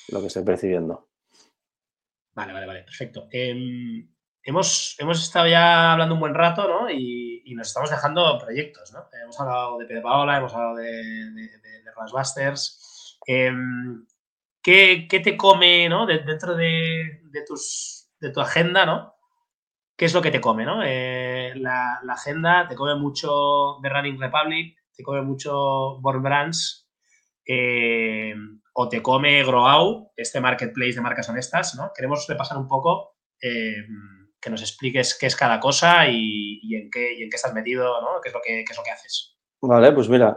Lo 0.09 0.21
que 0.21 0.27
estoy 0.27 0.43
percibiendo. 0.43 1.09
Vale, 2.35 2.53
vale, 2.53 2.67
vale, 2.67 2.83
perfecto. 2.83 3.27
Em, 3.31 4.07
hemos, 4.43 4.95
hemos 4.99 5.23
estado 5.23 5.47
ya 5.47 5.91
hablando 5.91 6.13
un 6.13 6.21
buen 6.21 6.35
rato, 6.35 6.67
¿no? 6.67 6.87
Y, 6.91 7.51
nos 7.55 7.69
estamos 7.69 7.89
dejando 7.89 8.37
proyectos, 8.37 8.93
¿no? 8.93 9.09
Hemos 9.23 9.39
hablado 9.39 9.79
de 9.79 9.85
Pedro 9.87 10.03
Paola, 10.03 10.37
hemos 10.37 10.53
hablado 10.53 10.75
de, 10.75 10.85
de, 10.85 11.57
de, 11.57 12.55
em, 13.25 14.05
¿qué, 14.61 15.07
te 15.09 15.35
come, 15.35 15.89
¿no? 15.89 16.05
dentro 16.05 16.55
de, 16.55 17.21
tus, 17.47 18.07
de 18.19 18.29
tu 18.31 18.39
agenda, 18.39 18.85
¿no? 18.85 19.11
¿Qué 20.01 20.05
es 20.05 20.15
lo 20.15 20.21
que 20.23 20.31
te 20.31 20.41
come, 20.41 20.65
¿no? 20.65 20.81
Eh, 20.83 21.53
la, 21.57 22.01
agenda 22.09 22.65
te 22.67 22.73
come 22.73 22.95
mucho 22.95 23.77
The 23.83 23.89
Running 23.89 24.19
Republic, 24.19 24.75
te 24.91 25.03
come 25.03 25.21
mucho 25.21 25.99
Born 26.01 26.23
Brands, 26.23 26.89
eh, 27.45 28.33
o 28.73 28.89
te 28.89 28.99
come 29.03 29.43
Grow, 29.43 30.11
este 30.17 30.41
marketplace 30.41 30.93
de 30.93 31.01
marcas 31.01 31.29
honestas, 31.29 31.75
¿no? 31.75 31.91
Queremos 31.95 32.25
repasar 32.27 32.57
un 32.57 32.67
poco 32.67 33.17
eh, 33.39 33.75
que 34.41 34.49
nos 34.49 34.63
expliques 34.63 35.15
qué 35.19 35.27
es 35.27 35.35
cada 35.35 35.59
cosa 35.59 36.07
y, 36.07 36.59
en, 36.73 36.89
qué, 36.89 37.21
en 37.21 37.29
qué 37.29 37.35
estás 37.35 37.53
metido, 37.53 38.01
¿no? 38.01 38.19
¿Qué 38.23 38.29
es 38.29 38.33
lo 38.33 38.41
que, 38.43 38.61
es 38.61 38.75
lo 38.75 38.83
que 38.83 38.89
haces? 38.89 39.37
Vale, 39.61 39.91
pues 39.91 40.09
mira, 40.09 40.35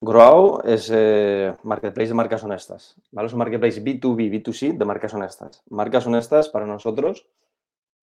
Grow 0.00 0.62
es 0.64 0.90
marketplace 1.64 2.08
de 2.08 2.14
marcas 2.14 2.44
honestas, 2.44 2.96
¿vale? 3.12 3.26
Es 3.26 3.34
un 3.34 3.40
marketplace 3.40 3.84
B2B, 3.84 4.42
B2C 4.42 4.78
de 4.78 4.84
marcas 4.86 5.12
honestas. 5.12 5.62
Marcas 5.68 6.06
honestas 6.06 6.48
para 6.48 6.64
nosotros 6.64 7.28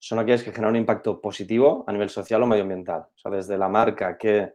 son 0.03 0.19
aquellas 0.19 0.43
que 0.43 0.51
generan 0.51 0.71
un 0.71 0.81
impacto 0.81 1.21
positivo 1.21 1.85
a 1.87 1.93
nivel 1.93 2.09
social 2.09 2.43
o 2.43 2.45
medioambiental. 2.45 3.03
O 3.03 3.17
sea, 3.17 3.31
desde 3.31 3.57
la 3.57 3.69
marca 3.69 4.17
que 4.17 4.51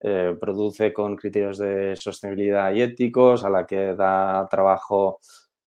eh, 0.00 0.36
produce 0.40 0.92
con 0.92 1.16
criterios 1.16 1.58
de 1.58 1.96
sostenibilidad 1.96 2.72
y 2.72 2.82
éticos, 2.82 3.44
a 3.44 3.50
la 3.50 3.66
que 3.66 3.96
da 3.96 4.46
trabajo 4.48 5.18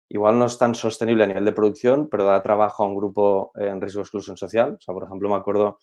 igual 0.07 0.39
no 0.39 0.45
es 0.45 0.57
tan 0.57 0.73
sostenible 0.75 1.25
a 1.25 1.27
nivel 1.27 1.43
de 1.43 1.51
producción, 1.51 2.07
pero 2.07 2.23
da 2.23 2.41
trabajo 2.41 2.83
a 2.83 2.87
un 2.87 2.95
grupo 2.95 3.51
en 3.55 3.81
riesgo 3.81 3.99
de 3.99 4.03
exclusión 4.03 4.37
social. 4.37 4.77
O 4.79 4.81
sea, 4.81 4.93
por 4.93 5.03
ejemplo, 5.03 5.27
me 5.27 5.35
acuerdo, 5.35 5.79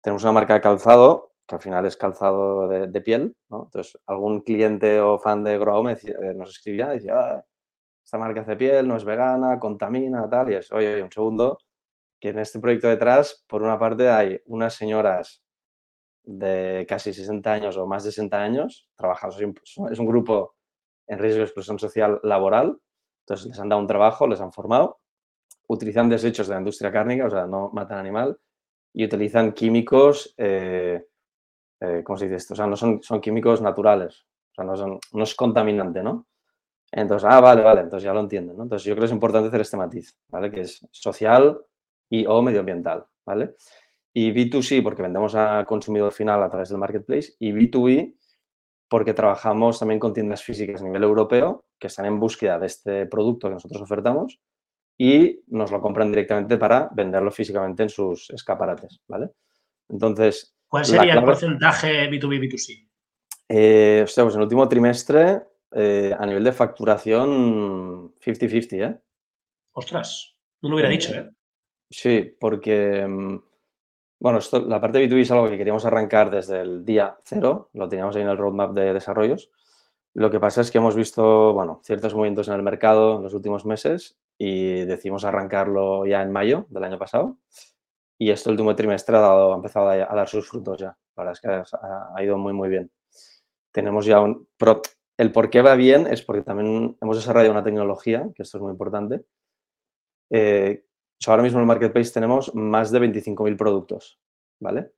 tenemos 0.00 0.22
una 0.22 0.32
marca 0.32 0.54
de 0.54 0.62
calzado, 0.62 1.32
que 1.46 1.56
al 1.56 1.60
final 1.60 1.84
es 1.84 1.96
calzado 1.98 2.68
de, 2.68 3.00
piel. 3.02 3.36
Entonces, 3.50 3.98
algún 4.06 4.40
cliente 4.40 4.98
o 4.98 5.18
fan 5.18 5.44
de 5.44 5.58
Grow 5.58 5.82
me 5.82 5.92
eh, 5.92 6.32
nos 6.34 6.48
escribía 6.48 6.88
decía, 6.88 7.12
ah, 7.18 7.44
esta 8.02 8.16
marca 8.16 8.40
hace 8.40 8.56
piel, 8.56 8.88
no 8.88 8.96
es 8.96 9.04
vegana, 9.04 9.58
contamina, 9.58 10.26
tal, 10.30 10.52
y 10.52 10.54
es, 10.54 10.72
oye, 10.72 10.94
oye, 10.94 11.02
un 11.02 11.12
segundo, 11.12 11.58
que 12.20 12.30
en 12.30 12.38
este 12.38 12.58
proyecto 12.58 12.88
detrás, 12.88 13.44
por 13.46 13.62
una 13.62 13.78
parte, 13.78 14.08
hay 14.08 14.40
unas 14.46 14.74
señoras 14.74 15.42
de 16.24 16.84
casi 16.88 17.12
60 17.12 17.52
años 17.52 17.76
o 17.76 17.86
más 17.86 18.04
de 18.04 18.10
60 18.10 18.42
años 18.42 18.88
trabajando. 18.96 19.36
Es 19.90 19.98
un 19.98 20.06
grupo 20.06 20.56
en 21.06 21.18
riesgo 21.18 21.38
de 21.38 21.44
exclusión 21.44 21.78
social 21.78 22.20
laboral 22.22 22.78
entonces 23.28 23.46
les 23.46 23.60
han 23.60 23.68
dado 23.68 23.82
un 23.82 23.86
trabajo, 23.86 24.26
les 24.26 24.40
han 24.40 24.52
formado, 24.52 25.00
utilizan 25.66 26.08
desechos 26.08 26.48
de 26.48 26.54
la 26.54 26.60
industria 26.60 26.90
cárnica, 26.90 27.26
o 27.26 27.30
sea, 27.30 27.46
no 27.46 27.70
matan 27.74 27.98
animal, 27.98 28.38
y 28.94 29.04
utilizan 29.04 29.52
químicos, 29.52 30.34
eh, 30.38 31.04
eh, 31.80 32.02
¿cómo 32.02 32.16
se 32.16 32.24
dice 32.24 32.36
esto? 32.36 32.54
O 32.54 32.56
sea, 32.56 32.66
no 32.66 32.74
son, 32.74 33.02
son 33.02 33.20
químicos 33.20 33.60
naturales, 33.60 34.24
o 34.52 34.54
sea, 34.54 34.64
no, 34.64 34.98
no 35.12 35.22
es 35.22 35.34
contaminante, 35.34 36.02
¿no? 36.02 36.26
Entonces, 36.90 37.28
ah, 37.30 37.38
vale, 37.42 37.62
vale, 37.62 37.82
entonces 37.82 38.04
ya 38.04 38.14
lo 38.14 38.20
entienden, 38.20 38.56
¿no? 38.56 38.62
Entonces 38.62 38.86
yo 38.86 38.94
creo 38.94 39.02
que 39.02 39.06
es 39.06 39.12
importante 39.12 39.48
hacer 39.48 39.60
este 39.60 39.76
matiz, 39.76 40.16
¿vale? 40.28 40.50
Que 40.50 40.62
es 40.62 40.86
social 40.90 41.60
y 42.10 42.26
o 42.26 42.42
medioambiental, 42.42 43.04
¿vale? 43.24 43.54
Y 44.12 44.32
B2C 44.32 44.82
porque 44.82 45.02
vendemos 45.02 45.34
a 45.34 45.64
consumidor 45.66 46.12
final 46.12 46.42
a 46.42 46.48
través 46.48 46.70
del 46.70 46.78
marketplace 46.78 47.34
y 47.38 47.52
B2B 47.52 48.14
porque 48.88 49.14
trabajamos 49.14 49.78
también 49.78 50.00
con 50.00 50.14
tiendas 50.14 50.42
físicas 50.42 50.80
a 50.80 50.84
nivel 50.84 51.02
europeo 51.02 51.66
que 51.78 51.88
están 51.88 52.06
en 52.06 52.18
búsqueda 52.18 52.58
de 52.58 52.66
este 52.66 53.06
producto 53.06 53.48
que 53.48 53.54
nosotros 53.54 53.82
ofertamos 53.82 54.40
y 54.96 55.42
nos 55.48 55.70
lo 55.70 55.80
compran 55.80 56.10
directamente 56.10 56.56
para 56.58 56.88
venderlo 56.92 57.30
físicamente 57.30 57.84
en 57.84 57.88
sus 57.88 58.30
escaparates, 58.30 59.00
¿vale? 59.06 59.30
Entonces... 59.88 60.56
¿Cuál 60.66 60.84
sería 60.84 61.14
el 61.14 61.24
porcentaje 61.24 62.10
B2B, 62.10 62.40
B2C? 62.40 62.88
Eh, 63.48 64.00
pues 64.04 64.18
en 64.18 64.40
el 64.40 64.42
último 64.42 64.68
trimestre, 64.68 65.42
eh, 65.72 66.14
a 66.18 66.26
nivel 66.26 66.44
de 66.44 66.52
facturación, 66.52 68.12
50-50, 68.16 68.90
¿eh? 68.90 68.98
Ostras, 69.72 70.36
no 70.60 70.70
lo 70.70 70.74
hubiera 70.74 70.90
dicho, 70.90 71.14
¿eh? 71.14 71.30
Sí, 71.90 72.36
porque 72.38 73.06
mm, 73.06 73.38
bueno, 74.20 74.38
esto, 74.38 74.60
la 74.60 74.80
parte 74.80 74.98
de 74.98 75.08
B2B 75.08 75.20
es 75.20 75.30
algo 75.30 75.48
que 75.48 75.56
queríamos 75.56 75.84
arrancar 75.84 76.30
desde 76.30 76.60
el 76.60 76.84
día 76.84 77.18
cero, 77.24 77.70
lo 77.72 77.88
teníamos 77.88 78.16
ahí 78.16 78.22
en 78.22 78.28
el 78.28 78.36
roadmap 78.36 78.72
de 78.72 78.92
desarrollos. 78.92 79.50
Lo 80.14 80.30
que 80.30 80.40
pasa 80.40 80.60
es 80.62 80.70
que 80.72 80.78
hemos 80.78 80.96
visto, 80.96 81.52
bueno, 81.52 81.80
ciertos 81.84 82.14
movimientos 82.14 82.48
en 82.48 82.54
el 82.54 82.62
mercado 82.62 83.18
en 83.18 83.22
los 83.22 83.34
últimos 83.34 83.64
meses 83.64 84.18
y 84.36 84.84
decidimos 84.84 85.24
arrancarlo 85.24 86.04
ya 86.06 86.22
en 86.22 86.32
mayo 86.32 86.66
del 86.70 86.84
año 86.84 86.98
pasado. 86.98 87.38
Y 88.18 88.30
este 88.30 88.50
último 88.50 88.74
trimestre 88.74 89.16
ha, 89.16 89.20
dado, 89.20 89.52
ha 89.52 89.56
empezado 89.56 89.88
a, 89.90 89.96
dar 89.96 90.28
sus 90.28 90.48
frutos 90.48 90.78
ya. 90.78 90.96
La 91.16 91.24
verdad 91.24 91.32
es 91.34 91.40
que 91.40 91.76
ha, 91.80 92.22
ido 92.24 92.36
muy, 92.38 92.52
muy 92.52 92.68
bien. 92.68 92.90
Tenemos 93.70 94.06
ya 94.06 94.20
un... 94.20 94.48
Pero 94.56 94.82
el 95.16 95.30
por 95.30 95.50
qué 95.50 95.62
va 95.62 95.76
bien 95.76 96.08
es 96.08 96.22
porque 96.22 96.42
también 96.42 96.96
hemos 97.00 97.16
desarrollado 97.16 97.52
una 97.52 97.62
tecnología, 97.62 98.28
que 98.34 98.42
esto 98.42 98.58
es 98.58 98.62
muy 98.62 98.72
importante, 98.72 99.24
eh, 100.30 100.84
ahora 101.26 101.42
mismo 101.42 101.58
en 101.58 101.62
el 101.62 101.66
marketplace 101.66 102.12
tenemos 102.12 102.54
más 102.54 102.90
de 102.90 103.00
25.000 103.00 103.56
productos, 103.56 104.20
¿vale? 104.60 104.92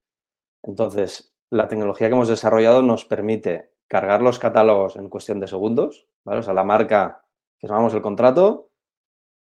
Entonces, 0.62 1.34
la 1.50 1.68
tecnología 1.68 2.08
que 2.08 2.14
hemos 2.14 2.28
desarrollado 2.28 2.82
nos 2.82 3.04
permite 3.04 3.72
cargar 3.88 4.22
los 4.22 4.38
catálogos 4.38 4.96
en 4.96 5.08
cuestión 5.08 5.40
de 5.40 5.48
segundos, 5.48 6.08
¿vale? 6.24 6.40
O 6.40 6.42
sea, 6.42 6.54
la 6.54 6.64
marca 6.64 7.24
que 7.58 7.66
llamamos 7.66 7.94
el 7.94 8.02
contrato 8.02 8.70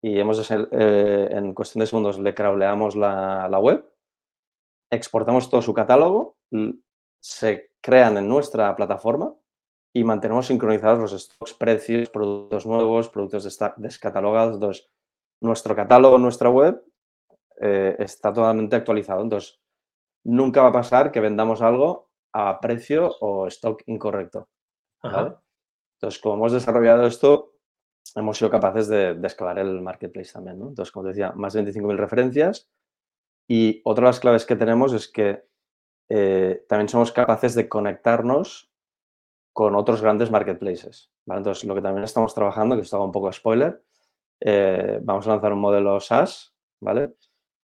y 0.02 0.20
hemos 0.20 0.50
eh, 0.52 1.28
en 1.32 1.54
cuestión 1.54 1.82
de 1.82 1.88
segundos 1.88 2.20
le 2.20 2.34
crawleamos 2.34 2.96
la, 2.96 3.48
la 3.50 3.60
web, 3.60 3.86
exportamos 4.92 5.50
todo 5.50 5.62
su 5.62 5.74
catálogo, 5.74 6.38
se 7.20 7.72
crean 7.82 8.18
en 8.18 8.28
nuestra 8.28 8.76
plataforma 8.76 9.34
y 9.94 10.04
mantenemos 10.04 10.48
sincronizados 10.48 11.00
los 11.00 11.24
stocks, 11.24 11.54
precios, 11.54 12.10
productos 12.10 12.66
nuevos, 12.66 13.10
productos 13.10 13.60
descatalogados. 13.78 14.90
Nuestro 15.42 15.76
catálogo, 15.76 16.18
nuestra 16.18 16.50
web, 16.50 16.84
eh, 17.62 17.96
está 18.00 18.32
totalmente 18.34 18.76
actualizado. 18.76 19.22
Entonces, 19.22 19.60
nunca 20.24 20.62
va 20.62 20.70
a 20.70 20.74
pasar 20.74 21.12
que 21.12 21.20
vendamos 21.20 21.62
algo 21.62 22.10
a 22.34 22.60
precio 22.60 23.16
o 23.20 23.48
stock 23.48 23.84
incorrecto. 23.88 24.48
Entonces, 25.04 26.22
como 26.22 26.36
hemos 26.36 26.54
desarrollado 26.54 27.06
esto, 27.06 27.56
hemos 28.16 28.38
sido 28.38 28.50
capaces 28.50 28.88
de, 28.88 29.20
escalar 29.24 29.60
el 29.60 29.82
marketplace 29.82 30.32
también. 30.32 30.62
Entonces, 30.62 30.92
como 30.92 31.04
te 31.04 31.10
decía, 31.10 31.32
más 31.34 31.54
de 31.54 31.64
25.000 31.64 31.98
referencias. 31.98 32.70
Y 33.48 33.82
otra 33.84 34.04
de 34.04 34.10
las 34.10 34.20
claves 34.20 34.46
que 34.46 34.56
tenemos 34.56 34.94
es 34.94 35.08
que 35.08 35.44
eh, 36.10 36.66
también 36.68 36.90
somos 36.90 37.12
capaces 37.12 37.56
de 37.56 37.68
conectarnos 37.68 38.72
con 39.54 39.76
otros 39.76 40.02
grandes 40.02 40.32
marketplaces. 40.32 41.12
Entonces, 41.26 41.64
lo 41.66 41.76
que 41.76 41.82
también 41.82 42.04
estamos 42.04 42.34
trabajando, 42.34 42.76
que 42.76 42.84
esto 42.84 42.96
hago 42.96 43.06
un 43.06 43.12
poco 43.12 43.32
spoiler, 43.32 43.84
eh, 44.42 45.00
vamos 45.02 45.28
a 45.28 45.32
lanzar 45.32 45.54
un 45.54 45.60
modelo 45.60 46.00
SaaS, 46.00 46.54
¿vale? 46.80 47.16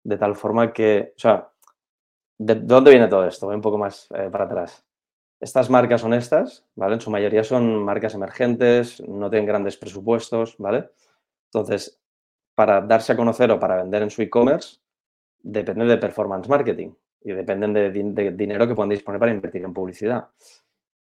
De 0.03 0.19
tal 0.19 0.35
forma 0.35 0.73
que, 0.73 1.13
o 1.17 1.19
sea, 1.19 1.49
¿de 2.39 2.55
dónde 2.57 2.91
viene 2.91 3.09
todo 3.09 3.27
esto? 3.27 3.47
Voy 3.47 3.55
un 3.55 3.63
poco 3.63 3.79
más 3.79 4.09
eh, 4.15 4.29
para 4.31 4.45
atrás. 4.45 4.85
Estas 5.41 5.71
marcas 5.71 6.03
honestas, 6.05 6.65
¿vale? 6.75 6.95
En 6.95 7.01
su 7.01 7.11
mayoría 7.11 7.45
son 7.45 7.85
marcas 7.85 8.15
emergentes, 8.15 9.01
no 9.07 9.31
tienen 9.31 9.47
grandes 9.47 9.77
presupuestos, 9.77 10.57
¿vale? 10.59 10.91
Entonces, 11.53 12.01
para 12.55 12.81
darse 12.81 13.13
a 13.13 13.17
conocer 13.17 13.51
o 13.51 13.61
para 13.61 13.77
vender 13.77 14.03
en 14.03 14.11
su 14.11 14.23
e-commerce, 14.23 14.79
dependen 15.41 15.89
de 15.89 15.99
performance 15.99 16.49
marketing 16.49 16.93
y 17.21 17.33
dependen 17.33 17.73
de, 17.73 17.91
de, 17.91 18.31
dinero 18.33 18.67
que 18.67 18.75
puedan 18.75 18.91
disponer 18.91 19.21
para 19.21 19.33
invertir 19.33 19.65
en 19.65 19.75
publicidad. 19.75 20.29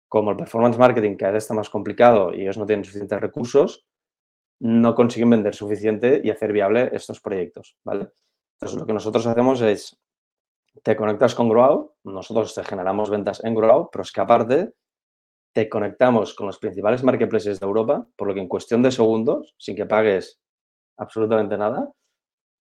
Como 0.07 0.31
el 0.31 0.37
performance 0.37 0.77
marketing 0.77 1.15
cada 1.15 1.33
vez 1.33 1.43
está 1.43 1.53
más 1.53 1.69
complicado 1.69 2.33
y 2.33 2.41
ellos 2.41 2.57
no 2.57 2.65
tienen 2.65 2.83
suficientes 2.83 3.19
recursos, 3.19 3.85
no 4.61 4.93
consiguen 4.93 5.31
vender 5.31 5.55
suficiente 5.55 6.21
y 6.23 6.29
hacer 6.29 6.53
viable 6.53 6.91
estos 6.93 7.19
proyectos, 7.19 7.77
¿vale? 7.83 8.09
Entonces, 8.53 8.79
lo 8.79 8.85
que 8.85 8.93
nosotros 8.93 9.25
hacemos 9.25 9.59
es, 9.61 9.99
te 10.83 10.95
conectas 10.95 11.33
con 11.33 11.49
Grow, 11.49 11.95
nosotros 12.03 12.53
te 12.53 12.63
generamos 12.63 13.09
ventas 13.09 13.43
en 13.43 13.55
Grow, 13.55 13.89
pero 13.91 14.03
es 14.03 14.11
que 14.11 14.21
aparte 14.21 14.73
te 15.51 15.67
conectamos 15.67 16.35
con 16.35 16.45
los 16.45 16.59
principales 16.59 17.03
marketplaces 17.03 17.59
de 17.59 17.65
Europa, 17.65 18.05
por 18.15 18.27
lo 18.27 18.35
que 18.35 18.41
en 18.41 18.47
cuestión 18.47 18.83
de 18.83 18.91
segundos, 18.91 19.55
sin 19.57 19.75
que 19.75 19.87
pagues 19.87 20.39
absolutamente 20.97 21.57
nada, 21.57 21.91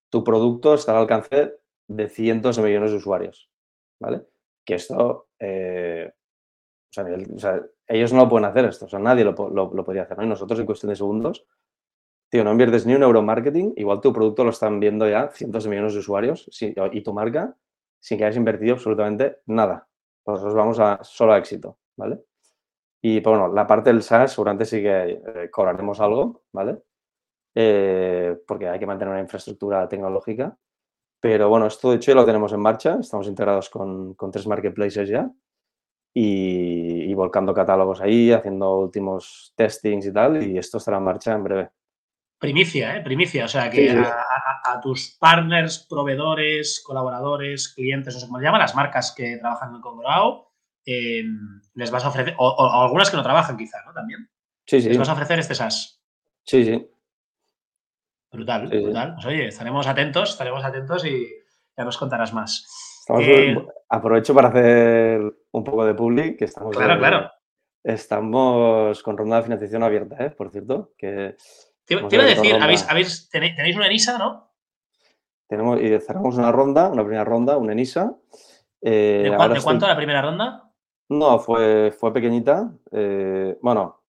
tu 0.09 0.23
producto 0.23 0.73
está 0.73 0.93
al 0.93 1.03
alcance 1.03 1.53
de 1.87 2.09
cientos 2.09 2.55
de 2.55 2.63
millones 2.63 2.91
de 2.91 2.97
usuarios, 2.97 3.51
¿vale? 3.99 4.25
Que 4.65 4.73
esto, 4.73 5.27
eh, 5.37 6.11
ellos 7.87 8.11
no 8.11 8.23
lo 8.23 8.29
pueden 8.29 8.45
hacer 8.45 8.65
esto, 8.65 8.85
o 8.85 8.89
sea, 8.89 8.97
nadie 8.97 9.23
lo, 9.23 9.35
podría 9.35 10.01
hacer, 10.01 10.17
¿no? 10.17 10.23
Y 10.23 10.29
nosotros 10.29 10.59
en 10.59 10.65
cuestión 10.65 10.89
de 10.89 10.95
segundos 10.95 11.45
tío, 12.31 12.43
no 12.43 12.51
inviertes 12.51 12.85
ni 12.85 12.95
un 12.95 13.03
euro 13.03 13.19
en 13.19 13.25
marketing, 13.25 13.73
igual 13.75 14.01
tu 14.01 14.11
producto 14.13 14.43
lo 14.43 14.51
están 14.51 14.79
viendo 14.79 15.07
ya 15.07 15.29
cientos 15.29 15.65
de 15.65 15.69
millones 15.69 15.93
de 15.93 15.99
usuarios 15.99 16.49
y 16.61 17.01
tu 17.03 17.13
marca, 17.13 17.55
sin 17.99 18.17
que 18.17 18.25
hayas 18.25 18.37
invertido 18.37 18.73
absolutamente 18.73 19.39
nada. 19.45 19.87
Nosotros 20.25 20.55
vamos 20.55 20.79
a 20.79 20.99
solo 21.03 21.33
a 21.33 21.37
éxito, 21.37 21.77
¿vale? 21.97 22.23
Y 23.01 23.21
pues, 23.21 23.37
bueno, 23.37 23.53
la 23.53 23.67
parte 23.67 23.91
del 23.91 24.01
SaaS 24.01 24.31
seguramente 24.33 24.65
sí 24.65 24.81
que 24.81 25.21
eh, 25.25 25.49
cobraremos 25.51 25.99
algo, 25.99 26.43
¿vale? 26.53 26.79
Eh, 27.53 28.37
porque 28.47 28.69
hay 28.69 28.79
que 28.79 28.85
mantener 28.85 29.11
una 29.13 29.21
infraestructura 29.21 29.87
tecnológica. 29.89 30.57
Pero 31.19 31.49
bueno, 31.49 31.67
esto 31.67 31.91
de 31.91 31.97
hecho 31.97 32.11
ya 32.11 32.15
lo 32.15 32.25
tenemos 32.25 32.53
en 32.53 32.61
marcha, 32.61 32.97
estamos 32.99 33.27
integrados 33.27 33.69
con 33.69 34.15
tres 34.31 34.47
marketplaces 34.47 35.09
ya 35.09 35.31
y, 36.13 37.13
volcando 37.13 37.53
catálogos 37.53 38.01
ahí, 38.01 38.31
haciendo 38.31 38.77
últimos 38.79 39.53
testings 39.55 40.05
y 40.07 40.13
tal, 40.13 40.43
y 40.43 40.57
esto 40.57 40.77
estará 40.77 40.97
en 40.97 41.03
marcha 41.03 41.33
en 41.33 41.43
breve. 41.43 41.69
Primicia, 42.41 42.97
¿eh? 42.97 43.01
Primicia. 43.01 43.45
O 43.45 43.47
sea, 43.47 43.69
que 43.69 43.91
A, 43.91 44.81
tus 44.81 45.15
partners, 45.19 45.85
proveedores, 45.87 46.81
colaboradores, 46.83 47.69
clientes, 47.69 48.15
o 48.15 48.19
sea, 48.19 48.27
como 48.27 48.39
se 48.39 48.45
llama, 48.45 48.57
las 48.57 48.73
marcas 48.73 49.13
que 49.15 49.37
trabajan 49.37 49.79
con 49.79 49.99
Grau, 49.99 50.47
eh, 50.83 51.23
les 51.75 51.91
vas 51.91 52.03
a 52.03 52.07
ofrecer, 52.07 52.33
o, 52.39 52.81
algunas 52.81 53.11
que 53.11 53.17
no 53.17 53.21
trabajan 53.21 53.55
quizá, 53.57 53.83
¿no? 53.85 53.93
También. 53.93 54.27
Sí, 54.65 54.81
sí. 54.81 54.89
Les 54.89 54.97
vas 54.97 55.09
a 55.09 55.13
ofrecer 55.13 55.37
este 55.37 55.53
SaaS. 55.53 56.01
Sí, 56.43 56.65
sí. 56.65 56.89
Brutal, 58.31 58.69
brutal. 58.69 59.13
Pues 59.13 59.25
oye, 59.27 59.47
estaremos 59.47 59.85
atentos, 59.85 60.31
estaremos 60.31 60.63
atentos 60.63 61.05
y 61.05 61.27
ya 61.77 61.83
nos 61.83 61.97
contarás 61.99 62.33
más. 62.33 63.05
Eh, 63.19 63.55
aprovecho 63.87 64.33
para 64.33 64.47
hacer 64.47 65.21
un 65.51 65.63
poco 65.63 65.85
de 65.85 65.93
public, 65.93 66.39
que 66.39 66.45
estamos... 66.45 66.75
Claro, 66.75 66.97
claro. 66.97 67.31
Estamos 67.83 69.03
con 69.03 69.15
ronda 69.15 69.37
de 69.37 69.43
financiación 69.43 69.83
abierta, 69.83 70.25
¿eh? 70.25 70.31
por 70.31 70.49
cierto. 70.49 70.93
Que 70.97 71.35
te, 71.97 72.15
iba 72.15 72.23
a 72.23 72.27
decir, 72.27 72.55
¿habéis, 72.55 73.29
tenéis, 73.29 73.75
una 73.75 73.87
ENISA, 73.87 74.17
¿no? 74.17 74.51
Tenemos, 75.47 75.81
y 75.81 75.87
cerramos 75.99 76.37
una 76.37 76.51
ronda, 76.51 76.89
una 76.89 77.03
primera 77.03 77.25
ronda, 77.25 77.57
una 77.57 77.73
ENISA. 77.73 78.13
Eh, 78.81 79.29
¿De, 79.29 79.61
cuánto 79.61 79.87
la 79.87 79.95
primera 79.95 80.21
ronda? 80.21 80.71
No, 81.09 81.39
fue, 81.39 81.91
fue 81.91 82.13
pequeñita. 82.13 82.71
Eh, 82.91 83.57
bueno, 83.61 84.03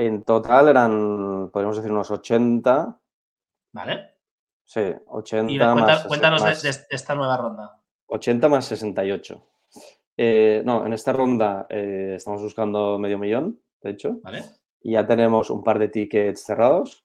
en 0.00 0.22
total 0.24 0.68
eran, 0.68 1.50
podríamos 1.50 1.76
decir, 1.76 1.92
unos 1.92 2.10
80. 2.10 2.98
Vale. 3.72 4.14
Sí, 4.64 4.80
80 5.06 5.74
más... 5.74 6.06
Cuéntanos 6.06 6.62
de, 6.62 6.70
esta 6.90 7.14
nueva 7.14 7.36
ronda. 7.36 7.80
80 8.06 8.48
más 8.48 8.66
68. 8.66 9.42
Eh, 10.16 10.62
no, 10.64 10.86
en 10.86 10.92
esta 10.92 11.12
ronda 11.12 11.66
eh, 11.68 12.14
estamos 12.16 12.42
buscando 12.42 12.98
medio 12.98 13.18
millón, 13.18 13.60
de 13.82 13.90
hecho. 13.90 14.20
Vale. 14.22 14.44
Y 14.82 14.92
ya 14.92 15.06
tenemos 15.06 15.50
un 15.50 15.62
par 15.62 15.78
de 15.78 15.88
tickets 15.88 16.44
cerrados. 16.44 17.04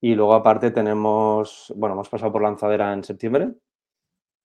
Y 0.00 0.14
luego 0.14 0.34
aparte 0.34 0.70
tenemos, 0.70 1.72
bueno, 1.76 1.94
hemos 1.94 2.08
pasado 2.08 2.32
por 2.32 2.42
lanzadera 2.42 2.92
en 2.92 3.04
septiembre 3.04 3.52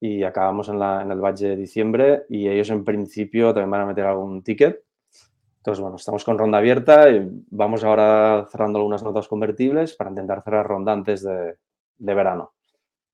y 0.02 0.24
acabamos 0.24 0.68
en, 0.68 0.80
la, 0.80 1.02
en 1.02 1.12
el 1.12 1.20
batch 1.22 1.40
de 1.40 1.56
diciembre 1.56 2.26
y 2.30 2.50
ellos 2.50 2.70
en 2.70 2.84
principio 2.84 3.54
también 3.54 3.72
van 3.72 3.82
a 3.82 3.86
meter 3.86 4.06
algún 4.06 4.44
ticket. 4.44 4.84
Entonces, 5.58 5.82
bueno, 5.82 5.96
estamos 5.96 6.24
con 6.24 6.38
ronda 6.38 6.58
abierta 6.58 7.10
y 7.10 7.28
vamos 7.50 7.84
ahora 7.84 8.46
cerrando 8.52 8.80
algunas 8.80 9.02
notas 9.02 9.28
convertibles 9.28 9.96
para 9.96 10.10
intentar 10.10 10.44
cerrar 10.44 10.68
ronda 10.68 10.92
antes 10.92 11.24
de, 11.24 11.56
de 11.98 12.14
verano. 12.14 12.54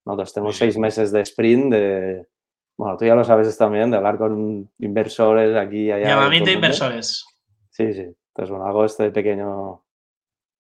Nosotros 0.04 0.34
tenemos 0.34 0.58
seis 0.58 0.78
meses 0.78 1.12
de 1.12 1.22
sprint, 1.22 1.72
de, 1.72 2.28
bueno, 2.76 2.98
tú 2.98 3.06
ya 3.06 3.16
lo 3.16 3.24
sabes 3.24 3.56
también, 3.58 3.92
de 3.92 3.98
hablar 3.98 4.18
con 4.18 4.70
inversores 4.80 5.56
aquí 5.56 5.84
y 5.84 5.92
allá. 5.92 6.08
Llamamiento 6.08 6.50
de 6.50 6.56
inversores. 6.56 7.26
Sí, 7.70 7.94
sí. 7.94 8.08
Entonces, 8.32 8.50
bueno, 8.50 8.66
hago 8.66 8.86
este 8.86 9.12
pequeño 9.12 9.84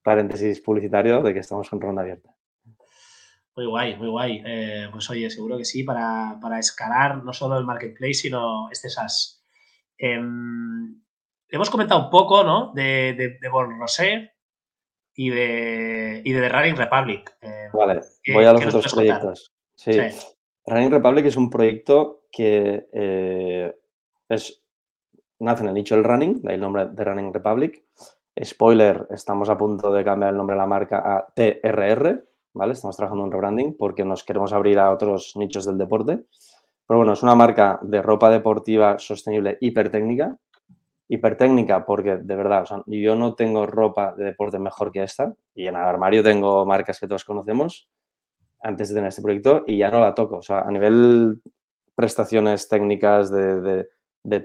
paréntesis 0.03 0.61
publicitario 0.61 1.21
de 1.21 1.33
que 1.33 1.39
estamos 1.39 1.69
con 1.69 1.81
ronda 1.81 2.01
abierta. 2.01 2.33
Muy 3.55 3.65
guay, 3.65 3.95
muy 3.97 4.09
guay. 4.09 4.43
Eh, 4.45 4.87
pues 4.91 5.09
oye, 5.09 5.29
seguro 5.29 5.57
que 5.57 5.65
sí, 5.65 5.83
para, 5.83 6.37
escalar 6.59 7.23
no 7.23 7.33
solo 7.33 7.57
el 7.57 7.65
marketplace, 7.65 8.13
sino 8.13 8.69
este 8.71 8.89
SaaS. 8.89 9.43
Em, 9.97 11.01
hemos 11.49 11.69
comentado 11.69 12.05
un 12.05 12.09
poco, 12.09 12.43
¿no? 12.43 12.71
De, 12.73 13.13
de, 13.13 13.37
de 13.39 13.49
Rosé, 13.49 14.31
y 15.15 15.29
de, 15.29 16.21
y 16.23 16.31
de 16.31 16.41
The 16.41 16.49
Running 16.49 16.75
Republic. 16.75 17.35
Eh, 17.41 17.69
vale, 17.73 18.01
voy 18.33 18.45
a 18.45 18.53
los 18.53 18.65
otros 18.65 18.93
proyectos. 18.93 19.53
Sí. 19.75 19.91
Running 20.65 20.91
Republic 20.91 21.25
es 21.25 21.35
un 21.35 21.49
proyecto 21.49 22.25
que 22.31 22.87
eh, 22.93 23.75
es, 24.29 24.60
nace 25.41 25.63
en 25.63 25.69
el 25.69 25.75
nicho 25.75 25.95
del 25.95 26.03
running, 26.03 26.41
de 26.41 26.49
ahí 26.49 26.55
el 26.55 26.61
nombre 26.61 26.87
de 26.87 27.03
Running 27.03 27.33
Republic. 27.33 27.83
Spoiler, 28.43 29.07
estamos 29.09 29.49
a 29.49 29.57
punto 29.57 29.91
de 29.91 30.03
cambiar 30.03 30.31
el 30.31 30.37
nombre 30.37 30.55
de 30.55 30.59
la 30.59 30.67
marca 30.67 30.99
a 30.99 31.27
TRR, 31.33 32.23
¿vale? 32.53 32.73
Estamos 32.73 32.95
trabajando 32.95 33.25
en 33.25 33.31
rebranding 33.31 33.77
porque 33.77 34.05
nos 34.05 34.23
queremos 34.23 34.53
abrir 34.53 34.79
a 34.79 34.91
otros 34.91 35.33
nichos 35.35 35.65
del 35.65 35.77
deporte. 35.77 36.23
Pero 36.87 36.97
bueno, 36.97 37.13
es 37.13 37.23
una 37.23 37.35
marca 37.35 37.79
de 37.81 38.01
ropa 38.01 38.29
deportiva 38.29 38.97
sostenible 38.99 39.57
hipertécnica 39.61 40.37
hipertécnica 41.11 41.85
porque 41.85 42.15
de 42.15 42.35
verdad, 42.37 42.65
yo 42.85 43.15
no 43.17 43.35
tengo 43.35 43.65
ropa 43.65 44.15
de 44.15 44.23
deporte 44.23 44.59
mejor 44.59 44.93
que 44.93 45.03
esta 45.03 45.33
y 45.53 45.67
en 45.67 45.75
el 45.75 45.81
armario 45.81 46.23
tengo 46.23 46.65
marcas 46.65 47.01
que 47.01 47.07
todos 47.07 47.25
conocemos 47.25 47.89
antes 48.61 48.87
de 48.87 48.95
tener 48.95 49.09
este 49.09 49.21
proyecto 49.21 49.65
y 49.67 49.77
ya 49.77 49.91
no 49.91 49.99
la 49.99 50.15
toco. 50.15 50.37
O 50.37 50.41
sea, 50.41 50.61
a 50.61 50.71
nivel 50.71 51.41
prestaciones 51.95 52.69
técnicas 52.69 53.29
de, 53.29 53.59
de, 53.59 53.89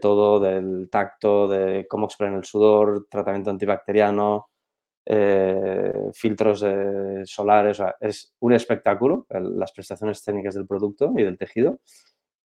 todo, 0.01 0.41
del 0.41 0.89
tacto, 0.91 1.49
de 1.49 1.87
cómo 1.89 2.07
exponer 2.07 2.35
el 2.35 2.45
sudor, 2.45 3.07
tratamiento 3.11 3.51
antibacteriano, 3.51 4.49
eh, 5.09 5.93
filtros 6.13 6.65
solares, 7.25 7.81
es 8.01 8.35
un 8.41 8.53
espectáculo 8.53 9.27
las 9.29 9.71
prestaciones 9.73 10.23
técnicas 10.25 10.55
del 10.55 10.67
producto 10.67 11.13
y 11.17 11.23
del 11.23 11.39
tejido. 11.39 11.79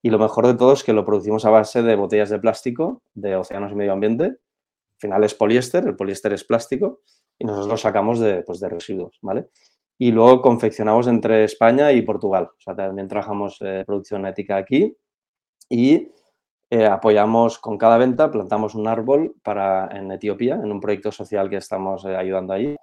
Y 0.03 0.09
lo 0.09 0.19
mejor 0.19 0.47
de 0.47 0.55
todo 0.55 0.73
es 0.73 0.83
que 0.83 0.93
lo 0.93 1.05
producimos 1.05 1.45
a 1.45 1.51
base 1.51 1.83
de 1.83 1.95
botellas 1.95 2.29
de 2.29 2.39
plástico 2.39 3.03
de 3.13 3.35
océanos 3.35 3.71
y 3.71 3.75
medio 3.75 3.93
ambiente. 3.93 4.25
Al 4.25 4.97
final 4.97 5.23
es 5.23 5.33
poliéster, 5.33 5.85
el 5.87 5.95
poliéster 5.95 6.33
es 6.33 6.43
plástico 6.43 7.01
y 7.37 7.45
nosotros 7.45 7.69
lo 7.69 7.77
sacamos 7.77 8.19
de, 8.19 8.43
pues, 8.43 8.59
de 8.59 8.69
residuos, 8.69 9.17
¿vale? 9.21 9.49
Y 9.97 10.11
luego 10.11 10.41
confeccionamos 10.41 11.07
entre 11.07 11.43
España 11.43 11.91
y 11.91 12.01
Portugal. 12.01 12.45
O 12.45 12.61
sea, 12.61 12.75
también 12.75 13.07
trabajamos 13.07 13.57
eh, 13.61 13.83
producción 13.85 14.25
ética 14.25 14.57
aquí 14.57 14.95
y 15.69 16.11
eh, 16.71 16.87
apoyamos 16.87 17.59
con 17.59 17.77
cada 17.77 17.97
venta, 17.99 18.31
plantamos 18.31 18.73
un 18.73 18.87
árbol 18.87 19.35
para, 19.43 19.87
en 19.91 20.11
Etiopía, 20.11 20.55
en 20.55 20.71
un 20.71 20.81
proyecto 20.81 21.11
social 21.11 21.51
que 21.51 21.57
estamos 21.57 22.03
eh, 22.05 22.15
ayudando 22.15 22.53
ahí. 22.53 22.75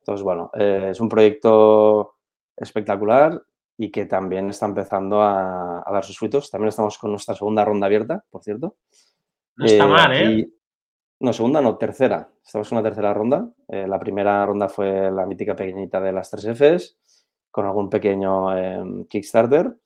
Entonces, 0.00 0.22
bueno, 0.22 0.50
es 0.54 1.00
un 1.00 1.08
proyecto 1.08 2.16
espectacular 2.56 3.42
y 3.76 3.90
que 3.90 4.06
también 4.06 4.50
está 4.50 4.66
empezando 4.66 5.22
a, 5.22 5.84
dar 5.90 6.04
sus 6.04 6.18
frutos. 6.18 6.50
También 6.50 6.68
estamos 6.68 6.98
con 6.98 7.12
nuestra 7.12 7.34
segunda 7.34 7.64
ronda 7.64 7.86
abierta, 7.86 8.24
por 8.28 8.42
cierto. 8.42 8.76
No 9.56 9.66
está 9.66 9.84
eh, 9.84 9.88
mal, 9.88 10.12
¿eh? 10.12 10.50
no, 11.20 11.32
segunda 11.32 11.60
no, 11.60 11.78
tercera. 11.78 12.28
Estamos 12.44 12.70
en 12.72 12.78
una 12.78 12.88
tercera 12.88 13.14
ronda. 13.14 13.48
Eh, 13.68 13.86
la 13.86 14.00
primera 14.00 14.44
ronda 14.44 14.68
fue 14.68 15.10
la 15.12 15.26
mítica 15.26 15.54
pequeñita 15.54 16.00
de 16.00 16.12
las 16.12 16.28
tres 16.28 16.46
Fs, 16.46 16.98
con 17.52 17.66
algún 17.66 17.88
pequeño 17.88 18.56
em, 18.56 19.04
Kickstarter. 19.04 19.76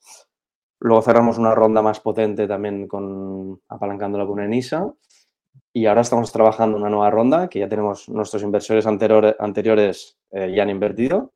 Luego 0.83 1.03
cerramos 1.03 1.39
una 1.39 1.55
ronda 1.55 1.83
más 1.83 2.01
potente 2.01 2.47
también 2.47 2.87
con 2.87 3.61
apalancándola 3.69 4.27
con 4.27 4.41
ENISA. 4.41 4.93
Y 5.73 5.87
ahora 5.87 6.03
estamos 6.03 6.31
trabajando 6.33 6.77
una 6.77 6.91
nueva 6.91 7.11
ronda 7.11 7.49
que 7.49 7.61
ya 7.61 7.69
tenemos 7.69 8.09
nuestros 8.09 8.43
inversores 8.43 8.87
anteriores, 8.87 9.35
anteriores 9.39 10.19
eh, 10.31 10.53
ya 10.55 10.63
han 10.63 10.71
invertido 10.71 11.33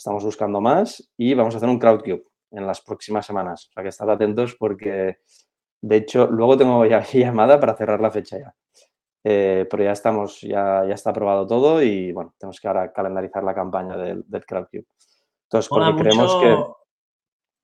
estamos 0.00 0.24
buscando 0.24 0.62
más 0.62 1.10
y 1.18 1.34
vamos 1.34 1.52
a 1.52 1.58
hacer 1.58 1.68
un 1.68 1.78
crowdcube 1.78 2.24
en 2.52 2.66
las 2.66 2.80
próximas 2.80 3.26
semanas. 3.26 3.68
O 3.68 3.72
sea 3.74 3.82
que 3.82 3.90
estad 3.90 4.08
atentos 4.10 4.56
porque, 4.58 5.18
de 5.82 5.96
hecho, 5.96 6.26
luego 6.26 6.56
tengo 6.56 6.86
ya 6.86 7.02
llamada 7.12 7.60
para 7.60 7.76
cerrar 7.76 8.00
la 8.00 8.10
fecha 8.10 8.38
ya. 8.38 8.54
Eh, 9.22 9.66
pero 9.70 9.84
ya 9.84 9.92
estamos, 9.92 10.40
ya, 10.40 10.86
ya 10.88 10.94
está 10.94 11.10
aprobado 11.10 11.46
todo 11.46 11.82
y 11.82 12.12
bueno, 12.12 12.34
tenemos 12.38 12.58
que 12.58 12.68
ahora 12.68 12.90
calendarizar 12.90 13.44
la 13.44 13.54
campaña 13.54 13.94
del, 13.98 14.24
del 14.26 14.46
crowdcube. 14.46 14.86
Entonces, 15.44 15.68
porque 15.68 16.02
creemos 16.02 16.36
que... 16.40 16.56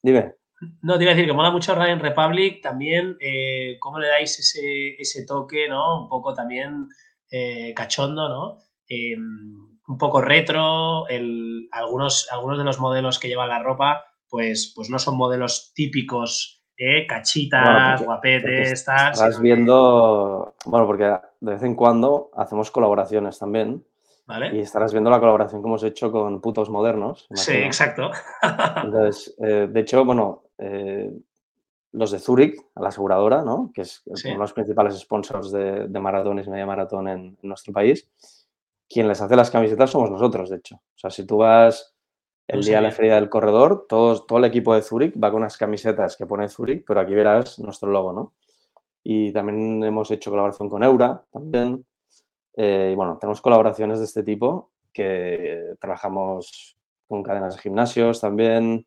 Dime. 0.02 0.34
No, 0.82 0.96
te 0.96 1.04
iba 1.04 1.12
a 1.12 1.14
decir 1.14 1.28
que 1.28 1.34
mola 1.34 1.50
mucho 1.50 1.74
Ryan 1.74 2.00
Republic 2.00 2.62
también, 2.62 3.16
eh, 3.20 3.76
cómo 3.78 3.98
le 3.98 4.08
dais 4.08 4.38
ese, 4.38 4.96
ese, 4.98 5.26
toque, 5.26 5.68
¿no? 5.68 6.02
Un 6.02 6.08
poco 6.08 6.32
también 6.32 6.88
eh, 7.30 7.74
cachondo, 7.74 8.28
¿no? 8.28 8.58
Em, 8.88 9.76
un 9.88 9.98
poco 9.98 10.20
retro, 10.20 11.06
el, 11.08 11.68
algunos, 11.72 12.28
algunos 12.30 12.58
de 12.58 12.64
los 12.64 12.80
modelos 12.80 13.18
que 13.18 13.28
llevan 13.28 13.50
la 13.50 13.62
ropa, 13.62 14.04
pues, 14.28 14.72
pues 14.74 14.90
no 14.90 14.98
son 14.98 15.16
modelos 15.16 15.72
típicos, 15.74 16.64
¿eh? 16.76 17.06
cachitas, 17.06 18.02
guapetes, 18.02 18.72
Estás 18.72 19.40
viendo, 19.40 20.54
bueno, 20.64 20.86
porque 20.86 21.04
de 21.40 21.52
vez 21.52 21.62
en 21.62 21.74
cuando 21.74 22.30
hacemos 22.36 22.70
colaboraciones 22.70 23.38
también. 23.38 23.84
¿Vale? 24.26 24.56
Y 24.56 24.58
estarás 24.58 24.90
viendo 24.90 25.08
la 25.08 25.20
colaboración 25.20 25.62
que 25.62 25.68
hemos 25.68 25.84
hecho 25.84 26.10
con 26.10 26.40
putos 26.40 26.68
modernos. 26.68 27.28
Sí, 27.32 27.52
exacto. 27.52 28.10
Entonces, 28.82 29.36
eh, 29.38 29.68
de 29.70 29.80
hecho, 29.80 30.04
bueno, 30.04 30.45
eh, 30.58 31.12
los 31.92 32.10
de 32.10 32.18
Zurich, 32.18 32.60
la 32.76 32.88
aseguradora, 32.88 33.42
¿no? 33.42 33.70
que 33.74 33.82
es 33.82 34.02
uno 34.06 34.18
de 34.22 34.34
los 34.36 34.52
principales 34.52 34.98
sponsors 34.98 35.50
de, 35.50 35.88
de 35.88 36.00
maratones 36.00 36.46
y 36.46 36.50
media 36.50 36.66
maratón 36.66 37.08
en 37.08 37.38
nuestro 37.42 37.72
país, 37.72 38.08
quien 38.88 39.08
les 39.08 39.20
hace 39.20 39.36
las 39.36 39.50
camisetas 39.50 39.90
somos 39.90 40.10
nosotros, 40.10 40.50
de 40.50 40.56
hecho. 40.56 40.76
O 40.76 40.98
sea, 40.98 41.10
si 41.10 41.24
tú 41.24 41.38
vas 41.38 41.94
El 42.46 42.62
día 42.62 42.76
de 42.76 42.82
la 42.82 42.92
feria 42.92 43.16
del 43.16 43.28
corredor, 43.28 43.86
todo 43.88 44.24
el 44.38 44.44
equipo 44.44 44.74
de 44.74 44.82
Zurich 44.82 45.14
va 45.22 45.30
con 45.30 45.40
unas 45.40 45.56
camisetas 45.56 46.16
que 46.16 46.26
pone 46.26 46.48
Zurich, 46.48 46.84
pero 46.86 47.00
aquí 47.00 47.14
verás 47.14 47.58
nuestro 47.58 47.90
logo, 47.90 48.12
¿no? 48.12 48.34
Y 49.02 49.32
también 49.32 49.82
hemos 49.82 50.10
hecho 50.10 50.30
colaboración 50.30 50.68
con 50.68 50.82
Eura, 50.82 51.24
también. 51.32 51.84
Eh, 52.56 52.90
y 52.92 52.94
bueno, 52.94 53.18
tenemos 53.18 53.40
colaboraciones 53.40 53.98
de 53.98 54.04
este 54.04 54.22
tipo 54.22 54.70
que 54.92 55.74
trabajamos 55.80 56.76
con 57.06 57.22
cadenas 57.22 57.56
de 57.56 57.62
gimnasios 57.62 58.20
también, 58.20 58.86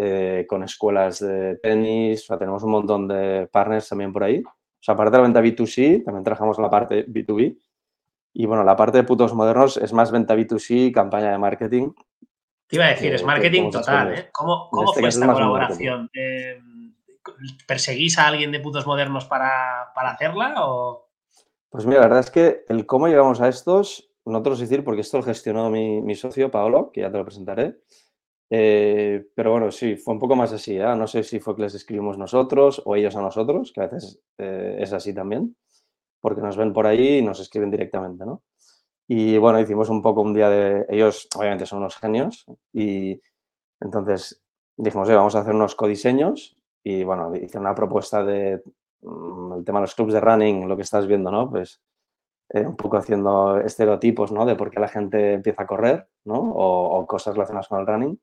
eh, 0.00 0.46
con 0.48 0.62
escuelas 0.62 1.18
de 1.18 1.56
tenis, 1.56 2.22
o 2.22 2.26
sea, 2.26 2.38
tenemos 2.38 2.62
un 2.62 2.70
montón 2.70 3.08
de 3.08 3.48
partners 3.50 3.88
también 3.88 4.12
por 4.12 4.22
ahí. 4.22 4.40
O 4.44 4.80
sea, 4.80 4.94
aparte 4.94 5.10
de 5.10 5.16
la 5.16 5.22
venta 5.24 5.40
B2C, 5.40 6.04
también 6.04 6.22
trabajamos 6.22 6.56
la 6.60 6.70
parte 6.70 7.04
B2B. 7.04 7.58
Y 8.34 8.46
bueno, 8.46 8.62
la 8.62 8.76
parte 8.76 8.98
de 8.98 9.02
putos 9.02 9.34
modernos 9.34 9.76
es 9.76 9.92
más 9.92 10.12
venta 10.12 10.36
B2C, 10.36 10.92
campaña 10.92 11.32
de 11.32 11.38
marketing. 11.38 11.90
Te 12.68 12.76
iba 12.76 12.84
a 12.84 12.90
decir, 12.90 13.12
es 13.12 13.24
marketing 13.24 13.72
total, 13.72 14.14
¿eh? 14.14 14.28
¿Cómo, 14.30 14.68
cómo 14.70 14.90
este 14.90 15.00
fue 15.00 15.08
esta 15.08 15.32
colaboración? 15.32 16.08
Eh, 16.14 16.60
¿Perseguís 17.66 18.20
a 18.20 18.28
alguien 18.28 18.52
de 18.52 18.60
putos 18.60 18.86
modernos 18.86 19.24
para, 19.24 19.90
para, 19.96 20.10
hacerla 20.12 20.64
o...? 20.64 21.08
Pues 21.70 21.86
mira, 21.86 22.02
la 22.02 22.06
verdad 22.06 22.20
es 22.20 22.30
que 22.30 22.64
el 22.68 22.86
cómo 22.86 23.08
llegamos 23.08 23.40
a 23.40 23.48
estos, 23.48 24.12
nosotros 24.24 24.60
decir, 24.60 24.84
porque 24.84 25.00
esto 25.00 25.16
lo 25.16 25.24
gestionó 25.24 25.70
mi, 25.70 26.00
mi 26.02 26.14
socio, 26.14 26.52
Paolo, 26.52 26.92
que 26.92 27.00
ya 27.00 27.10
te 27.10 27.18
lo 27.18 27.24
presentaré. 27.24 27.80
Eh, 28.50 29.26
pero 29.34 29.52
bueno, 29.52 29.70
sí, 29.70 29.96
fue 29.96 30.14
un 30.14 30.20
poco 30.20 30.36
más 30.36 30.52
así. 30.52 30.76
¿eh? 30.76 30.96
No 30.96 31.06
sé 31.06 31.22
si 31.22 31.40
fue 31.40 31.54
que 31.56 31.62
les 31.62 31.74
escribimos 31.74 32.18
nosotros 32.18 32.82
o 32.84 32.96
ellos 32.96 33.14
a 33.16 33.22
nosotros, 33.22 33.72
que 33.72 33.80
a 33.80 33.86
veces 33.86 34.20
es 34.38 34.92
así 34.92 35.14
también, 35.14 35.56
porque 36.20 36.40
nos 36.40 36.56
ven 36.56 36.72
por 36.72 36.86
ahí 36.86 37.18
y 37.18 37.22
nos 37.22 37.40
escriben 37.40 37.70
directamente, 37.70 38.24
¿no? 38.24 38.42
Y 39.06 39.38
bueno, 39.38 39.58
hicimos 39.58 39.88
un 39.88 40.02
poco 40.02 40.20
un 40.20 40.34
día 40.34 40.50
de... 40.50 40.86
Ellos 40.90 41.28
obviamente 41.34 41.64
son 41.64 41.78
unos 41.78 41.96
genios 41.96 42.44
y 42.72 43.20
entonces 43.80 44.42
dijimos, 44.76 45.08
vamos 45.08 45.34
a 45.34 45.40
hacer 45.40 45.54
unos 45.54 45.74
codiseños 45.74 46.56
y 46.84 47.04
bueno, 47.04 47.34
hice 47.34 47.58
una 47.58 47.74
propuesta 47.74 48.22
de 48.22 48.62
mm, 49.02 49.54
el 49.54 49.64
tema 49.64 49.80
de 49.80 49.82
los 49.82 49.94
clubs 49.94 50.12
de 50.12 50.20
running, 50.20 50.68
lo 50.68 50.76
que 50.76 50.82
estás 50.82 51.06
viendo, 51.06 51.30
¿no? 51.30 51.50
Pues 51.50 51.80
eh, 52.50 52.66
un 52.66 52.76
poco 52.76 52.96
haciendo 52.96 53.58
estereotipos, 53.60 54.32
¿no? 54.32 54.46
De 54.46 54.56
por 54.56 54.70
qué 54.70 54.80
la 54.80 54.88
gente 54.88 55.34
empieza 55.34 55.62
a 55.62 55.66
correr, 55.66 56.08
¿no? 56.24 56.36
O, 56.38 57.06
cosas 57.06 57.34
relacionadas 57.34 57.68
con 57.68 57.80
el 57.80 57.86
running. 57.86 58.20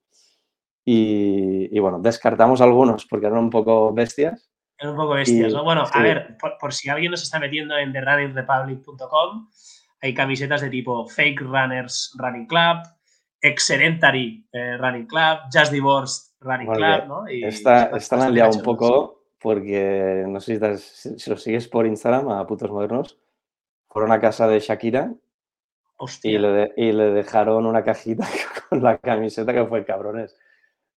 Y, 0.88 1.80
bueno, 1.80 2.00
descartamos 2.00 2.62
algunos 2.62 3.08
porque 3.08 3.26
eran 3.26 3.40
un 3.40 3.50
poco 3.50 3.92
bestias. 3.92 4.52
Eran 4.78 4.94
un 4.94 5.02
poco 5.02 5.16
bestias, 5.16 5.52
¿no? 5.52 5.64
Bueno, 5.64 5.84
a 5.92 6.02
ver, 6.02 6.38
por, 6.40 6.58
por, 6.60 6.74
si 6.74 6.90
alguien 6.90 7.10
nos 7.10 7.24
está 7.24 7.40
metiendo 7.40 7.76
en 7.76 7.92
therunningrepublic.com, 7.92 9.48
hay 10.02 10.14
camisetas 10.14 10.62
de 10.62 10.70
tipo 10.70 11.08
Fake 11.08 11.42
Runners 11.42 12.16
Running 12.20 12.46
Club, 12.46 12.84
Excedentary 13.42 14.48
eh, 14.52 14.78
Running 14.78 15.08
Club, 15.08 15.40
Just 15.52 15.72
Divorced 15.72 16.36
Running 16.42 16.72
Club, 16.72 17.08
¿no? 17.08 17.30
Y 17.30 17.44
esta, 17.44 17.86
esta 17.86 18.24
han 18.24 18.34
liado 18.34 18.58
un 18.58 18.62
poco 18.64 19.24
porque, 19.40 20.24
no 20.28 20.40
sé 20.40 20.60
si, 20.78 21.18
si, 21.18 21.30
lo 21.30 21.38
sigues 21.38 21.68
por 21.68 21.88
Instagram 21.88 22.30
a 22.30 22.46
putos 22.46 22.70
modernos, 22.70 23.18
fueron 23.88 24.12
a 24.12 24.20
casa 24.20 24.48
de 24.48 24.60
Shakira 24.60 25.14
y 26.22 26.38
le, 26.38 26.74
y 26.78 26.92
le, 26.92 27.12
dejaron 27.12 27.66
una 27.66 27.84
cajita 27.84 28.28
con 28.70 28.84
la 28.84 28.98
camiseta 29.00 29.54
que 29.54 29.66
fue 29.66 29.86
cabrones 29.86 30.36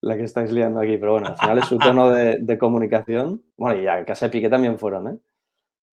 la 0.06 0.16
que 0.16 0.24
estáis 0.24 0.50
liando 0.52 0.80
aquí. 0.80 0.96
Pero 0.96 1.12
bueno, 1.12 1.28
al 1.28 1.36
final 1.36 1.58
es 1.58 1.66
su 1.66 1.78
tono 1.78 2.10
de, 2.10 2.38
de 2.38 2.58
comunicación. 2.58 3.42
Bueno, 3.56 3.80
y 3.80 3.86
a 3.86 4.04
casa 4.04 4.26
de 4.26 4.32
Piqué 4.32 4.48
también 4.48 4.78
fueron, 4.78 5.08
¿eh? 5.08 5.18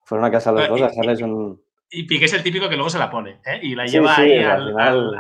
Fueron 0.04 0.26
a 0.26 0.32
casa 0.32 0.52
los 0.52 0.68
dos 0.68 0.82
a 0.82 0.88
dejarles 0.88 1.22
un, 1.22 1.62
y 1.96 2.04
Piqué 2.04 2.26
es 2.26 2.34
el 2.34 2.42
típico 2.42 2.68
que 2.68 2.76
luego 2.76 2.90
se 2.90 2.98
la 2.98 3.12
pone, 3.12 3.40
¿eh? 3.46 3.60
Y 3.62 3.76
la 3.76 3.86
lleva 3.86 4.18
ahí 4.18 4.40
al, 4.40 4.78
al, 4.80 5.16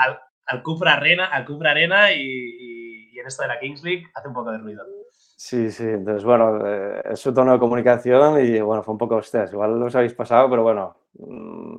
al, 0.47 0.63
Cupra 0.63 0.93
Arena, 0.93 1.27
al 1.27 1.45
Cupra 1.45 1.69
Arena 1.69 2.11
y, 2.11 3.11
y, 3.13 3.19
en 3.19 3.27
esto 3.27 3.43
de 3.43 3.49
la 3.49 3.59
Kings 3.59 3.83
League 3.83 4.07
hace 4.15 4.27
un 4.27 4.33
poco 4.33 4.51
de 4.51 4.57
ruido. 4.57 4.83
Sí, 5.11 5.69
sí, 5.69 5.83
entonces 5.83 6.23
bueno, 6.23 6.67
eh, 6.67 7.01
es 7.11 7.19
su 7.19 7.31
tono 7.31 7.53
de 7.53 7.59
comunicación 7.59 8.43
y 8.43 8.59
bueno, 8.59 8.81
fue 8.81 8.93
un 8.93 8.97
poco, 8.97 9.17
hostias, 9.17 9.53
igual 9.53 9.79
los 9.79 9.95
habéis 9.95 10.15
pasado, 10.15 10.49
pero 10.49 10.63
bueno, 10.63 10.97
mmm, 11.13 11.77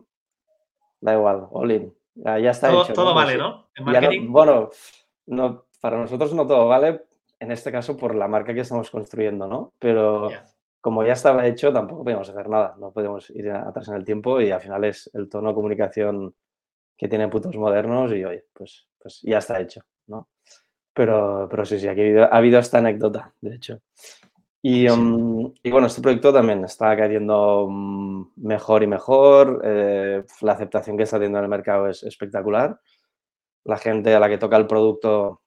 da 1.01 1.15
igual, 1.15 1.49
Olin, 1.51 1.93
ya, 2.15 2.39
ya, 2.39 2.51
está 2.51 2.71
todo, 2.71 2.85
hecho. 2.85 2.93
Todo 2.93 3.15
vale, 3.15 3.37
¿no? 3.37 3.71
En 3.75 3.85
marketing. 3.85 4.27
No, 4.27 4.31
bueno, 4.31 4.71
no, 5.27 5.65
para 5.85 5.99
nosotros 5.99 6.33
no 6.33 6.47
todo 6.47 6.67
vale, 6.67 7.03
en 7.39 7.53
este 7.53 7.71
caso 7.71 7.95
por 7.95 8.15
la 8.15 8.27
marca 8.27 8.55
que 8.55 8.61
estamos 8.61 8.91
construyendo, 8.91 9.47
¿no? 9.47 9.75
Pero... 9.79 10.31
Yeah 10.31 10.55
como 10.85 11.03
ya 11.03 11.15
estaba 11.15 11.47
hecho, 11.47 11.73
tampoco 11.73 12.05
podíamos 12.05 12.29
hacer 12.29 12.47
nada, 12.47 12.77
no 12.79 12.93
podemos 12.93 13.31
ir 13.31 13.51
atrás 13.51 13.89
en 13.89 13.95
el 13.95 14.05
tiempo 14.05 14.39
y 14.43 14.51
al 14.51 14.61
final 14.61 14.85
es 14.85 15.11
el 15.15 15.31
tono 15.31 15.49
de 15.49 15.55
comunicación 15.55 16.35
que 16.95 17.09
tienen 17.09 17.31
putos 17.31 17.57
modernos 17.57 18.13
y 18.13 18.23
oye, 18.23 18.45
pues, 18.53 18.87
pues 18.99 19.23
ya 19.23 19.39
está 19.39 19.59
hecho, 19.63 19.81
¿no? 20.09 20.29
Pero, 20.93 21.49
pero 21.51 21.65
sí, 21.65 21.81
sí, 21.81 21.89
aquí 21.89 22.15
ha 22.19 22.27
habido, 22.27 22.59
esta 22.59 22.81
anécdota, 22.81 23.33
de 23.41 23.55
hecho. 23.55 23.81
Y, 24.61 24.87
um, 24.91 25.55
y, 25.63 25.71
bueno, 25.71 25.87
este 25.87 26.03
proyecto 26.03 26.35
también 26.35 26.63
está 26.67 26.95
cayendo 26.95 27.65
um, 27.65 28.31
mejor 28.37 28.83
y 28.83 28.87
mejor. 28.87 29.63
Eh, 29.65 30.23
la 30.43 30.53
aceptación 30.53 30.99
que 30.99 31.05
está 31.05 31.17
teniendo 31.17 31.39
en 31.39 31.45
el 31.45 31.51
mercado 31.51 31.89
es 31.89 32.03
espectacular. 32.03 32.79
La 33.65 33.79
gente 33.79 34.15
a 34.15 34.21
la 34.21 34.29
que 34.29 34.37
toca 34.37 34.59
el 34.59 34.67
producto 34.67 35.44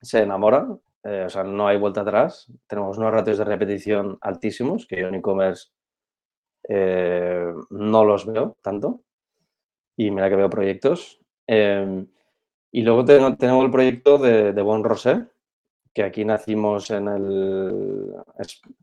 se 0.00 0.22
enamora 0.22 0.68
eh, 1.08 1.22
o 1.24 1.30
sea, 1.30 1.44
no 1.44 1.68
hay 1.68 1.78
vuelta 1.78 2.00
atrás. 2.00 2.50
Tenemos 2.66 2.98
unos 2.98 3.12
ratios 3.12 3.38
de 3.38 3.44
repetición 3.44 4.18
altísimos, 4.20 4.86
que 4.86 5.00
yo 5.00 5.06
en 5.06 5.14
e-commerce 5.14 5.68
eh, 6.68 7.52
no 7.70 8.04
los 8.04 8.26
veo 8.26 8.56
tanto. 8.60 9.02
Y 9.96 10.10
mira 10.10 10.28
que 10.28 10.36
veo 10.36 10.50
proyectos. 10.50 11.20
Em, 11.46 12.08
y 12.72 12.82
luego 12.82 13.04
tenemos 13.04 13.64
el 13.64 13.70
proyecto 13.70 14.18
de, 14.18 14.50
Bon 14.62 14.82
Rosé, 14.82 15.28
que 15.94 16.02
aquí 16.02 16.24
nacimos 16.24 16.90
en 16.90 17.06
el... 17.08 18.14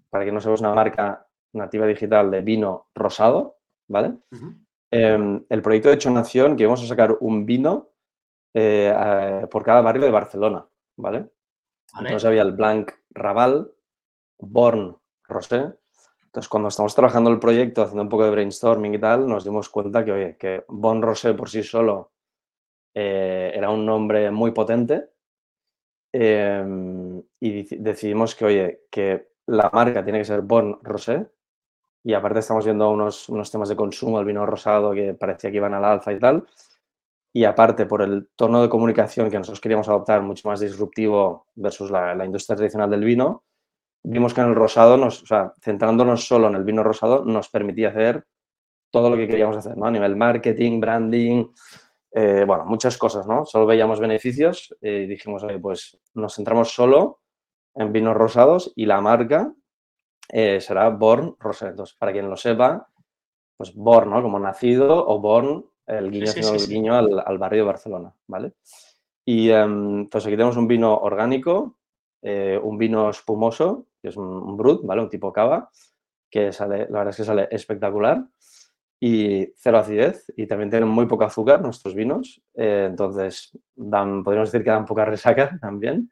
para 0.09 0.23
que 0.23 0.31
no 0.31 0.39
seamos 0.39 0.61
una 0.61 0.73
marca 0.73 1.27
nativa 1.51 1.85
digital 1.85 2.31
de 2.31 2.41
vino 2.41 2.87
rosado, 2.95 3.57
¿vale? 3.89 4.13
Em, 4.91 5.43
el 5.49 5.61
proyecto 5.61 5.89
de 5.89 5.95
hecho 5.95 6.09
nació 6.09 6.55
que 6.55 6.65
vamos 6.65 6.83
a 6.83 6.87
sacar 6.87 7.17
un 7.19 7.45
vino 7.45 7.89
eh, 8.53 9.45
por 9.51 9.63
cada 9.63 9.81
barrio 9.81 10.05
de 10.05 10.11
Barcelona, 10.11 10.65
¿vale? 10.95 11.29
Entonces 11.99 12.25
había 12.25 12.41
el 12.41 12.53
Blanc 12.53 12.91
Raval, 13.11 13.71
Born 14.39 14.97
Rosé. 15.27 15.73
Entonces, 16.25 16.49
cuando 16.49 16.69
estamos 16.69 16.95
trabajando 16.95 17.29
el 17.29 17.39
proyecto, 17.39 17.83
haciendo 17.83 18.03
un 18.03 18.09
poco 18.09 18.25
de 18.25 18.31
brainstorming 18.31 18.95
y 18.95 18.99
tal, 18.99 19.27
nos 19.27 19.43
dimos 19.43 19.69
cuenta 19.69 20.03
que, 20.03 20.11
oye, 20.11 20.37
que 20.37 20.65
Bon 20.67 21.01
Rosé 21.01 21.33
por 21.35 21.49
sí 21.49 21.61
solo 21.61 22.13
eh, 22.93 23.51
era 23.53 23.69
un 23.69 23.85
nombre 23.85 24.31
muy 24.31 24.51
potente 24.51 25.09
em, 26.11 27.21
y 27.39 27.77
decidimos 27.77 28.35
que, 28.35 28.45
oye, 28.45 28.81
que 28.89 29.33
la 29.45 29.69
marca 29.71 30.03
tiene 30.03 30.19
que 30.19 30.25
ser 30.25 30.41
Bon 30.41 30.79
Rosé 30.81 31.27
y 32.03 32.13
aparte 32.13 32.39
estamos 32.39 32.65
viendo 32.65 32.89
unos, 32.89 33.29
unos 33.29 33.51
temas 33.51 33.69
de 33.69 33.75
consumo, 33.75 34.19
el 34.19 34.25
vino 34.25 34.45
rosado 34.45 34.91
que 34.93 35.13
parecía 35.13 35.51
que 35.51 35.57
iban 35.57 35.73
al 35.73 35.85
alza 35.85 36.11
y 36.11 36.19
tal 36.19 36.45
y 37.35 37.45
aparte 37.45 37.87
por 37.87 38.03
el 38.03 38.29
tono 38.35 38.61
de 38.61 38.69
comunicación 38.69 39.31
que 39.31 39.39
nosotros 39.39 39.59
queríamos 39.59 39.89
adoptar 39.89 40.21
mucho 40.21 40.47
más 40.47 40.59
disruptivo 40.59 41.47
versus 41.55 41.89
la, 41.89 42.23
industria 42.23 42.55
tradicional 42.55 42.91
del 42.91 43.03
vino, 43.03 43.43
vimos 44.03 44.35
que 44.35 44.41
en 44.41 44.49
el 44.49 44.55
rosado, 44.55 44.97
nos, 44.97 45.23
o 45.23 45.25
sea, 45.25 45.51
centrándonos 45.59 46.27
solo 46.27 46.47
en 46.47 46.55
el 46.55 46.63
vino 46.63 46.83
rosado, 46.83 47.25
nos 47.25 47.49
permitía 47.49 47.89
hacer 47.89 48.25
todo 48.91 49.09
lo 49.09 49.17
que 49.17 49.27
queríamos 49.27 49.57
hacer, 49.57 49.75
¿no? 49.75 49.87
A 49.87 49.91
nivel 49.91 50.15
marketing, 50.15 50.79
branding, 50.79 51.47
eh, 52.11 52.43
bueno, 52.45 52.65
muchas 52.65 52.95
cosas, 52.99 53.25
¿no? 53.25 53.43
Solo 53.45 53.65
veíamos 53.65 53.99
beneficios 53.99 54.75
y 54.79 55.07
dijimos, 55.07 55.43
oye, 55.43 55.57
pues 55.57 55.99
nos 56.13 56.35
centramos 56.35 56.69
solo 56.69 57.21
en 57.73 57.91
vinos 57.91 58.15
rosados 58.15 58.71
y 58.75 58.85
la 58.85 59.01
marca 59.01 59.51
eh, 60.29 60.61
será 60.61 60.89
Born 60.89 61.35
Rosé. 61.39 61.69
Entonces, 61.69 61.95
para 61.97 62.11
quien 62.11 62.29
lo 62.29 62.37
sepa, 62.37 62.87
pues 63.57 63.73
Born, 63.73 64.11
¿no? 64.11 64.21
Como 64.21 64.37
nacido 64.37 65.07
o 65.07 65.19
Born 65.19 65.65
el 65.87 66.11
guiño, 66.11 66.53
el 66.53 66.67
guiño 66.67 66.95
al, 66.95 67.37
barrio 67.37 67.63
de 67.63 67.67
Barcelona, 67.67 68.13
¿vale? 68.27 68.53
Y 69.25 69.51
um, 69.51 70.09
pues 70.09 70.25
aquí 70.25 70.35
tenemos 70.35 70.57
un 70.57 70.67
vino 70.67 70.97
orgánico, 70.97 71.77
eh, 72.21 72.59
un 72.61 72.77
vino 72.77 73.09
espumoso, 73.09 73.87
que 74.01 74.09
es 74.09 74.17
un, 74.17 74.57
brut, 74.57 74.85
¿vale? 74.85 75.01
Un 75.01 75.09
tipo 75.09 75.31
cava, 75.31 75.69
que 76.29 76.51
sale, 76.51 76.87
la 76.89 76.99
verdad 76.99 77.09
es 77.09 77.17
que 77.17 77.23
sale 77.23 77.47
espectacular 77.51 78.25
y 78.99 79.47
cero 79.57 79.79
acidez 79.79 80.31
y 80.37 80.47
también 80.47 80.69
tienen 80.69 80.87
muy 80.87 81.05
poco 81.05 81.25
azúcar 81.25 81.61
nuestros 81.61 81.93
vinos, 81.93 82.41
eh, 82.55 82.87
entonces 82.89 83.57
dan, 83.75 84.23
podríamos 84.23 84.51
decir 84.51 84.63
que 84.63 84.71
dan 84.71 84.85
poca 84.85 85.05
resaca 85.05 85.57
también. 85.61 86.09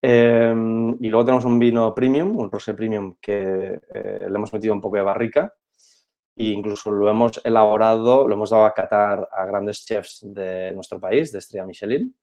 Em, 0.00 0.96
y 1.00 1.08
luego 1.08 1.24
tenemos 1.24 1.44
un 1.46 1.58
vino 1.58 1.94
premium, 1.94 2.36
un 2.36 2.50
rosé 2.50 2.74
premium 2.74 3.16
que 3.20 3.80
eh, 3.94 4.26
le 4.28 4.34
hemos 4.34 4.52
metido 4.52 4.74
un 4.74 4.80
poco 4.80 4.96
de 4.96 5.02
barrica 5.02 5.54
e 6.36 6.46
incluso 6.46 6.90
lo 6.90 7.08
hemos 7.08 7.40
elaborado, 7.44 8.26
lo 8.26 8.34
hemos 8.34 8.50
dado 8.50 8.64
a 8.64 8.74
catar 8.74 9.28
a 9.30 9.44
grandes 9.44 9.84
chefs 9.84 10.20
de 10.22 10.72
nuestro 10.72 11.00
país, 11.00 11.30
de 11.32 11.38
Estrella 11.38 11.66
Michelin, 11.66 12.14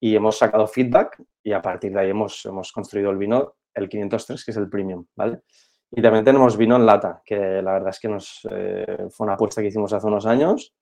y 0.00 0.14
hemos 0.14 0.38
sacado 0.38 0.66
feedback 0.66 1.22
y 1.42 1.52
a 1.52 1.62
partir 1.62 1.92
de 1.92 2.00
ahí 2.00 2.10
hemos, 2.10 2.44
hemos 2.44 2.72
construido 2.72 3.10
el 3.10 3.16
vino, 3.16 3.54
el 3.74 3.88
503, 3.88 4.44
que 4.44 4.50
es 4.50 4.56
el 4.56 4.68
premium, 4.68 5.06
¿vale? 5.14 5.42
Y 5.90 6.02
también 6.02 6.24
tenemos 6.24 6.56
vino 6.56 6.76
en 6.76 6.84
lata, 6.84 7.22
que 7.24 7.36
la 7.62 7.72
verdad 7.72 7.90
es 7.90 8.00
que 8.00 8.08
nos, 8.08 8.46
eh, 8.50 9.06
fue 9.10 9.24
una 9.24 9.34
apuesta 9.34 9.62
que 9.62 9.68
hicimos 9.68 9.92
hace 9.92 10.06
unos 10.06 10.26
años, 10.26 10.74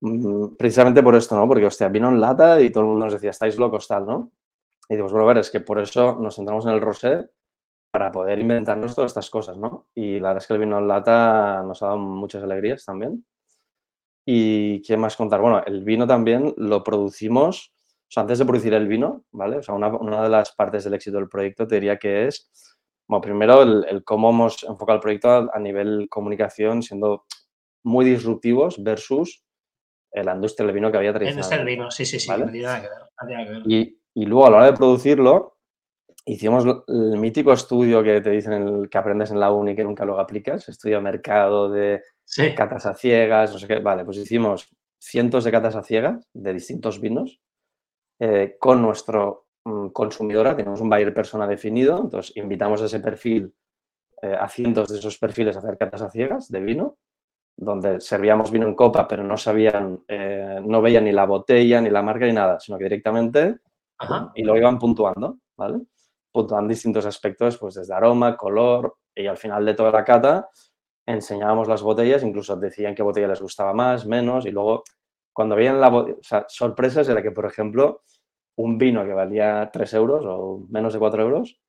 mm, 0.00 0.56
precisamente 0.56 1.02
por 1.02 1.16
esto, 1.16 1.36
¿no? 1.36 1.48
Porque, 1.48 1.66
hostia, 1.66 1.88
vino 1.88 2.08
en 2.08 2.20
lata 2.20 2.60
y 2.60 2.70
todo 2.70 2.82
el 2.82 2.90
mundo 2.90 3.06
nos 3.06 3.14
decía, 3.14 3.30
estáis 3.30 3.56
locos, 3.58 3.88
tal, 3.88 4.06
¿no? 4.06 4.32
Y 4.88 4.94
digo, 4.94 5.08
bueno, 5.08 5.24
a 5.24 5.28
ver, 5.28 5.38
es 5.38 5.50
que 5.50 5.60
por 5.60 5.80
eso 5.80 6.16
nos 6.20 6.36
centramos 6.36 6.66
en 6.66 6.72
el 6.72 6.80
rosé 6.80 7.30
para 7.98 8.12
poder 8.12 8.38
inventarnos 8.38 8.94
todas 8.94 9.10
estas 9.10 9.28
cosas, 9.28 9.56
¿no? 9.56 9.88
Y 9.92 10.20
la 10.20 10.28
verdad 10.28 10.42
es 10.42 10.46
que 10.46 10.54
el 10.54 10.60
vino 10.60 10.78
en 10.78 10.86
lata 10.86 11.64
nos 11.64 11.82
ha 11.82 11.86
dado 11.86 11.98
muchas 11.98 12.44
alegrías 12.44 12.84
también. 12.84 13.26
¿Y 14.24 14.82
qué 14.82 14.96
más 14.96 15.16
contar? 15.16 15.40
Bueno, 15.40 15.64
el 15.66 15.82
vino 15.82 16.06
también 16.06 16.54
lo 16.58 16.84
producimos, 16.84 17.74
o 17.74 18.06
sea, 18.08 18.20
antes 18.20 18.38
de 18.38 18.44
producir 18.44 18.72
el 18.74 18.86
vino, 18.86 19.24
¿vale? 19.32 19.56
O 19.56 19.62
sea, 19.64 19.74
una, 19.74 19.88
una 19.88 20.22
de 20.22 20.28
las 20.28 20.54
partes 20.54 20.84
del 20.84 20.94
éxito 20.94 21.16
del 21.16 21.28
proyecto 21.28 21.66
te 21.66 21.74
diría 21.74 21.98
que 21.98 22.28
es, 22.28 22.48
bueno, 23.08 23.20
primero 23.20 23.62
el, 23.62 24.04
cómo 24.04 24.30
hemos 24.30 24.62
enfocado 24.62 24.98
el 24.98 25.02
proyecto 25.02 25.50
a, 25.52 25.58
nivel 25.58 26.06
comunicación, 26.08 26.84
siendo 26.84 27.24
muy 27.82 28.04
disruptivos 28.04 28.80
versus 28.80 29.44
la 30.12 30.36
industria 30.36 30.66
del 30.66 30.74
vino 30.76 30.92
que 30.92 30.98
había 30.98 31.12
tradicionalmente. 31.12 31.56
La 31.56 31.62
industria 31.62 31.64
del 31.64 31.66
vino, 31.66 31.90
sí, 31.90 32.06
sí, 32.06 32.20
sí, 32.20 32.30
no 32.30 32.48
tiene 32.48 32.62
nada 32.62 32.80
que 32.80 32.88
ver. 33.50 33.62
Y, 33.66 34.00
y 34.14 34.26
luego 34.26 34.46
a 34.46 34.50
la 34.50 34.56
hora 34.58 34.66
de 34.66 34.74
producirlo, 34.74 35.57
hicimos 36.28 36.64
el 36.86 37.16
mítico 37.18 37.52
estudio 37.52 38.02
que 38.02 38.20
te 38.20 38.30
dicen 38.30 38.52
el, 38.52 38.88
que 38.88 38.98
aprendes 38.98 39.30
en 39.30 39.40
la 39.40 39.50
uni 39.50 39.74
que 39.74 39.84
nunca 39.84 40.04
luego 40.04 40.20
aplicas, 40.20 40.68
estudio 40.68 40.96
de 40.96 41.02
mercado 41.02 41.70
de 41.70 42.02
catas 42.54 42.86
a 42.86 42.94
ciegas, 42.94 43.52
no 43.52 43.58
sé 43.58 43.66
qué. 43.66 43.78
Vale, 43.78 44.04
pues 44.04 44.18
hicimos 44.18 44.68
cientos 45.00 45.44
de 45.44 45.50
catas 45.50 45.76
a 45.76 45.82
ciegas 45.82 46.28
de 46.32 46.52
distintos 46.52 47.00
vinos 47.00 47.40
eh, 48.20 48.56
con 48.58 48.82
nuestro 48.82 49.46
mm, 49.64 49.88
consumidora, 49.88 50.56
tenemos 50.56 50.80
un 50.80 50.90
buyer 50.90 51.14
persona 51.14 51.46
definido, 51.46 51.98
entonces 51.98 52.36
invitamos 52.36 52.82
a 52.82 52.86
ese 52.86 53.00
perfil, 53.00 53.54
eh, 54.20 54.36
a 54.38 54.48
cientos 54.48 54.88
de 54.88 54.98
esos 54.98 55.18
perfiles 55.18 55.56
a 55.56 55.60
hacer 55.60 55.78
catas 55.78 56.02
a 56.02 56.10
ciegas 56.10 56.48
de 56.50 56.60
vino, 56.60 56.98
donde 57.56 58.00
servíamos 58.00 58.50
vino 58.50 58.66
en 58.66 58.74
copa, 58.74 59.08
pero 59.08 59.24
no 59.24 59.36
sabían, 59.36 60.04
eh, 60.06 60.60
no 60.64 60.82
veían 60.82 61.04
ni 61.04 61.12
la 61.12 61.26
botella, 61.26 61.80
ni 61.80 61.90
la 61.90 62.02
marca, 62.02 62.26
ni 62.26 62.32
nada, 62.32 62.60
sino 62.60 62.76
que 62.76 62.84
directamente 62.84 63.58
y 64.34 64.44
lo 64.44 64.56
iban 64.56 64.78
puntuando, 64.78 65.38
¿vale? 65.56 65.80
Puntuando 66.32 66.68
distintos 66.68 67.06
aspectos, 67.06 67.58
pues 67.58 67.74
desde 67.74 67.94
aroma, 67.94 68.36
color, 68.36 68.96
y 69.14 69.26
al 69.26 69.36
final 69.36 69.64
de 69.64 69.74
toda 69.74 69.90
la 69.90 70.04
cata 70.04 70.48
enseñábamos 71.06 71.68
las 71.68 71.82
botellas, 71.82 72.22
incluso 72.22 72.56
decían 72.56 72.94
qué 72.94 73.02
botella 73.02 73.28
les 73.28 73.40
gustaba 73.40 73.72
más, 73.72 74.06
menos, 74.06 74.44
y 74.44 74.50
luego 74.50 74.84
cuando 75.32 75.56
veían 75.56 75.80
la 75.80 75.88
botella, 75.88 76.18
o 76.20 76.22
sea, 76.22 76.44
sorpresas 76.48 77.08
era 77.08 77.22
que, 77.22 77.30
por 77.30 77.46
ejemplo, 77.46 78.02
un 78.56 78.76
vino 78.76 79.04
que 79.04 79.12
valía 79.14 79.70
3 79.72 79.94
euros 79.94 80.24
o 80.26 80.66
menos 80.68 80.92
de 80.92 80.98
4 80.98 81.22
euros, 81.22 81.60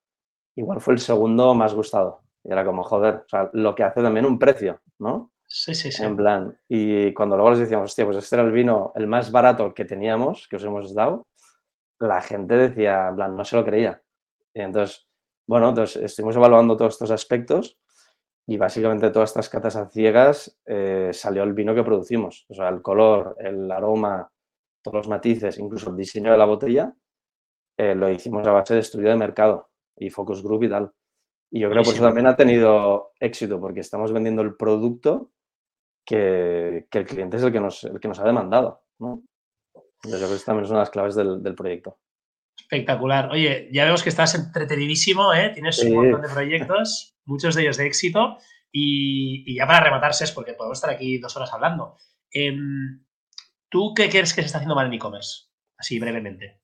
igual 0.56 0.82
fue 0.82 0.96
el 0.96 1.00
segundo 1.00 1.54
más 1.54 1.74
gustado. 1.74 2.22
Y 2.44 2.52
era 2.52 2.66
como, 2.66 2.84
joder, 2.84 3.16
o 3.26 3.30
sea, 3.30 3.50
lo 3.54 3.76
que 3.76 3.84
hace 3.84 4.02
también 4.02 4.26
un 4.26 4.40
precio, 4.40 4.82
¿no? 5.00 5.32
Sí, 5.46 5.74
sí, 5.74 5.92
sí. 5.92 6.04
En 6.04 6.16
plan, 6.16 6.60
y 6.68 7.14
cuando 7.14 7.36
luego 7.36 7.52
les 7.52 7.60
decíamos, 7.60 7.92
hostia, 7.92 8.06
pues 8.06 8.18
este 8.18 8.36
era 8.36 8.44
el 8.44 8.52
vino 8.52 8.92
el 8.96 9.08
más 9.08 9.32
barato 9.32 9.74
que 9.74 9.86
teníamos, 9.86 10.48
que 10.48 10.58
os 10.58 10.64
hemos 10.64 10.94
dado, 10.94 11.28
la 12.00 12.22
gente 12.22 12.56
decía, 12.56 13.10
en 13.10 13.16
plan, 13.16 13.36
no 13.36 13.44
se 13.44 13.56
lo 13.56 13.66
creía. 13.66 14.02
Entonces, 14.54 15.08
bueno, 15.48 15.70
entonces 15.70 16.04
estuvimos 16.04 16.36
evaluando 16.36 16.78
todos 16.78 16.94
estos 16.94 17.12
aspectos 17.12 17.80
y 18.48 18.58
básicamente 18.58 19.10
todas 19.12 19.30
estas 19.30 19.50
catas 19.50 19.76
a 19.76 19.90
ciegas 19.90 20.60
eh, 20.66 21.12
salió 21.14 21.44
el 21.44 21.54
vino 21.54 21.76
que 21.76 21.84
producimos. 21.84 22.46
O 22.50 22.54
sea, 22.54 22.70
el 22.70 22.82
color, 22.82 23.36
el 23.40 23.72
aroma, 23.72 24.30
todos 24.84 24.98
los 24.98 25.08
matices, 25.08 25.60
incluso 25.60 25.90
el 25.90 25.98
diseño 25.98 26.32
de 26.32 26.38
la 26.38 26.46
botella, 26.46 26.94
eh, 27.78 27.96
lo 27.96 28.10
hicimos 28.10 28.46
a 28.48 28.52
base 28.52 28.74
de 28.74 28.80
estudio 28.82 29.10
de 29.10 29.16
mercado 29.16 29.70
y 29.96 30.10
focus 30.10 30.44
group 30.44 30.64
y 30.64 30.70
tal. 30.70 30.92
Y 31.52 31.62
yo 31.62 31.70
creo 31.70 31.84
que 31.84 31.90
eso 31.90 32.04
también 32.04 32.28
ha 32.28 32.36
tenido 32.36 33.12
éxito 33.20 33.60
porque 33.60 33.80
estamos 33.80 34.12
vendiendo 34.12 34.42
el 34.42 34.56
producto 34.56 35.32
que, 36.06 36.88
el 36.92 37.06
cliente 37.06 37.38
es 37.38 37.44
el 37.44 37.52
que 37.52 37.60
nos, 37.60 37.84
el 37.84 38.00
que 38.00 38.08
nos 38.08 38.20
ha 38.20 38.26
demandado. 38.26 38.82
¿no? 39.00 39.24
yo 40.04 40.18
creo 40.18 40.30
que 40.30 40.44
también 40.44 40.66
es 40.66 40.70
una 40.70 40.80
de 40.80 40.84
las 40.84 40.90
claves 40.90 41.16
del 41.16 41.56
proyecto. 41.56 41.98
Espectacular. 42.60 43.32
Oye, 43.32 43.70
ya 43.72 43.86
vemos 43.86 44.04
que 44.04 44.10
estás 44.10 44.36
entretenidísimo, 44.36 45.34
¿eh? 45.34 45.50
tienes 45.54 45.82
un 45.84 45.96
montón 45.96 46.22
de 46.22 46.30
proyectos, 46.30 47.16
muchos 47.26 47.56
de 47.56 47.64
ellos 47.64 47.78
de 47.78 47.88
éxito. 47.88 48.38
Y, 48.72 49.56
ya 49.56 49.66
para 49.66 49.86
rematarse, 49.86 50.26
es 50.26 50.32
porque 50.32 50.54
podemos 50.54 50.78
estar 50.78 50.92
aquí 50.92 51.18
dos 51.18 51.36
horas 51.36 51.52
hablando. 51.54 51.98
Em, 52.32 53.04
¿Tú 53.70 53.94
qué 53.96 54.10
crees 54.10 54.34
que 54.34 54.42
se 54.42 54.48
está 54.48 54.60
haciendo 54.60 54.76
mal 54.76 54.88
en 54.88 54.94
e-commerce? 54.94 55.48
Así 55.78 56.00
brevemente. 56.00 56.60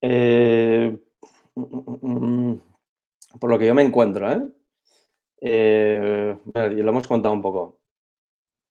Eh, 0.00 0.98
por 1.54 3.50
lo 3.50 3.58
que 3.58 3.66
yo 3.66 3.74
me 3.74 3.82
encuentro, 3.82 4.30
¿eh? 4.30 4.42
eh 5.40 6.36
lo 6.54 6.90
hemos 6.90 7.06
contado 7.06 7.34
un 7.34 7.42
poco. 7.42 7.78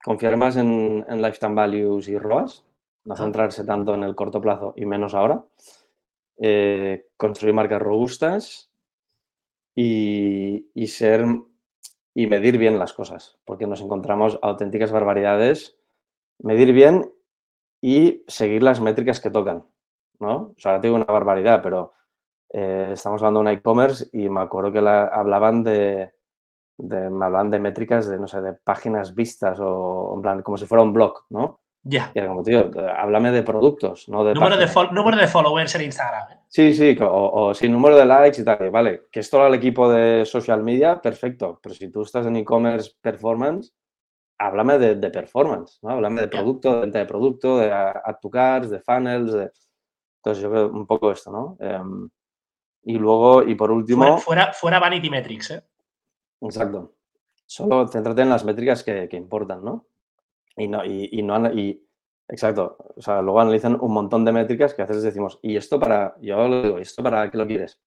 Confiar 0.03 0.35
más 0.37 0.57
en, 0.57 1.05
lifetime 1.21 1.53
values 1.53 2.07
y 2.07 2.17
ROAS, 2.17 2.65
no 3.05 3.15
centrarse 3.15 3.63
tanto 3.63 3.93
en 3.93 4.03
el 4.03 4.15
corto 4.15 4.41
plazo 4.41 4.73
y 4.75 4.85
menos 4.85 5.13
ahora. 5.13 5.43
Eh, 6.43 7.05
construir 7.17 7.53
marcas 7.53 7.79
robustas 7.79 8.71
y, 9.75 10.65
ser 10.87 11.23
y 12.15 12.25
medir 12.25 12.57
bien 12.57 12.79
las 12.79 12.93
cosas, 12.93 13.37
porque 13.45 13.67
nos 13.67 13.79
encontramos 13.79 14.39
auténticas 14.41 14.91
barbaridades. 14.91 15.77
Medir 16.39 16.73
bien 16.73 17.13
y 17.79 18.23
seguir 18.27 18.63
las 18.63 18.81
métricas 18.81 19.19
que 19.19 19.29
tocan, 19.29 19.65
¿no? 20.19 20.35
O 20.35 20.55
sea, 20.57 20.79
digo 20.79 20.95
una 20.95 21.05
barbaridad, 21.05 21.61
pero 21.61 21.93
eh, 22.49 22.89
estamos 22.93 23.21
hablando 23.21 23.41
de 23.41 23.51
un 23.51 23.57
e-commerce 23.57 24.09
y 24.11 24.27
me 24.27 24.41
acuerdo 24.41 24.71
que 24.71 24.79
hablaban 24.79 25.63
de, 25.63 26.11
me 26.79 27.25
hablaban 27.25 27.51
de 27.51 27.59
métricas 27.59 28.07
de, 28.07 28.17
no 28.17 28.27
sé, 28.27 28.41
de 28.41 28.53
páginas 28.53 29.13
vistas 29.13 29.59
o 29.61 30.19
como 30.43 30.57
si 30.57 30.65
fuera 30.65 30.83
un 30.83 30.93
blog, 30.93 31.25
¿no? 31.29 31.60
Ya. 31.83 32.11
Y 32.13 32.19
era 32.19 32.27
como, 32.27 32.43
tío, 32.43 32.69
háblame 32.95 33.31
de 33.31 33.41
productos, 33.41 34.07
no 34.07 34.23
de. 34.23 34.35
Número, 34.35 34.57
de, 34.57 34.67
número 34.91 35.17
de 35.17 35.27
followers 35.27 35.73
en 35.75 35.81
Instagram. 35.83 36.31
¿eh? 36.31 36.39
Sí, 36.47 36.73
sí, 36.73 36.95
o, 37.01 37.53
sin 37.55 37.71
número 37.71 37.97
de 37.97 38.05
likes 38.05 38.41
y 38.41 38.45
tal. 38.45 38.69
Vale, 38.69 39.07
que 39.11 39.21
esto 39.21 39.41
al 39.41 39.55
equipo 39.55 39.91
de 39.91 40.25
social 40.25 40.61
media, 40.61 41.01
perfecto. 41.01 41.59
Pero 41.61 41.73
si 41.73 41.89
tú 41.89 42.03
estás 42.03 42.27
en 42.27 42.35
e-commerce 42.35 42.91
performance, 43.01 43.73
háblame 44.37 44.77
de, 44.77 45.09
performance, 45.09 45.79
¿no? 45.81 45.89
Háblame 45.89 46.21
de 46.21 46.27
producto, 46.27 46.73
de 46.75 46.81
venta 46.81 46.99
de 46.99 47.05
producto, 47.05 47.57
de 47.57 47.71
add 47.71 48.17
to 48.21 48.29
cards, 48.29 48.69
de 48.69 48.79
funnels. 48.79 49.33
De... 49.33 49.51
Entonces, 50.17 50.43
yo 50.43 50.51
creo 50.51 50.67
un 50.69 50.85
poco 50.85 51.11
esto, 51.11 51.31
¿no? 51.31 51.57
Em, 51.59 52.09
y 52.83 52.93
luego, 52.93 53.41
y 53.41 53.55
por 53.55 53.71
último. 53.71 54.19
Fuera, 54.19 54.53
fuera, 54.53 54.79
Vanity 54.79 55.09
Metrics, 55.09 55.51
¿eh? 55.51 55.63
Exacto. 56.41 56.93
Solo 57.45 57.87
céntrate 57.87 58.21
en 58.21 58.29
las 58.29 58.45
métricas 58.45 58.83
que, 58.83 59.09
que 59.09 59.17
importan, 59.17 59.63
¿no? 59.63 59.87
Y 60.57 60.67
no, 60.67 60.83
y, 60.85 61.21
no, 61.23 61.51
y, 61.53 61.87
exacto, 62.27 62.77
o 62.95 63.01
sea, 63.01 63.21
luego 63.21 63.39
analizan 63.39 63.77
un 63.79 63.93
montón 63.93 64.25
de 64.25 64.31
métricas 64.31 64.73
que 64.73 64.81
a 64.81 64.85
veces 64.85 65.03
decimos, 65.03 65.39
¿y 65.41 65.55
esto 65.55 65.79
para, 65.79 66.15
yo 66.21 66.47
lo 66.47 66.61
digo, 66.61 66.79
¿y 66.79 66.81
esto 66.81 67.01
para 67.01 67.29
qué 67.29 67.37
lo 67.37 67.47
quieres? 67.47 67.79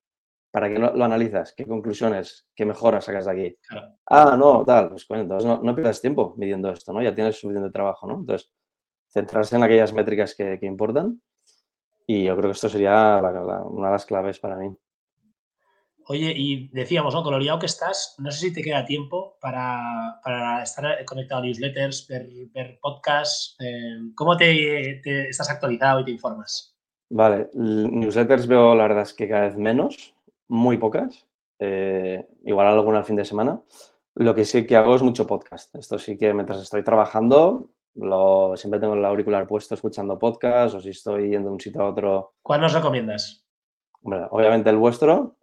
¿Para 0.51 0.69
qué 0.69 0.79
lo, 0.79 1.05
analizas? 1.05 1.53
¿Qué 1.53 1.67
conclusiones, 1.67 2.47
qué 2.55 2.65
mejoras 2.65 3.05
sacas 3.05 3.27
de 3.27 3.31
aquí? 3.31 3.59
Ah, 4.07 4.37
no, 4.39 4.65
tal, 4.65 4.91
pues 4.91 5.05
coño, 5.05 5.23
entonces 5.23 5.47
no, 5.47 5.61
no, 5.63 5.75
pierdas 5.75 6.01
tiempo 6.01 6.35
midiendo 6.37 6.71
esto, 6.71 6.93
¿no? 6.93 7.03
Ya 7.03 7.15
tienes 7.15 7.39
suficiente 7.39 7.71
trabajo, 7.71 8.07
¿no? 8.07 8.15
Entonces, 8.15 8.51
centrarse 9.09 9.57
en 9.57 9.63
aquellas 9.63 9.93
métricas 9.93 10.35
que, 10.35 10.59
que 10.59 10.67
importan 10.67 11.21
y 12.07 12.25
yo 12.25 12.37
creo 12.37 12.51
que 12.51 12.55
esto 12.55 12.69
sería 12.69 13.21
una 13.67 13.89
de 13.89 13.93
las 13.93 14.07
claves 14.07 14.39
para 14.39 14.57
mí. 14.57 14.75
Oye, 16.07 16.33
y 16.37 16.69
decíamos, 16.69 17.15
¿no? 17.15 17.23
Coloreado 17.23 17.59
que 17.59 17.67
estás, 17.67 18.15
no 18.19 18.31
sé 18.31 18.49
si 18.49 18.53
te 18.53 18.63
queda 18.63 18.85
tiempo 18.85 19.37
para, 19.41 20.21
estar 20.63 21.05
conectado 21.05 21.41
a 21.41 21.45
newsletters, 21.45 22.07
ver, 22.09 22.79
podcasts. 22.81 23.57
Eh, 23.61 24.13
¿Cómo 24.15 24.37
te, 24.37 25.01
estás 25.29 25.51
actualizado 25.51 26.01
y 26.01 26.05
te 26.05 26.11
informas? 26.11 26.77
Vale, 27.11 27.49
newsletters 27.55 28.47
veo 28.47 28.75
la 28.75 28.85
verdad 28.85 29.03
es 29.03 29.15
que 29.15 29.29
cada 29.29 29.49
vez 29.49 29.57
menos, 29.57 30.15
muy 30.49 30.77
pocas, 30.77 31.27
eh, 31.59 32.27
igual 32.45 32.67
alguna 32.67 32.99
al 32.99 33.05
fin 33.05 33.17
de 33.17 33.25
semana. 33.25 33.61
Lo 34.15 34.35
que 34.35 34.45
sí 34.45 34.67
que 34.67 34.77
hago 34.77 34.95
es 34.95 35.03
mucho 35.03 35.27
podcast. 35.27 35.75
Esto 35.75 35.99
sí 35.99 36.17
que 36.17 36.35
mientras 36.35 36.61
estoy 36.61 36.85
trabajando, 36.85 37.71
lo, 37.95 38.57
siempre 38.57 38.81
tengo 38.81 38.95
el 38.95 39.05
auricular 39.05 39.47
puesto 39.47 39.75
escuchando 39.75 40.19
podcast 40.19 40.75
o 40.75 40.81
si 40.81 40.91
estoy 40.91 41.31
yendo 41.31 41.49
de 41.49 41.55
un 41.55 41.61
sitio 41.61 41.83
a 41.83 41.91
otro. 41.91 42.35
¿Cuál 42.43 42.61
nos 42.61 42.73
recomiendas? 42.73 43.41
obviamente 44.31 44.69
el 44.69 44.77
vuestro, 44.77 45.37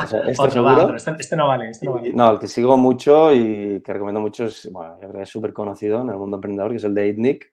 este, 0.00 0.16
este, 0.30 0.50
seguro. 0.50 0.94
Este, 0.94 1.10
este, 1.18 1.36
no 1.36 1.48
vale, 1.48 1.70
este 1.70 1.86
no 1.86 1.94
vale. 1.94 2.12
No, 2.12 2.30
el 2.32 2.38
que 2.38 2.48
sigo 2.48 2.76
mucho 2.76 3.32
y 3.32 3.80
que 3.82 3.92
recomiendo 3.92 4.20
mucho 4.20 4.44
es, 4.44 4.70
bueno, 4.70 4.94
yo 4.94 5.08
creo 5.08 5.12
que 5.12 5.22
es 5.22 5.28
súper 5.28 5.52
conocido 5.52 6.02
en 6.02 6.10
el 6.10 6.16
mundo 6.16 6.36
emprendedor, 6.36 6.70
que 6.70 6.76
es 6.76 6.84
el 6.84 6.94
de 6.94 7.08
Itnick. 7.08 7.52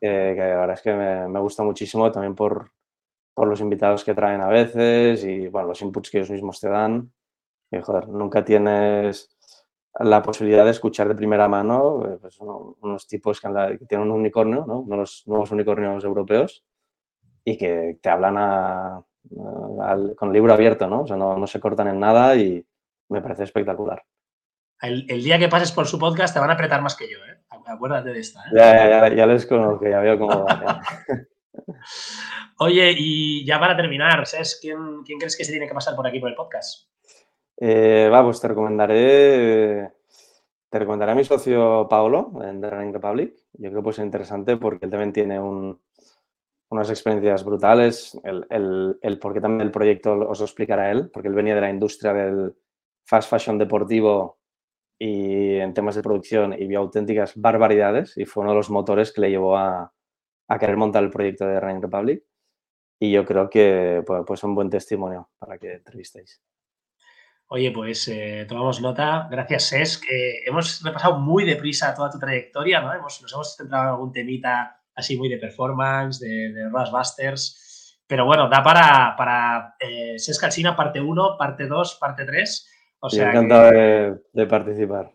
que 0.00 0.34
la 0.36 0.44
verdad 0.44 0.72
es 0.72 0.82
que 0.82 0.94
me, 0.94 1.40
gusta 1.40 1.62
muchísimo 1.62 2.10
también 2.12 2.34
por, 2.34 2.72
por, 3.34 3.48
los 3.48 3.60
invitados 3.60 4.04
que 4.04 4.14
traen 4.14 4.40
a 4.40 4.48
veces 4.48 5.24
y, 5.24 5.48
bueno, 5.48 5.68
los 5.68 5.82
inputs 5.82 6.10
que 6.10 6.18
ellos 6.18 6.30
mismos 6.30 6.60
te 6.60 6.68
dan. 6.68 7.12
Que, 7.70 7.82
joder, 7.82 8.08
nunca 8.08 8.44
tienes 8.44 9.36
la 10.00 10.22
posibilidad 10.22 10.64
de 10.64 10.70
escuchar 10.70 11.08
de 11.08 11.14
primera 11.14 11.48
mano 11.48 12.04
eh, 12.06 12.18
pues, 12.20 12.38
unos 12.40 13.06
tipos 13.06 13.40
que, 13.40 13.48
que, 13.78 13.86
tienen 13.86 14.10
un 14.10 14.20
unicornio, 14.20 14.64
¿no? 14.66 14.80
Unos 14.80 15.24
nuevos 15.26 15.50
unicornios 15.50 16.04
europeos 16.04 16.64
y 17.44 17.56
que 17.56 17.98
te 18.00 18.08
hablan 18.08 18.36
a 18.38 19.02
con 20.16 20.28
el 20.28 20.32
libro 20.32 20.52
abierto, 20.52 20.86
¿no? 20.86 21.02
O 21.02 21.06
sea, 21.06 21.16
no, 21.16 21.46
se 21.46 21.60
cortan 21.60 21.88
en 21.88 22.00
nada 22.00 22.36
y 22.36 22.64
me 23.08 23.20
parece 23.20 23.44
espectacular. 23.44 24.02
El, 24.80 25.06
día 25.06 25.38
que 25.38 25.48
pases 25.48 25.72
por 25.72 25.86
su 25.86 25.98
podcast 25.98 26.34
te 26.34 26.40
van 26.40 26.50
a 26.50 26.54
apretar 26.54 26.82
más 26.82 26.94
que 26.94 27.10
yo, 27.10 27.18
¿eh? 27.18 27.38
Acuérdate 27.66 28.10
de 28.10 28.20
esta. 28.20 28.40
¿eh? 28.40 28.52
Ya, 28.54 28.88
ya, 28.88 29.14
ya, 29.14 29.26
les 29.26 29.44
conozco, 29.44 29.86
ya 29.86 29.98
veo 30.00 30.18
cómo 30.18 30.44
va. 30.44 30.80
Oye, 32.58 32.94
y 32.96 33.44
ya 33.44 33.58
para 33.58 33.76
terminar, 33.76 34.26
¿sabes 34.26 34.58
quién, 34.60 35.02
quién 35.04 35.18
crees 35.18 35.36
que 35.36 35.44
se 35.44 35.52
tiene 35.52 35.68
que 35.68 35.74
pasar 35.74 35.94
por 35.94 36.06
aquí 36.06 36.20
por 36.20 36.30
el 36.30 36.34
podcast? 36.34 36.88
Eh, 37.60 38.08
va, 38.12 38.22
pues 38.22 38.40
te 38.40 38.48
recomendaré, 38.48 39.92
te 40.70 40.78
recomendaré 40.78 41.12
a 41.12 41.14
mi 41.16 41.24
socio 41.24 41.88
Paolo 41.88 42.32
en 42.42 42.60
The 42.60 42.70
Running 42.70 42.92
Republic. 42.92 43.34
Yo 43.54 43.70
creo 43.70 43.80
que 43.80 43.82
puede 43.82 43.96
ser 43.96 44.04
interesante 44.04 44.56
porque 44.56 44.86
él 44.86 44.90
también 44.90 45.12
tiene 45.12 45.40
unas 46.70 46.90
experiencias 46.90 47.44
brutales. 47.44 48.18
El, 48.24 48.46
el, 48.50 48.98
el 49.02 49.18
por 49.18 49.34
qué 49.34 49.40
también 49.40 49.62
el 49.62 49.70
proyecto 49.70 50.12
os 50.28 50.38
lo 50.40 50.44
explicará 50.44 50.90
él, 50.90 51.10
porque 51.10 51.28
él 51.28 51.34
venía 51.34 51.54
de 51.54 51.60
la 51.60 51.70
industria 51.70 52.12
del 52.12 52.54
fast 53.06 53.30
fashion 53.30 53.58
deportivo 53.58 54.38
y 54.98 55.56
en 55.56 55.72
temas 55.74 55.94
de 55.94 56.02
producción 56.02 56.52
y 56.52 56.66
vio 56.66 56.80
auténticas 56.80 57.32
barbaridades 57.36 58.16
y 58.16 58.24
fue 58.24 58.42
uno 58.42 58.50
de 58.50 58.56
los 58.56 58.70
motores 58.70 59.12
que 59.12 59.20
le 59.20 59.30
llevó 59.30 59.56
a, 59.56 59.92
a 60.48 60.58
querer 60.58 60.76
montar 60.76 61.04
el 61.04 61.10
proyecto 61.10 61.46
de 61.46 61.60
Running 61.60 61.82
Republic. 61.82 62.24
Y 63.00 63.12
yo 63.12 63.24
creo 63.24 63.48
que 63.48 64.02
pues, 64.04 64.24
pues 64.26 64.42
un 64.42 64.56
buen 64.56 64.68
testimonio 64.68 65.30
para 65.38 65.56
que 65.56 65.74
entrevistéis. 65.74 66.42
Oye, 67.50 67.70
pues 67.70 68.08
eh, 68.08 68.44
tomamos 68.46 68.82
nota. 68.82 69.28
Gracias, 69.30 69.68
Ses. 69.68 70.00
hemos 70.44 70.82
repasado 70.82 71.18
muy 71.18 71.44
deprisa 71.44 71.94
toda 71.94 72.10
tu 72.10 72.18
trayectoria, 72.18 72.80
¿no? 72.80 72.92
Hemos, 72.92 73.22
nos 73.22 73.32
hemos 73.32 73.56
centrado 73.56 73.84
en 73.84 73.90
algún 73.90 74.12
temita 74.12 74.77
así 74.98 75.16
muy 75.16 75.28
de 75.28 75.38
performance, 75.38 76.18
de, 76.18 76.52
de 76.52 76.68
Busters. 76.68 78.00
Pero 78.06 78.24
bueno, 78.24 78.48
da 78.48 78.62
para, 78.62 79.14
para 79.16 79.76
eh, 79.78 80.16
parte 80.76 81.00
1, 81.00 81.36
parte 81.38 81.66
2, 81.66 81.98
parte 82.00 82.24
3. 82.24 82.74
O 83.00 83.08
sea 83.08 83.30
encantado 83.30 83.70
de, 83.70 84.46
participar. 84.46 85.12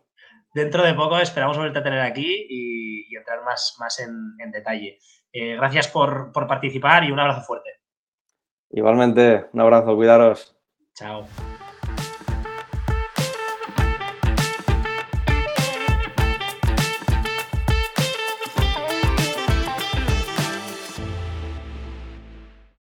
Dentro 0.54 0.84
de 0.84 0.94
poco 0.94 1.20
esperamos 1.20 1.58
volverte 1.58 1.80
a 1.80 1.84
tener 1.84 2.00
aquí 2.00 2.48
y, 2.50 3.16
entrar 3.16 3.44
más, 3.44 3.76
más 3.80 4.00
en, 4.00 4.52
detalle. 4.52 5.00
Eh, 5.32 5.56
gracias 5.56 5.88
por, 5.88 6.32
por 6.32 6.48
participar 6.48 7.04
y 7.04 7.12
un 7.12 7.20
abrazo 7.20 7.42
fuerte. 7.42 7.70
Igualmente, 8.70 9.48
un 9.52 9.62
abrazo, 9.62 9.96
cuidaros. 9.96 10.56
Chao. 10.96 11.28